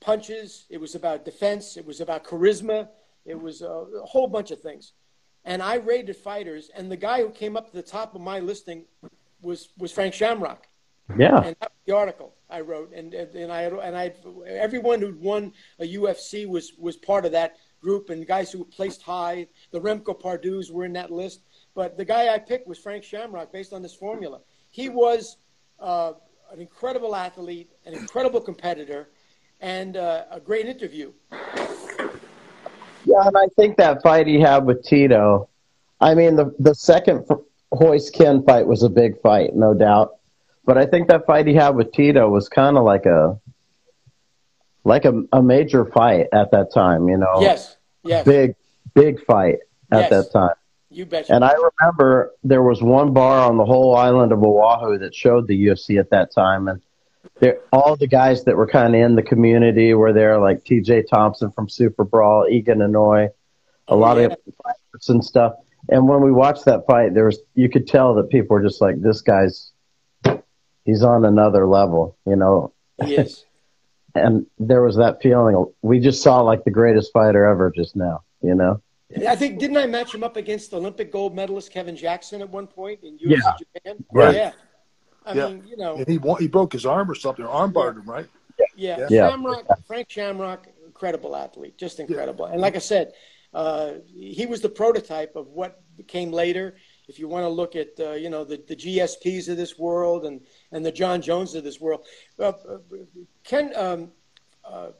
punches, 0.00 0.66
it 0.70 0.80
was 0.80 0.94
about 0.94 1.24
defense, 1.24 1.76
it 1.76 1.84
was 1.84 2.00
about 2.00 2.22
charisma, 2.22 2.88
it 3.24 3.40
was 3.40 3.60
a, 3.62 3.86
whole 4.04 4.28
bunch 4.28 4.52
of 4.52 4.60
things. 4.60 4.92
And 5.44 5.60
I 5.60 5.76
rated 5.76 6.16
fighters, 6.16 6.70
and 6.76 6.88
the 6.88 6.96
guy 6.96 7.22
who 7.22 7.30
came 7.30 7.56
up 7.56 7.70
to 7.70 7.76
the 7.76 7.82
top 7.82 8.14
of 8.14 8.20
my 8.20 8.38
listing 8.38 8.84
was, 9.40 9.70
was 9.76 9.90
Frank 9.90 10.14
Shamrock. 10.14 10.68
Yeah. 11.18 11.38
And 11.38 11.56
that 11.60 11.70
was 11.72 11.80
the 11.86 11.96
article 11.96 12.34
I 12.48 12.60
wrote, 12.60 12.92
and 12.94 13.12
and 13.14 13.52
I 13.52 13.62
and 13.62 13.96
I 13.96 14.12
everyone 14.46 15.00
who'd 15.00 15.20
won 15.20 15.52
a 15.78 15.94
UFC 15.94 16.46
was 16.46 16.72
was 16.78 16.96
part 16.96 17.24
of 17.24 17.32
that 17.32 17.56
group, 17.80 18.10
and 18.10 18.26
guys 18.26 18.52
who 18.52 18.64
placed 18.64 19.02
high. 19.02 19.46
The 19.72 19.80
Remco 19.80 20.18
Pardoels 20.18 20.70
were 20.70 20.84
in 20.84 20.92
that 20.94 21.10
list, 21.10 21.40
but 21.74 21.96
the 21.96 22.04
guy 22.04 22.32
I 22.32 22.38
picked 22.38 22.66
was 22.66 22.78
Frank 22.78 23.04
Shamrock, 23.04 23.52
based 23.52 23.72
on 23.72 23.82
this 23.82 23.94
formula. 23.94 24.40
He 24.70 24.88
was 24.88 25.36
uh, 25.80 26.12
an 26.52 26.60
incredible 26.60 27.14
athlete, 27.14 27.70
an 27.84 27.94
incredible 27.94 28.40
competitor, 28.40 29.10
and 29.60 29.96
uh, 29.96 30.24
a 30.30 30.40
great 30.40 30.66
interview. 30.66 31.12
Yeah, 33.04 33.26
and 33.26 33.36
I 33.36 33.48
think 33.56 33.76
that 33.78 34.02
fight 34.02 34.26
he 34.28 34.40
had 34.40 34.64
with 34.64 34.84
Tito, 34.84 35.48
I 36.00 36.14
mean, 36.14 36.36
the 36.36 36.54
the 36.58 36.74
second 36.74 37.26
Royce 37.72 38.10
Ken 38.10 38.42
fight 38.44 38.66
was 38.66 38.82
a 38.82 38.88
big 38.88 39.20
fight, 39.22 39.54
no 39.54 39.72
doubt. 39.72 40.16
But 40.64 40.78
I 40.78 40.86
think 40.86 41.08
that 41.08 41.26
fight 41.26 41.46
he 41.46 41.54
had 41.54 41.70
with 41.70 41.92
Tito 41.92 42.28
was 42.28 42.48
kind 42.48 42.76
of 42.76 42.84
like 42.84 43.06
a 43.06 43.40
like 44.84 45.04
a, 45.04 45.22
a 45.32 45.42
major 45.42 45.84
fight 45.86 46.26
at 46.32 46.50
that 46.52 46.72
time, 46.72 47.08
you 47.08 47.16
know. 47.16 47.40
Yes. 47.40 47.76
Yes. 48.04 48.24
Big 48.24 48.54
big 48.94 49.24
fight 49.24 49.58
at 49.90 50.10
yes. 50.10 50.10
that 50.10 50.32
time. 50.32 50.54
You 50.90 51.06
betcha. 51.06 51.34
And 51.34 51.44
I 51.44 51.54
remember 51.80 52.32
there 52.44 52.62
was 52.62 52.82
one 52.82 53.12
bar 53.14 53.48
on 53.48 53.56
the 53.56 53.64
whole 53.64 53.96
island 53.96 54.30
of 54.32 54.42
Oahu 54.42 54.98
that 54.98 55.14
showed 55.14 55.46
the 55.46 55.66
UFC 55.66 55.98
at 55.98 56.10
that 56.10 56.32
time, 56.32 56.68
and 56.68 56.82
there, 57.40 57.60
all 57.72 57.96
the 57.96 58.06
guys 58.06 58.44
that 58.44 58.56
were 58.56 58.66
kind 58.66 58.94
of 58.94 59.00
in 59.00 59.14
the 59.16 59.22
community 59.22 59.94
were 59.94 60.12
there, 60.12 60.38
like 60.38 60.64
T.J. 60.64 61.04
Thompson 61.04 61.50
from 61.50 61.68
Super 61.68 62.04
Brawl, 62.04 62.46
Egan 62.48 62.78
Inoue, 62.78 63.26
a 63.26 63.30
oh, 63.88 63.96
lot 63.96 64.18
yeah. 64.18 64.24
of 64.24 64.36
fighters 64.62 65.08
and 65.08 65.24
stuff. 65.24 65.54
And 65.88 66.08
when 66.08 66.20
we 66.20 66.30
watched 66.30 66.66
that 66.66 66.86
fight, 66.86 67.14
there 67.14 67.24
was 67.24 67.40
you 67.54 67.68
could 67.68 67.88
tell 67.88 68.14
that 68.14 68.28
people 68.28 68.54
were 68.54 68.62
just 68.62 68.80
like, 68.80 69.00
"This 69.00 69.22
guy's 69.22 69.71
he's 70.84 71.02
on 71.02 71.24
another 71.24 71.66
level," 71.66 72.16
you 72.26 72.36
know. 72.36 72.72
He 73.04 73.16
is. 73.16 73.44
and 74.14 74.46
there 74.58 74.82
was 74.82 74.96
that 74.96 75.22
feeling 75.22 75.64
we 75.82 75.98
just 76.00 76.22
saw 76.22 76.40
like 76.40 76.64
the 76.64 76.70
greatest 76.70 77.12
fighter 77.12 77.46
ever 77.46 77.72
just 77.74 77.96
now, 77.96 78.22
you 78.42 78.54
know. 78.54 78.80
I 79.28 79.36
think 79.36 79.58
didn't 79.58 79.76
I 79.76 79.86
match 79.86 80.14
him 80.14 80.24
up 80.24 80.36
against 80.36 80.72
Olympic 80.72 81.12
gold 81.12 81.34
medalist 81.34 81.70
Kevin 81.70 81.96
Jackson 81.96 82.40
at 82.40 82.48
one 82.48 82.66
point 82.66 83.00
in 83.02 83.18
UFC 83.18 83.20
Yeah. 83.42 83.52
Japan? 83.58 84.04
Right. 84.10 84.34
Yeah. 84.34 84.52
I 85.26 85.34
Yeah. 85.34 85.48
mean, 85.48 85.64
you 85.66 85.76
know, 85.76 85.96
And 85.96 86.08
he 86.08 86.18
he 86.38 86.48
broke 86.48 86.72
his 86.72 86.86
arm 86.86 87.10
or 87.10 87.14
something, 87.14 87.44
or 87.44 87.48
arm 87.48 87.72
barred 87.72 87.96
him, 87.96 88.04
right? 88.08 88.26
yeah, 88.74 89.06
Yeah. 89.10 89.28
Shamrock, 89.30 89.66
Frank 89.86 90.10
Shamrock, 90.10 90.66
incredible 90.86 91.36
athlete, 91.36 91.76
just 91.76 92.00
incredible. 92.00 92.46
And 92.46 92.60
like 92.60 92.74
I 92.74 92.80
said, 92.80 93.12
uh, 93.52 93.94
he 94.06 94.46
was 94.46 94.62
the 94.62 94.68
prototype 94.70 95.36
of 95.36 95.48
what 95.48 95.82
came 96.08 96.32
later. 96.32 96.76
If 97.08 97.18
you 97.18 97.28
want 97.28 97.44
to 97.44 97.48
look 97.48 97.74
at, 97.74 97.98
uh, 97.98 98.12
you 98.12 98.30
know, 98.30 98.44
the, 98.44 98.62
the 98.68 98.76
GSPs 98.76 99.48
of 99.48 99.56
this 99.56 99.78
world 99.78 100.24
and, 100.24 100.40
and 100.70 100.84
the 100.84 100.92
Jon 100.92 101.20
Jones 101.20 101.54
of 101.54 101.64
this 101.64 101.80
world, 101.80 102.06
uh, 102.38 102.52
uh, 102.68 102.78
Ken, 103.44 103.72
um, 103.76 104.12
uh, 104.64 104.90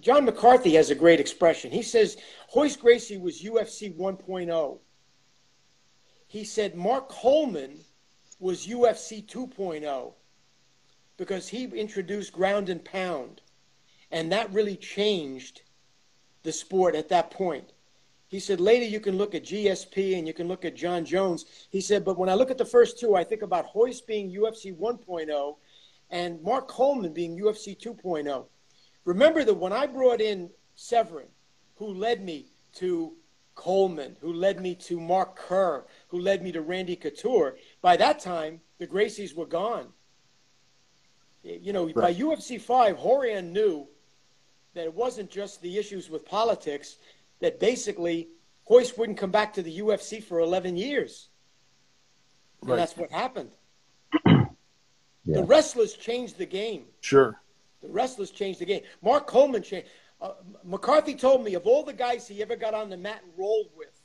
John 0.00 0.24
McCarthy 0.24 0.74
has 0.74 0.90
a 0.90 0.94
great 0.94 1.20
expression. 1.20 1.70
He 1.70 1.82
says 1.82 2.16
Royce 2.54 2.76
Gracie 2.76 3.16
was 3.16 3.42
UFC 3.42 3.96
1.0. 3.96 4.78
He 6.28 6.44
said 6.44 6.74
Mark 6.74 7.08
Coleman 7.08 7.78
was 8.38 8.66
UFC 8.66 9.24
2.0 9.24 10.12
because 11.16 11.48
he 11.48 11.64
introduced 11.64 12.32
ground 12.32 12.68
and 12.68 12.84
pound, 12.84 13.40
and 14.10 14.30
that 14.32 14.52
really 14.52 14.76
changed 14.76 15.62
the 16.42 16.52
sport 16.52 16.94
at 16.94 17.08
that 17.08 17.30
point. 17.30 17.72
He 18.28 18.40
said 18.40 18.60
later 18.60 18.84
you 18.84 19.00
can 19.00 19.16
look 19.16 19.34
at 19.34 19.44
GSP 19.44 20.18
and 20.18 20.26
you 20.26 20.34
can 20.34 20.48
look 20.48 20.64
at 20.64 20.74
Jon 20.74 21.04
Jones. 21.04 21.44
He 21.70 21.80
said, 21.80 22.04
but 22.04 22.18
when 22.18 22.28
I 22.28 22.34
look 22.34 22.50
at 22.50 22.58
the 22.58 22.64
first 22.64 22.98
two, 22.98 23.14
I 23.14 23.24
think 23.24 23.42
about 23.42 23.66
Royce 23.74 24.00
being 24.00 24.30
UFC 24.30 24.76
1.0 24.76 25.56
and 26.10 26.42
Mark 26.42 26.68
Coleman 26.68 27.12
being 27.12 27.38
UFC 27.38 27.78
2.0. 27.78 28.46
Remember 29.04 29.44
that 29.44 29.54
when 29.54 29.72
I 29.72 29.86
brought 29.86 30.20
in 30.20 30.50
Severn, 30.74 31.28
who 31.76 31.94
led 31.94 32.24
me 32.24 32.46
to 32.74 33.14
Coleman, 33.54 34.16
who 34.20 34.32
led 34.32 34.60
me 34.60 34.74
to 34.74 35.00
Mark 35.00 35.36
Kerr, 35.36 35.86
who 36.08 36.20
led 36.20 36.42
me 36.42 36.52
to 36.52 36.60
Randy 36.60 36.96
Couture, 36.96 37.56
by 37.80 37.96
that 37.96 38.18
time, 38.18 38.60
the 38.78 38.86
Gracies 38.86 39.34
were 39.34 39.46
gone. 39.46 39.88
You 41.42 41.72
know, 41.72 41.86
by 41.92 42.12
UFC 42.12 42.60
5, 42.60 42.98
Rorion 42.98 43.52
knew 43.52 43.86
that 44.74 44.84
it 44.84 44.94
wasn't 44.94 45.30
just 45.30 45.62
the 45.62 45.78
issues 45.78 46.10
with 46.10 46.26
politics, 46.26 46.96
that 47.40 47.60
basically 47.60 48.28
Royce 48.68 48.96
wouldn't 48.96 49.18
come 49.18 49.30
back 49.30 49.54
to 49.54 49.62
the 49.62 49.78
UFC 49.78 50.22
for 50.22 50.40
11 50.40 50.76
years. 50.76 51.28
And 52.62 52.78
that's 52.78 52.96
what 52.96 53.10
happened. 53.10 53.50
Yeah. 54.24 55.40
The 55.40 55.44
wrestlers 55.44 55.94
changed 55.94 56.38
the 56.38 56.46
game. 56.46 56.84
Sure. 57.00 57.40
The 57.82 57.88
wrestlers 57.88 58.30
changed 58.30 58.60
the 58.60 58.64
game. 58.64 58.82
Mark 59.02 59.26
Coleman 59.26 59.62
changed. 59.62 59.88
Uh, 60.20 60.32
McCarthy 60.64 61.14
told 61.14 61.44
me 61.44 61.54
of 61.54 61.66
all 61.66 61.82
the 61.82 61.92
guys 61.92 62.26
he 62.26 62.40
ever 62.42 62.56
got 62.56 62.74
on 62.74 62.88
the 62.88 62.96
mat 62.96 63.20
and 63.22 63.32
rolled 63.36 63.70
with, 63.76 64.02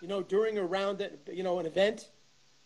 you 0.00 0.08
know, 0.08 0.22
during 0.22 0.58
a 0.58 0.64
round, 0.64 1.00
at, 1.00 1.20
you 1.32 1.42
know, 1.42 1.58
an 1.58 1.66
event, 1.66 2.10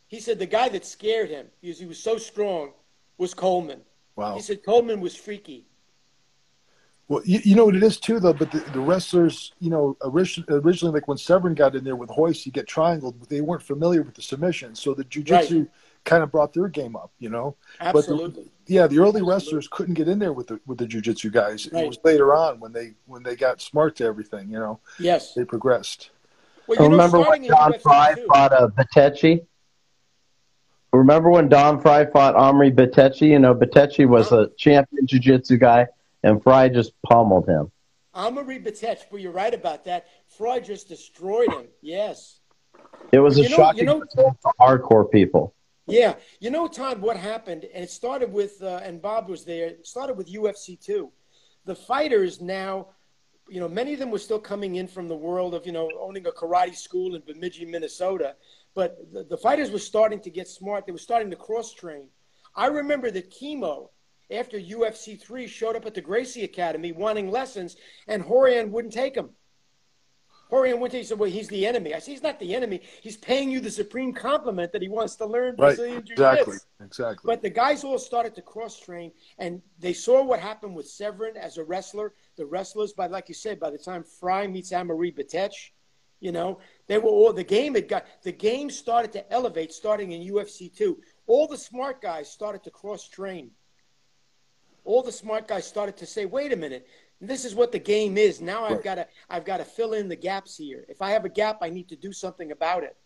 he 0.07 0.21
said 0.21 0.39
the 0.39 0.47
guy 0.47 0.69
that 0.71 0.87
scared 0.87 1.29
him 1.29 1.49
because 1.61 1.79
he 1.79 1.87
was 1.87 1.99
so 1.99 2.17
strong 2.17 2.73
was 3.19 3.35
Coleman. 3.35 3.81
Wow. 4.15 4.35
He 4.35 4.41
said 4.41 4.65
Coleman 4.65 5.01
was 5.01 5.15
freaky. 5.15 5.67
Well, 7.09 7.23
you, 7.25 7.41
you 7.45 7.55
know 7.55 7.67
what 7.67 7.77
it 7.77 7.83
is 7.85 7.99
too, 7.99 8.19
though. 8.19 8.33
But 8.33 8.51
the, 8.51 8.59
the 8.73 8.81
wrestlers, 8.81 9.53
you 9.61 9.71
know, 9.71 9.97
originally, 10.03 10.61
originally, 10.61 10.93
like 10.93 11.07
when 11.07 11.19
Severn 11.19 11.55
got 11.55 11.77
in 11.77 11.85
there 11.85 11.95
with 11.95 12.11
Royce, 12.17 12.45
you 12.45 12.53
get 12.53 12.67
triangled. 12.67 13.21
But 13.21 13.29
they 13.29 13.41
weren't 13.41 13.63
familiar 13.63 14.03
with 14.03 14.15
the 14.15 14.23
submission, 14.23 14.75
so 14.75 14.93
the 14.93 15.05
jujitsu 15.05 15.69
kind 16.05 16.23
of 16.23 16.33
brought 16.33 16.53
their 16.53 16.69
game 16.69 16.97
up. 16.97 17.13
You 17.21 17.31
know, 17.31 17.57
Absolutely. 17.81 18.45
But 18.45 18.67
the, 18.67 18.75
yeah, 18.75 18.87
the 18.89 18.99
early 18.99 19.23
wrestlers 19.23 19.69
couldn't 19.69 19.95
get 19.95 20.09
in 20.09 20.19
there 20.19 20.33
with 20.33 20.49
the 20.49 20.61
with 20.67 20.79
the 20.79 20.87
jujitsu 20.87 21.33
guys. 21.33 21.69
Right. 21.73 21.85
It 21.85 21.89
was 21.89 21.99
later 22.03 22.35
on 22.35 22.59
when 22.59 22.73
they 22.73 22.95
when 23.07 23.23
they 23.23 23.37
got 23.37 23.61
smart 23.61 23.95
to 23.97 24.05
everything. 24.05 24.51
You 24.51 24.59
know, 24.59 24.81
yes. 24.99 25.35
they 25.35 25.45
progressed. 25.45 26.11
Well, 26.67 26.77
you 26.77 26.85
know, 26.89 26.91
Remember 26.91 27.23
starting 27.23 27.43
when 27.43 27.51
Don 27.51 27.79
Frye 27.79 28.15
too- 28.15 28.27
fought 28.27 28.53
uh, 28.53 28.69
Bitetti? 28.69 29.47
Remember 30.93 31.31
when 31.31 31.49
Don 31.49 31.81
Frye 31.81 32.07
fought 32.07 32.35
Amaury 32.35 32.75
Bitetti? 32.75 33.29
You 33.29 33.39
know, 33.39 33.55
Bitetti 33.55 34.09
was 34.09 34.33
a 34.33 34.51
champion 34.57 35.07
jiu-jitsu 35.07 35.59
guy, 35.59 35.87
and 36.23 36.43
Fry 36.43 36.69
just 36.69 36.93
pummeled 37.03 37.49
him. 37.49 37.71
Amaury 38.15 38.65
Bitetti, 38.65 39.03
but 39.11 39.21
you're 39.21 39.33
right 39.33 39.53
about 39.53 39.85
that. 39.85 40.07
Freud 40.39 40.65
just 40.65 40.89
destroyed 40.89 41.53
him. 41.53 41.67
Yes. 41.83 42.41
It 43.13 43.19
was 43.19 43.39
a 43.39 43.43
You 43.43 43.51
know- 43.51 43.57
shocking 43.57 43.81
you 43.81 43.85
know- 43.87 44.03
for 44.41 44.53
hardcore 44.61 45.11
people. 45.11 45.55
Yeah, 45.89 46.17
you 46.41 46.51
know, 46.51 46.67
Todd, 46.67 47.01
what 47.01 47.17
happened, 47.17 47.65
and 47.73 47.85
it 47.85 47.91
started 47.91 48.33
with, 48.33 48.61
uh, 48.61 48.81
and 48.83 49.01
Bob 49.01 49.29
was 49.29 49.45
there. 49.45 49.69
It 49.69 49.87
started 49.87 50.17
with 50.17 50.27
UFC 50.29 50.75
two. 50.77 51.13
The 51.65 51.77
fighters 51.77 52.41
now, 52.41 52.89
you 53.49 53.61
know, 53.61 53.69
many 53.69 53.93
of 53.93 54.01
them 54.01 54.11
were 54.11 54.19
still 54.19 54.41
coming 54.41 54.75
in 54.77 54.89
from 54.89 55.07
the 55.07 55.15
world 55.15 55.55
of, 55.55 55.65
you 55.65 55.71
know, 55.71 55.89
owning 56.01 56.27
a 56.27 56.33
karate 56.33 56.75
school 56.75 57.15
in 57.15 57.23
Bemidji, 57.23 57.67
Minnesota. 57.67 58.35
But 58.75 59.13
the, 59.13 59.23
the 59.25 59.37
fighters 59.37 59.71
were 59.71 59.79
starting 59.79 60.19
to 60.21 60.31
get 60.31 60.49
smart. 60.49 60.87
They 60.87 60.93
were 60.93 60.99
starting 60.99 61.31
to 61.31 61.37
cross 61.37 61.73
train. 61.73 62.09
I 62.57 62.67
remember 62.67 63.11
that 63.13 63.31
Kimo, 63.31 63.91
after 64.31 64.59
UFC 64.59 65.21
three, 65.21 65.47
showed 65.47 65.77
up 65.77 65.87
at 65.87 65.95
the 65.95 66.01
Gracie 66.01 66.45
Academy 66.45 66.93
wanting 66.93 67.31
lessons, 67.31 67.77
and 68.09 68.25
Rorion 68.25 68.71
wouldn't 68.71 68.95
take 68.95 69.15
him. 69.15 69.31
Rorion 70.51 70.79
Winter 70.79 71.03
said, 71.03 71.19
"Well, 71.19 71.31
he's 71.31 71.49
the 71.49 71.67
enemy." 71.67 71.93
I 71.93 71.99
said, 71.99 72.13
"He's 72.13 72.23
not 72.23 72.39
the 72.39 72.55
enemy. 72.55 72.81
He's 73.03 73.17
paying 73.17 73.51
you 73.51 73.59
the 73.59 73.71
supreme 73.71 74.13
compliment 74.13 74.71
that 74.73 74.83
he 74.83 74.89
wants 74.89 75.17
to 75.17 75.27
learn 75.27 75.57
Right. 75.57 75.77
Brazilian 75.77 76.05
jiu-jitsu." 76.05 76.23
Exactly. 76.23 76.57
Exactly. 76.81 77.29
But 77.29 77.43
the 77.43 77.51
guys 77.51 77.83
all 77.83 77.99
started 77.99 78.35
to 78.37 78.43
cross 78.43 78.79
train, 78.79 79.13
and 79.39 79.61
they 79.81 79.93
saw 79.93 80.23
what 80.23 80.39
happened 80.39 80.77
with 80.77 80.89
Severn 80.89 81.37
as 81.37 81.59
a 81.59 81.65
wrestler. 81.65 82.15
The 82.37 82.47
wrestlers, 82.47 82.93
by 82.93 83.09
like 83.09 83.29
you 83.29 83.35
said, 83.35 83.59
by 83.59 83.71
the 83.71 83.79
time 83.79 84.05
Frye 84.05 84.47
meets 84.47 84.71
Amaury 84.71 85.13
Bitetti, 85.13 85.73
you 86.21 86.31
know, 86.31 86.61
they 86.87 86.99
were 86.99 87.11
all 87.11 87.33
the 87.33 87.43
game 87.43 87.75
had 87.75 87.89
got 87.89 88.07
the 88.23 88.33
game 88.33 88.71
started 88.71 89.13
to 89.15 89.33
elevate 89.33 89.73
starting 89.73 90.13
in 90.13 90.23
UFC 90.23 90.69
two. 90.69 91.03
All 91.27 91.49
the 91.49 91.59
smart 91.59 92.01
guys 92.01 92.31
started 92.31 92.63
to 92.65 92.71
cross 92.71 93.09
train. 93.09 93.51
All 94.87 95.03
the 95.03 95.13
smart 95.13 95.49
guys 95.49 95.67
started 95.67 95.97
to 95.99 96.07
say, 96.07 96.25
"Wait 96.27 96.53
a 96.53 96.57
minute, 96.57 96.87
this 97.21 97.45
is 97.45 97.55
what 97.55 97.73
the 97.73 97.79
game 97.79 98.17
is. 98.17 98.41
Now 98.41 98.65
I've 98.65 98.77
Right. 98.77 98.85
got 98.85 98.95
to 98.97 99.09
I've 99.29 99.45
got 99.45 99.59
to 99.59 99.65
fill 99.65 99.93
in 99.93 100.09
the 100.09 100.17
gaps 100.17 100.57
here. 100.57 100.85
If 100.89 101.03
I 101.03 101.11
have 101.11 101.25
a 101.25 101.29
gap, 101.29 101.59
I 101.61 101.71
need 101.71 101.89
to 101.89 101.97
do 101.97 102.13
something 102.13 102.53
about 102.53 102.85
it." 102.85 102.97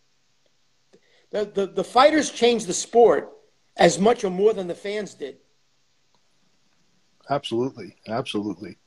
The 1.31 1.45
the, 1.45 1.67
the 1.67 1.83
fighters 1.83 2.29
changed 2.31 2.67
the 2.67 2.73
sport 2.73 3.31
as 3.77 3.99
much 3.99 4.23
or 4.23 4.29
more 4.29 4.53
than 4.53 4.67
the 4.67 4.75
fans 4.75 5.13
did. 5.15 5.37
Absolutely, 7.29 7.95
absolutely. 8.07 8.77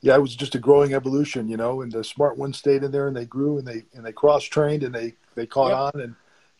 Yeah, 0.00 0.16
it 0.16 0.20
was 0.20 0.36
just 0.36 0.54
a 0.54 0.58
growing 0.58 0.94
evolution, 0.94 1.48
you 1.48 1.56
know. 1.56 1.80
And 1.80 1.90
the 1.90 2.04
smart 2.04 2.36
ones 2.36 2.58
stayed 2.58 2.84
in 2.84 2.92
there, 2.92 3.08
and 3.08 3.16
they 3.16 3.24
grew, 3.24 3.58
and 3.58 3.66
they 3.66 3.84
and 3.94 4.04
they 4.04 4.12
cross 4.12 4.44
trained, 4.44 4.82
and 4.84 4.94
they 4.94 5.14
they 5.34 5.46
caught 5.46 5.70
Yep. 5.70 5.94
on, 5.94 6.00
and 6.02 6.14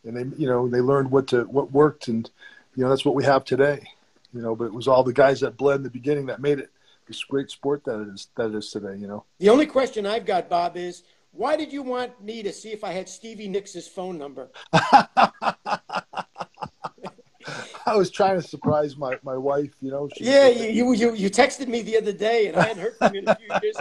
and 0.04 0.16
they 0.16 0.36
you 0.38 0.48
know 0.48 0.68
they 0.68 0.80
learned 0.80 1.10
what 1.10 1.28
to 1.28 1.44
what 1.44 1.70
worked, 1.70 2.08
and 2.08 2.30
you 2.74 2.82
know 2.82 2.88
that's 2.90 3.04
what 3.04 3.14
we 3.14 3.24
have 3.24 3.44
today, 3.44 3.86
you 4.36 4.42
know. 4.42 4.54
But 4.54 4.66
it 4.66 4.74
was 4.74 4.86
all 4.86 5.02
the 5.02 5.12
guys 5.12 5.40
that 5.40 5.56
bled 5.56 5.76
in 5.76 5.82
the 5.82 5.90
beginning 5.90 6.26
that 6.26 6.40
made 6.40 6.58
it 6.58 6.70
this 7.06 7.22
great 7.24 7.50
sport 7.50 7.84
that 7.84 8.00
it 8.00 8.08
is 8.08 8.28
that 8.36 8.50
it 8.50 8.54
is 8.54 8.70
today, 8.70 8.96
you 8.98 9.06
know. 9.06 9.24
The 9.38 9.48
only 9.48 9.66
question 9.66 10.06
I've 10.06 10.26
got, 10.26 10.48
Bob, 10.48 10.76
is 10.76 11.02
why 11.32 11.56
did 11.56 11.72
you 11.72 11.82
want 11.82 12.22
me 12.22 12.42
to 12.42 12.52
see 12.52 12.72
if 12.72 12.84
I 12.84 12.92
had 12.92 13.08
Stevie 13.08 13.48
Nicks' 13.48 13.86
phone 13.88 14.18
number? 14.18 14.48
I 17.88 17.94
was 17.94 18.10
trying 18.10 18.40
to 18.40 18.46
surprise 18.46 18.96
my, 18.96 19.16
my 19.22 19.36
wife, 19.36 19.70
you 19.80 19.92
know. 19.92 20.08
She, 20.16 20.24
Yeah, 20.24 20.48
you, 20.48 20.92
you 20.92 21.14
you 21.14 21.30
texted 21.30 21.68
me 21.68 21.82
the 21.82 21.96
other 21.96 22.12
day, 22.12 22.48
and 22.48 22.56
I 22.56 22.64
hadn't 22.64 22.82
heard 22.82 22.96
from 22.96 23.14
you 23.14 23.20
in 23.20 23.28
a 23.28 23.36
few 23.36 23.46
years. 23.62 23.76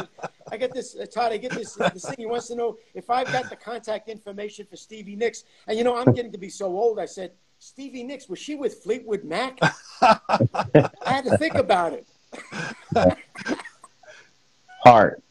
I 0.51 0.57
get 0.57 0.73
this, 0.73 0.95
uh, 0.95 1.07
Todd. 1.07 1.31
I 1.31 1.37
get 1.37 1.51
this 1.51 1.73
this 1.73 2.05
thing. 2.05 2.15
He 2.19 2.27
wants 2.27 2.47
to 2.49 2.55
know 2.55 2.77
if 2.93 3.09
I've 3.09 3.31
got 3.31 3.49
the 3.49 3.55
contact 3.55 4.07
information 4.07 4.67
for 4.69 4.75
Stevie 4.75 5.15
Nicks. 5.15 5.43
And 5.67 5.75
you 5.75 5.83
know, 5.83 5.97
I'm 5.97 6.13
getting 6.13 6.31
to 6.33 6.37
be 6.37 6.49
so 6.49 6.67
old. 6.67 6.99
I 6.99 7.05
said, 7.05 7.31
Stevie 7.65 8.03
Nicks 8.03 8.29
was 8.29 8.37
she 8.37 8.53
with 8.53 8.83
Fleetwood 8.83 9.23
Mac? 9.23 9.57
I 10.01 10.19
had 11.03 11.25
to 11.25 11.35
think 11.39 11.55
about 11.55 11.93
it. 11.93 12.05
Heart. 14.83 15.23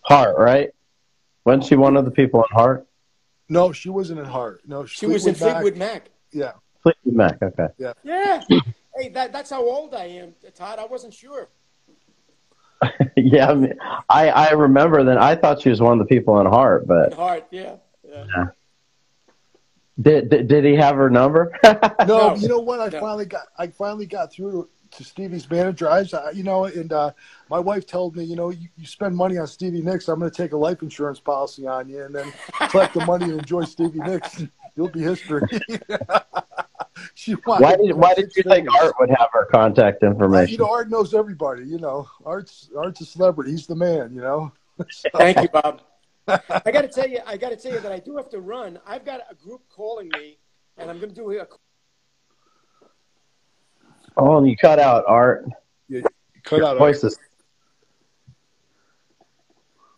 Heart, 0.00 0.38
right? 0.38 0.70
Wasn't 1.44 1.66
she 1.66 1.76
one 1.76 1.98
of 1.98 2.06
the 2.06 2.10
people 2.10 2.42
in 2.42 2.56
Heart? 2.56 2.86
No, 3.50 3.70
she 3.70 3.90
wasn't 3.90 4.20
in 4.20 4.24
Heart. 4.24 4.62
No, 4.66 4.86
She 4.86 5.04
was 5.04 5.26
in 5.26 5.32
Mac. 5.32 5.40
Fleetwood 5.40 5.76
Mac. 5.76 6.08
Yeah, 6.32 6.52
Fleetwood 6.82 7.14
Mac, 7.14 7.42
okay. 7.42 7.68
Yeah. 7.78 7.92
Yeah. 8.02 8.42
Hey, 8.94 9.08
that, 9.08 9.32
that's 9.32 9.48
how 9.48 9.64
old 9.64 9.94
I 9.94 10.04
am, 10.04 10.34
Todd. 10.54 10.78
I 10.78 10.84
wasn't 10.84 11.14
sure. 11.14 11.48
yeah, 13.16 13.48
I, 13.50 13.54
mean, 13.54 13.74
I 14.10 14.28
I 14.28 14.50
remember 14.50 15.02
then. 15.02 15.16
I 15.16 15.34
thought 15.34 15.62
she 15.62 15.70
was 15.70 15.80
one 15.80 15.98
of 15.98 16.06
the 16.06 16.14
people 16.14 16.38
in 16.40 16.46
Heart, 16.46 16.86
but 16.86 17.14
Heart, 17.14 17.46
yeah. 17.50 17.76
yeah. 18.06 18.48
Did 20.00 20.28
did, 20.30 20.48
did 20.48 20.64
he 20.64 20.74
have 20.76 20.96
her 20.96 21.10
number? 21.10 21.52
No, 21.64 22.06
No. 22.06 22.34
you 22.36 22.48
know 22.48 22.60
what? 22.60 22.80
I 22.80 22.88
No. 22.88 23.00
finally 23.00 23.26
got 23.26 23.46
I 23.58 23.66
finally 23.68 24.06
got 24.06 24.32
through 24.32 24.68
to 24.92 25.04
Stevie's 25.04 25.48
manager. 25.50 25.88
I, 25.88 26.00
was, 26.00 26.12
uh, 26.12 26.30
you 26.34 26.42
know, 26.42 26.64
and 26.66 26.92
uh, 26.92 27.12
my 27.48 27.58
wife 27.58 27.86
told 27.86 28.14
me, 28.14 28.24
you 28.24 28.36
know, 28.36 28.50
you, 28.50 28.68
you 28.76 28.84
spend 28.86 29.16
money 29.16 29.38
on 29.38 29.46
Stevie 29.46 29.80
Nicks, 29.80 30.06
I'm 30.08 30.18
going 30.18 30.30
to 30.30 30.36
take 30.36 30.52
a 30.52 30.56
life 30.56 30.82
insurance 30.82 31.18
policy 31.18 31.66
on 31.66 31.88
you, 31.88 32.02
and 32.04 32.14
then 32.14 32.30
collect 32.70 32.92
the 32.92 33.06
money 33.06 33.24
and 33.24 33.38
enjoy 33.38 33.64
Stevie 33.64 34.00
Nicks. 34.00 34.42
You'll 34.76 34.88
be 34.90 35.00
history. 35.00 35.42
she 37.14 37.32
why 37.32 37.76
did 37.76 37.92
why 37.94 38.14
did 38.14 38.32
you 38.36 38.42
think 38.42 38.72
Art 38.74 38.94
would 38.98 39.10
have 39.10 39.28
her 39.32 39.44
contact 39.46 40.02
information? 40.02 40.52
You 40.52 40.58
know, 40.58 40.70
Art 40.70 40.88
knows 40.90 41.14
everybody. 41.14 41.64
You 41.64 41.78
know, 41.78 42.08
Art's 42.24 42.70
Art's 42.76 43.00
a 43.02 43.04
celebrity. 43.04 43.50
He's 43.52 43.66
the 43.66 43.74
man. 43.76 44.14
You 44.14 44.20
know. 44.22 44.52
So- 44.90 45.08
Thank 45.16 45.40
you, 45.42 45.48
Bob. 45.48 45.82
I 46.28 46.70
got 46.72 46.82
to 46.82 46.88
tell 46.88 47.08
you, 47.08 47.18
I 47.26 47.36
got 47.36 47.50
to 47.50 47.56
tell 47.56 47.72
you 47.72 47.80
that 47.80 47.92
I 47.92 47.98
do 47.98 48.16
have 48.16 48.30
to 48.30 48.40
run. 48.40 48.78
I've 48.86 49.04
got 49.04 49.20
a 49.30 49.34
group 49.34 49.62
calling 49.68 50.08
me, 50.16 50.38
and 50.78 50.90
I'm 50.90 50.98
going 50.98 51.10
to 51.10 51.14
do 51.14 51.30
a. 51.32 51.46
Oh, 54.16 54.38
and 54.38 54.46
you 54.48 54.56
cut 54.56 54.78
out 54.78 55.04
Art. 55.08 55.46
You 55.88 56.02
cut 56.44 56.58
Your 56.58 56.66
out. 56.66 56.80
Art. 56.80 56.96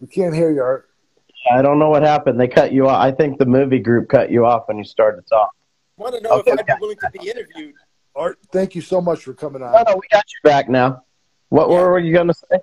We 0.01 0.07
can't 0.09 0.35
hear 0.35 0.51
you, 0.51 0.63
Art. 0.63 0.89
I 1.53 1.61
don't 1.63 1.79
know 1.79 1.91
what 1.91 2.03
happened. 2.03 2.41
They 2.41 2.49
cut 2.49 2.73
you 2.73 2.89
off. 2.89 3.01
I 3.03 3.13
think 3.13 3.39
the 3.39 3.47
movie 3.47 3.79
group 3.79 4.09
cut 4.09 4.31
you 4.31 4.47
off 4.47 4.67
when 4.67 4.79
you 4.79 4.85
started 4.85 5.23
to 5.23 5.29
talk. 5.29 5.51
I 5.99 6.03
Want 6.03 6.15
to 6.17 6.21
know 6.23 6.31
Okay. 6.39 6.53
if 6.53 6.59
I'd 6.59 6.67
be 6.67 6.73
willing 6.81 6.97
to 6.97 7.11
be 7.11 7.29
interviewed? 7.29 7.75
Art, 8.17 8.39
thank 8.53 8.75
you 8.75 8.81
so 8.81 9.01
much 9.01 9.25
for 9.25 9.35
coming 9.35 9.63
on. 9.63 9.73
no, 9.73 9.95
we 9.97 10.03
got 10.11 10.25
you 10.29 10.49
back 10.49 10.69
now. 10.69 11.03
What, 11.51 11.69
what 11.69 11.83
were 11.83 11.99
you 11.99 12.13
going 12.13 12.29
to 12.29 12.35
say? 12.35 12.59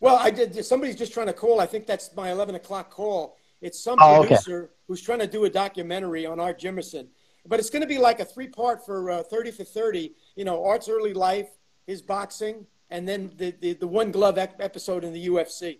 Well, 0.00 0.16
I 0.16 0.30
did. 0.30 0.64
Somebody's 0.64 0.96
just 0.96 1.12
trying 1.12 1.26
to 1.26 1.32
call. 1.32 1.60
I 1.60 1.66
think 1.66 1.86
that's 1.86 2.14
my 2.16 2.30
11 2.32 2.54
o'clock 2.54 2.90
call. 2.90 3.36
It's 3.60 3.78
some 3.82 3.98
Oh, 4.00 4.20
okay. 4.20 4.28
producer 4.28 4.70
who's 4.88 5.02
trying 5.02 5.18
to 5.18 5.26
do 5.26 5.44
a 5.44 5.50
documentary 5.50 6.24
on 6.26 6.40
Art 6.40 6.58
Jimerson. 6.58 7.08
But 7.46 7.58
it's 7.60 7.70
going 7.70 7.82
to 7.82 7.88
be 7.88 7.98
like 7.98 8.20
a 8.20 8.24
three 8.24 8.48
part 8.48 8.84
for 8.84 9.10
uh, 9.10 9.22
30 9.22 9.50
for 9.50 9.64
30. 9.64 10.14
You 10.36 10.44
know, 10.44 10.64
Art's 10.64 10.88
early 10.88 11.12
life, 11.12 11.48
his 11.86 12.00
boxing, 12.02 12.66
and 12.90 13.06
then 13.06 13.32
the, 13.36 13.54
the, 13.60 13.74
the 13.74 13.86
one 13.86 14.10
glove 14.10 14.38
ep- 14.38 14.60
episode 14.60 15.04
in 15.04 15.12
the 15.12 15.26
UFC. 15.28 15.78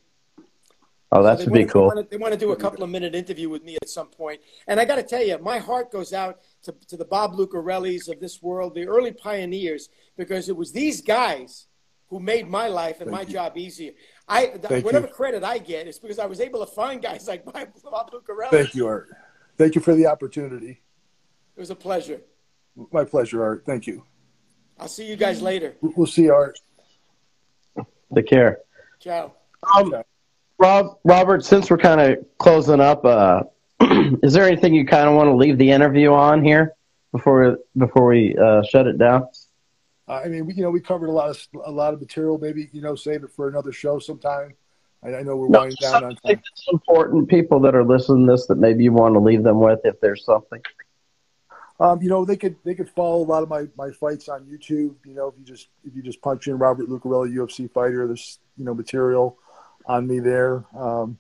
Oh, 1.13 1.23
that 1.25 1.39
They 1.39 1.45
should 1.45 1.53
be 1.53 1.65
cool. 1.65 1.89
They 1.91 1.95
want, 1.95 1.99
to, 1.99 2.11
they 2.11 2.23
want 2.23 2.35
to 2.35 2.39
do 2.39 2.53
a 2.53 2.57
couple 2.57 2.85
of 2.85 2.91
minute 2.91 3.15
interview 3.15 3.49
with 3.49 3.65
me 3.65 3.77
at 3.83 3.89
some 3.89 4.07
point. 4.09 4.41
And 4.69 4.79
I 4.79 4.85
got 4.85 4.97
to 4.97 5.03
tell 5.03 5.23
you, 5.23 5.39
my 5.39 5.59
heart 5.59 5.91
goes 5.91 6.13
out 6.13 6.39
to, 6.63 6.75
to 6.89 6.97
the 6.97 7.05
Bob 7.05 7.33
Lucarellis 7.35 8.09
of 8.09 8.21
this 8.21 8.41
world, 8.43 8.75
the 8.75 8.87
early 8.87 9.13
pioneers, 9.13 9.89
because 10.17 10.49
it 10.49 10.57
was 10.57 10.71
these 10.73 11.01
guys 11.01 11.67
who 12.11 12.19
made 12.19 12.49
my 12.49 12.67
life 12.67 13.01
and 13.01 13.11
my 13.11 13.25
job 13.25 13.57
easier. 13.57 13.93
I 14.29 14.47
th- 14.47 14.63
Thank 14.63 14.85
whatever 14.85 15.07
you. 15.07 15.13
credit 15.13 15.45
I 15.45 15.59
get 15.59 15.87
is 15.87 15.99
because 15.99 16.19
I 16.19 16.27
was 16.27 16.41
able 16.41 16.61
to 16.61 16.71
find 16.71 17.01
guys 17.01 17.27
like 17.29 17.45
Bob 17.45 17.69
Bob 17.85 18.11
Lucarelli. 18.11 18.51
Thank 18.51 18.75
you, 18.75 18.89
Art. 18.89 19.09
Thank 19.57 19.77
you 19.77 19.81
for 19.81 19.95
the 19.95 20.07
opportunity. 20.07 20.83
It 21.57 21.61
was 21.61 21.71
a 21.71 21.77
pleasure. 21.77 22.21
My 22.93 23.05
pleasure, 23.05 23.43
Art. 23.43 23.63
Thank 23.65 23.87
you. 23.87 24.05
I'll 24.79 24.89
see 24.89 25.07
you 25.09 25.17
guys 25.17 25.41
later. 25.41 25.77
We'll 25.81 26.07
see, 26.07 26.23
you, 26.23 26.35
Art. 26.35 26.59
Take 28.15 28.27
care. 28.27 28.59
Ciao. 28.99 29.33
Um, 29.77 29.95
Rob, 30.59 30.99
Robert, 31.05 31.45
since 31.45 31.71
we're 31.71 31.79
kind 31.79 32.01
of 32.01 32.25
closing 32.39 32.81
up, 32.81 33.05
uh, 33.05 33.43
is 34.23 34.33
there 34.33 34.45
anything 34.45 34.75
you 34.75 34.87
kind 34.87 35.09
of 35.09 35.15
want 35.15 35.29
to 35.29 35.35
leave 35.35 35.59
the 35.59 35.71
interview 35.71 36.13
on 36.13 36.43
here 36.43 36.73
before 37.13 37.59
before 37.77 38.07
we 38.07 38.37
uh, 38.37 38.63
shut 38.63 38.87
it 38.87 38.99
down? 38.99 39.29
I 40.11 40.29
mean, 40.29 40.47
we, 40.47 40.55
you 40.55 40.63
know, 40.63 40.71
we 40.71 40.81
covered 40.81 41.09
a 41.09 41.13
lot 41.13 41.31
of 41.31 41.47
a 41.65 41.71
lot 41.71 41.95
of 41.95 42.01
material. 42.01 42.39
Maybe 42.39 42.69
you 42.73 42.83
know, 42.83 42.95
save 42.95 43.25
it 43.25 43.31
for 43.31 43.49
another 43.49 43.73
show 43.73 43.99
sometime. 43.99 44.55
I, 45.03 45.17
I 45.17 45.23
know 45.23 45.37
we're 45.37 45.49
No, 45.49 45.61
winding 45.61 45.77
down 45.81 46.05
on 46.05 46.17
time. 46.17 46.43
that's 46.45 46.69
important 46.73 47.29
people 47.29 47.61
that 47.61 47.75
are 47.75 47.85
listening 47.85 48.27
to 48.27 48.33
this 48.33 48.47
that 48.47 48.57
maybe 48.59 48.85
you 48.85 48.93
want 48.93 49.15
to 49.15 49.21
leave 49.21 49.43
them 49.43 49.61
with 49.61 49.81
if 49.85 50.01
there's 50.01 50.25
something. 50.25 50.61
Um, 51.79 52.03
you 52.03 52.11
know, 52.11 52.25
they 52.27 52.37
could 52.37 52.57
they 52.65 52.75
could 52.75 52.91
follow 52.91 53.23
a 53.23 53.25
lot 53.25 53.43
of 53.43 53.49
my, 53.49 53.67
my 53.77 53.91
fights 53.91 54.29
on 54.29 54.45
YouTube. 54.45 54.95
You 55.07 55.15
know, 55.15 55.29
if 55.29 55.35
you 55.39 55.45
just 55.45 55.69
if 55.85 55.95
you 55.95 56.03
just 56.03 56.21
punch 56.21 56.47
in 56.49 56.59
Robert 56.59 56.89
Lucarelli, 56.89 57.33
UFC 57.33 57.71
fighter, 57.73 58.07
there's 58.07 58.39
you 58.59 58.65
know 58.65 58.75
material 58.75 59.39
on 59.87 60.07
me 60.07 60.19
there. 60.19 60.65
Um, 60.77 61.19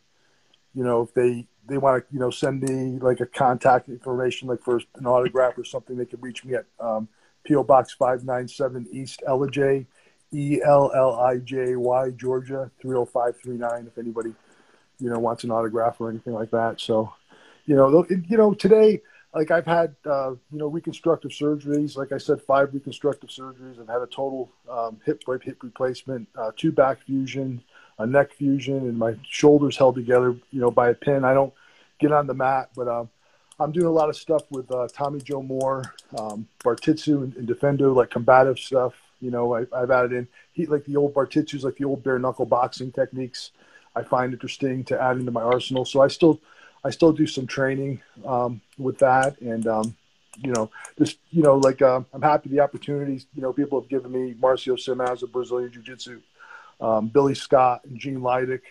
you 0.74 0.84
know, 0.84 1.03
if 1.03 1.14
they 1.14 1.47
they 1.66 1.78
want 1.78 2.05
to 2.07 2.12
you 2.12 2.20
know 2.20 2.30
send 2.30 2.62
me 2.62 2.99
like 2.99 3.20
a 3.20 3.26
contact 3.26 3.88
information, 3.88 4.49
like 4.49 4.61
for 4.61 4.80
an 4.97 5.07
autograph 5.07 5.57
or 5.57 5.64
something, 5.64 5.97
they 5.97 6.05
could 6.05 6.22
reach 6.22 6.45
me 6.45 6.55
at 6.57 6.66
um, 6.78 7.09
PO 7.47 7.64
Box 7.64 7.95
five 7.95 8.24
nine 8.24 8.49
seven 8.49 8.86
East 8.93 9.22
Ellijay, 9.28 9.86
E 10.32 10.61
L 10.64 10.91
L 10.95 11.14
I 11.20 11.38
J 11.38 11.76
Y, 11.76 12.11
Georgia 12.11 12.70
three 12.80 12.91
zero 12.91 13.07
five 13.07 13.34
three 13.43 13.57
nine. 13.57 13.86
If 13.86 13.99
anybody 13.99 14.34
you 14.99 15.11
know 15.11 15.18
wants 15.18 15.45
an 15.45 15.51
autograph 15.51 16.01
or 16.01 16.11
anything 16.11 16.34
like 16.34 16.51
that, 16.51 16.80
so 16.80 17.12
you 17.66 17.76
know, 17.76 18.05
you 18.09 18.36
know 18.36 18.55
today 18.55 19.01
like 19.34 19.51
I've 19.51 19.66
had, 19.66 19.95
uh, 20.05 20.30
you 20.30 20.59
know, 20.59 20.66
reconstructive 20.66 21.30
surgeries. 21.30 21.97
Like 21.97 22.12
I 22.12 22.18
said, 22.18 22.43
five 22.43 22.74
reconstructive 22.74 23.30
surgeries. 23.30 23.80
I've 23.80 23.88
had 23.88 24.03
a 24.03 24.07
total 24.07 24.51
um, 24.68 25.01
hip 25.05 25.22
hip 25.43 25.62
replacement, 25.62 26.28
uh, 26.36 26.51
two 26.57 26.72
back 26.72 27.03
fusion, 27.03 27.62
a 27.99 28.07
neck 28.07 28.32
fusion, 28.32 28.78
and 28.78 28.99
my 28.99 29.14
shoulders 29.28 29.76
held 29.76 29.95
together, 29.95 30.36
you 30.51 30.61
know, 30.61 30.70
by 30.70 30.91
a 30.91 30.95
pin. 30.95 31.24
I 31.24 31.34
don't 31.34 31.53
get 32.01 32.12
on 32.12 32.26
the 32.26 32.34
mat, 32.34 32.70
but 32.74 32.88
um, 32.88 33.09
I'm 33.61 33.72
doing 33.72 33.86
a 33.86 33.90
lot 33.90 34.08
of 34.08 34.16
stuff 34.16 34.42
with 34.50 34.72
uh, 34.72 34.88
Tommy 34.90 35.20
Joe 35.20 35.42
Moore, 35.42 35.94
um, 36.18 36.48
Bartitsu, 36.64 37.24
and, 37.24 37.36
and 37.36 37.46
Defendo, 37.46 37.94
like 37.94 38.11
combative 38.11 38.58
stuff. 38.58 38.94
You 39.20 39.30
know, 39.30 39.54
I, 39.54 39.66
I've 39.74 39.90
added 39.90 40.12
in 40.12 40.26
he 40.52 40.66
like 40.66 40.84
the 40.86 40.96
old 40.96 41.12
Bartitsus, 41.14 41.62
like 41.62 41.76
the 41.76 41.84
old 41.84 42.02
bare 42.02 42.18
knuckle 42.18 42.46
boxing 42.46 42.90
techniques. 42.90 43.50
I 43.94 44.02
find 44.02 44.32
interesting 44.32 44.84
to 44.84 45.00
add 45.00 45.18
into 45.18 45.30
my 45.30 45.42
arsenal. 45.42 45.84
So 45.84 46.00
I 46.00 46.08
still 46.08 46.40
I 46.84 46.90
still 46.90 47.12
do 47.12 47.26
some 47.26 47.46
training 47.46 48.00
um, 48.24 48.62
with 48.78 48.98
that, 48.98 49.38
and 49.40 49.66
um, 49.66 49.96
you 50.38 50.52
know, 50.52 50.70
just 50.98 51.18
you 51.30 51.42
know, 51.42 51.56
like 51.56 51.82
uh, 51.82 52.00
I'm 52.14 52.22
happy 52.22 52.48
the 52.48 52.61
opportunities. 52.61 53.26
You 53.34 53.42
know, 53.42 53.52
people 53.52 53.78
have 53.78 53.90
given 53.90 54.11
me 54.11 54.34
Marcio 54.40 54.74
Simas 54.74 55.22
of 55.22 55.32
Brazilian 55.32 55.70
Jiu 55.70 55.82
Jitsu, 55.82 56.20
um, 56.80 57.08
Billy 57.08 57.34
Scott 57.34 57.84
and 57.84 57.98
Gene 57.98 58.20
Leidick 58.20 58.62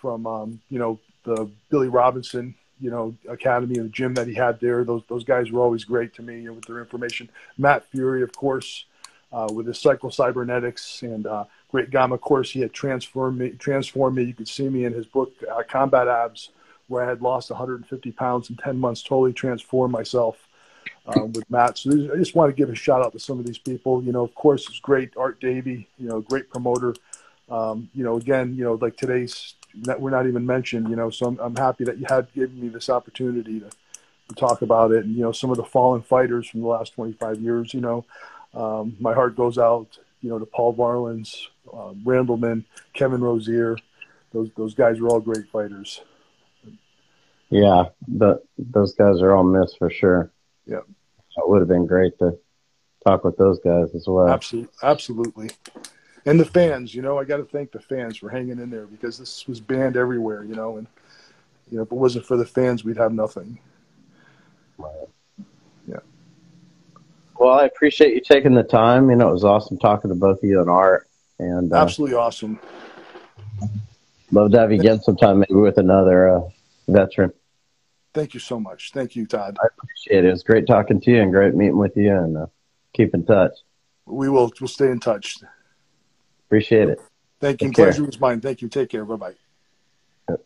from 0.00 0.26
um, 0.26 0.60
you 0.70 0.78
know 0.78 0.98
the 1.24 1.50
Billy 1.68 1.88
Robinson, 1.88 2.54
you 2.82 2.90
know, 2.90 3.14
academy 3.28 3.76
and 3.76 3.86
the 3.86 3.92
gym 3.92 4.12
that 4.14 4.26
he 4.26 4.34
had 4.34 4.58
there. 4.60 4.82
Those 4.82 5.02
those 5.08 5.24
guys 5.24 5.50
were 5.50 5.60
always 5.60 5.84
great 5.84 6.12
to 6.14 6.22
me 6.22 6.40
you 6.40 6.46
know, 6.46 6.52
with 6.54 6.66
their 6.66 6.80
information. 6.80 7.30
Matt 7.56 7.90
Furey, 7.92 8.22
of 8.22 8.32
course, 8.32 8.86
uh, 9.32 9.48
with 9.54 9.68
his 9.68 9.78
psycho 9.78 10.10
cybernetics 10.10 11.02
and 11.02 11.26
uh, 11.26 11.44
great 11.70 11.90
Gama 11.90 12.18
course, 12.18 12.50
he 12.50 12.60
had 12.60 12.72
transformed 12.72 13.38
me. 13.38 13.50
Transformed 13.50 14.16
me. 14.16 14.24
You 14.24 14.34
could 14.34 14.48
see 14.48 14.68
me 14.68 14.84
in 14.84 14.92
his 14.92 15.06
book, 15.06 15.32
uh, 15.50 15.62
Combat 15.68 16.08
Abs, 16.08 16.50
where 16.88 17.04
I 17.04 17.08
had 17.08 17.22
lost 17.22 17.50
150 17.50 18.10
pounds 18.12 18.50
in 18.50 18.56
10 18.56 18.76
months, 18.76 19.02
totally 19.02 19.32
transformed 19.32 19.92
myself. 19.92 20.36
Um, 21.04 21.32
with 21.32 21.48
Matt. 21.50 21.78
So 21.78 21.90
I 21.90 22.16
just 22.16 22.36
want 22.36 22.48
to 22.48 22.54
give 22.56 22.70
a 22.70 22.76
shout 22.76 23.04
out 23.04 23.12
to 23.12 23.18
some 23.18 23.40
of 23.40 23.44
these 23.44 23.58
people. 23.58 24.04
You 24.04 24.12
know, 24.12 24.22
of 24.22 24.32
course, 24.36 24.68
it's 24.68 24.78
great 24.78 25.16
Art 25.16 25.40
Davie, 25.40 25.88
you 25.98 26.08
know, 26.08 26.20
great 26.20 26.48
promoter. 26.48 26.94
Um, 27.50 27.90
you 27.92 28.04
know, 28.04 28.16
again, 28.16 28.54
you 28.56 28.62
know, 28.62 28.74
like 28.74 28.96
today's 28.96 29.54
that 29.74 30.00
we're 30.00 30.10
not 30.10 30.26
even 30.26 30.46
mentioned, 30.46 30.88
you 30.88 30.96
know, 30.96 31.10
so 31.10 31.26
I'm, 31.26 31.38
I'm 31.38 31.56
happy 31.56 31.84
that 31.84 31.98
you 31.98 32.06
had 32.08 32.32
given 32.34 32.60
me 32.60 32.68
this 32.68 32.90
opportunity 32.90 33.60
to, 33.60 33.70
to 34.28 34.34
talk 34.34 34.62
about 34.62 34.92
it. 34.92 35.04
And, 35.04 35.14
you 35.14 35.22
know, 35.22 35.32
some 35.32 35.50
of 35.50 35.56
the 35.56 35.64
fallen 35.64 36.02
fighters 36.02 36.48
from 36.48 36.60
the 36.60 36.66
last 36.66 36.94
25 36.94 37.40
years, 37.40 37.74
you 37.74 37.80
know, 37.80 38.04
um, 38.54 38.96
my 39.00 39.14
heart 39.14 39.36
goes 39.36 39.58
out, 39.58 39.98
you 40.20 40.28
know, 40.28 40.38
to 40.38 40.46
Paul 40.46 40.74
Varelans, 40.74 41.46
uh, 41.72 41.92
Randleman, 42.04 42.64
Kevin 42.92 43.20
Rozier. 43.20 43.76
Those, 44.32 44.50
those 44.56 44.74
guys 44.74 45.00
were 45.00 45.08
all 45.08 45.20
great 45.20 45.48
fighters. 45.50 46.00
Yeah, 47.50 47.84
the, 48.08 48.42
those 48.58 48.94
guys 48.94 49.20
are 49.20 49.34
all 49.34 49.44
missed 49.44 49.78
for 49.78 49.90
sure. 49.90 50.30
Yeah. 50.66 50.78
It 50.78 51.48
would 51.48 51.60
have 51.60 51.68
been 51.68 51.86
great 51.86 52.18
to 52.18 52.38
talk 53.06 53.24
with 53.24 53.36
those 53.36 53.58
guys 53.60 53.94
as 53.94 54.06
well. 54.06 54.28
Absolutely. 54.28 54.70
Absolutely 54.82 55.50
and 56.26 56.38
the 56.38 56.44
fans. 56.44 56.94
You 56.94 57.02
know, 57.02 57.18
I 57.18 57.24
got 57.24 57.38
to 57.38 57.44
thank 57.44 57.72
the 57.72 57.80
fans 57.80 58.16
for 58.16 58.28
hanging 58.28 58.58
in 58.58 58.70
there 58.70 58.86
because 58.86 59.18
this 59.18 59.46
was 59.46 59.60
banned 59.60 59.96
everywhere. 59.96 60.44
You 60.44 60.54
know, 60.54 60.76
and 60.76 60.86
you 61.70 61.78
know, 61.78 61.82
if 61.82 61.92
it 61.92 61.96
wasn't 61.96 62.26
for 62.26 62.36
the 62.36 62.46
fans, 62.46 62.84
we'd 62.84 62.96
have 62.96 63.12
nothing. 63.12 63.58
Right. 64.78 65.08
Yeah. 65.86 66.00
Well, 67.38 67.58
I 67.58 67.64
appreciate 67.64 68.14
you 68.14 68.20
taking 68.20 68.54
the 68.54 68.62
time. 68.62 69.10
You 69.10 69.16
know, 69.16 69.30
it 69.30 69.32
was 69.32 69.44
awesome 69.44 69.78
talking 69.78 70.10
to 70.10 70.14
both 70.14 70.38
of 70.38 70.44
you 70.44 70.60
and 70.60 70.70
Art. 70.70 71.08
And 71.38 71.72
uh, 71.72 71.76
absolutely 71.76 72.16
awesome. 72.16 72.60
Love 74.30 74.52
to 74.52 74.58
have 74.58 74.72
you 74.72 74.78
again 74.78 75.00
sometime, 75.00 75.40
maybe 75.40 75.54
with 75.54 75.76
another 75.76 76.28
uh, 76.28 76.40
veteran. 76.88 77.32
Thank 78.14 78.34
you 78.34 78.40
so 78.40 78.60
much. 78.60 78.92
Thank 78.92 79.16
you, 79.16 79.26
Todd. 79.26 79.56
I 79.62 79.66
appreciate 79.66 80.24
it. 80.24 80.28
It 80.28 80.30
was 80.30 80.42
great 80.42 80.66
talking 80.66 81.00
to 81.00 81.10
you 81.10 81.20
and 81.20 81.32
great 81.32 81.54
meeting 81.54 81.78
with 81.78 81.96
you, 81.96 82.14
and 82.14 82.36
uh, 82.36 82.46
keep 82.94 83.14
in 83.14 83.24
touch. 83.24 83.52
We 84.06 84.28
will. 84.28 84.52
We'll 84.60 84.68
stay 84.68 84.90
in 84.90 85.00
touch. 85.00 85.38
Appreciate 86.52 86.90
it. 86.90 87.00
Thank 87.40 87.62
you. 87.62 87.68
Take 87.68 87.76
Pleasure 87.76 87.96
care. 87.96 88.04
was 88.04 88.20
mine. 88.20 88.42
Thank 88.42 88.60
you. 88.60 88.68
Take 88.68 88.90
care. 88.90 89.06
Bye 89.06 89.16
bye. 89.16 90.36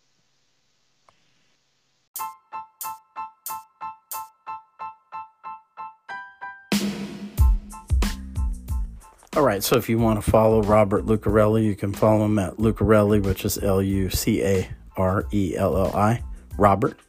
All 9.34 9.42
right, 9.42 9.64
so 9.64 9.76
if 9.76 9.88
you 9.88 9.98
want 9.98 10.22
to 10.22 10.30
follow 10.30 10.62
Robert 10.62 11.06
Lucarelli, 11.06 11.64
you 11.64 11.74
can 11.74 11.92
follow 11.92 12.26
him 12.26 12.38
at 12.38 12.56
Lucarelli, 12.58 13.20
which 13.20 13.44
is 13.44 13.58
L 13.58 13.82
U 13.82 14.08
C 14.08 14.44
A 14.44 14.70
R 14.96 15.26
E 15.32 15.56
L 15.56 15.76
L 15.76 15.96
I, 15.96 16.22
Robert. 16.56 17.00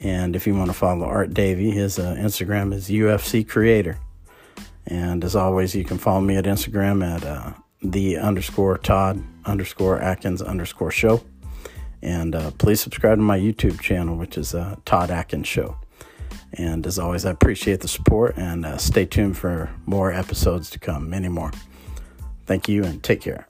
And 0.00 0.34
if 0.34 0.48
you 0.48 0.54
want 0.56 0.66
to 0.70 0.74
follow 0.74 1.06
Art 1.06 1.32
Davie, 1.32 1.70
his 1.70 2.00
uh, 2.00 2.16
Instagram 2.18 2.74
is 2.74 2.88
UFC 2.88 3.48
Creator. 3.48 4.00
And 4.88 5.22
as 5.22 5.36
always, 5.36 5.76
you 5.76 5.84
can 5.84 5.96
follow 5.96 6.20
me 6.20 6.34
at 6.36 6.44
Instagram 6.44 7.06
at 7.06 7.24
uh, 7.24 7.52
the 7.82 8.16
underscore 8.16 8.78
Todd 8.78 9.22
underscore 9.44 10.00
Atkins 10.00 10.42
underscore 10.42 10.90
show. 10.90 11.22
And 12.02 12.34
uh, 12.34 12.50
please 12.52 12.80
subscribe 12.80 13.18
to 13.18 13.22
my 13.22 13.38
YouTube 13.38 13.80
channel, 13.80 14.16
which 14.16 14.36
is 14.38 14.54
uh, 14.54 14.76
Todd 14.84 15.10
Atkins 15.10 15.48
Show. 15.48 15.76
And 16.52 16.86
as 16.86 16.98
always, 16.98 17.24
I 17.24 17.30
appreciate 17.30 17.80
the 17.80 17.88
support 17.88 18.36
and 18.36 18.64
uh, 18.64 18.76
stay 18.76 19.04
tuned 19.04 19.36
for 19.36 19.70
more 19.86 20.12
episodes 20.12 20.70
to 20.70 20.78
come, 20.78 21.10
many 21.10 21.28
more. 21.28 21.52
Thank 22.46 22.68
you 22.68 22.84
and 22.84 23.02
take 23.02 23.20
care. 23.20 23.46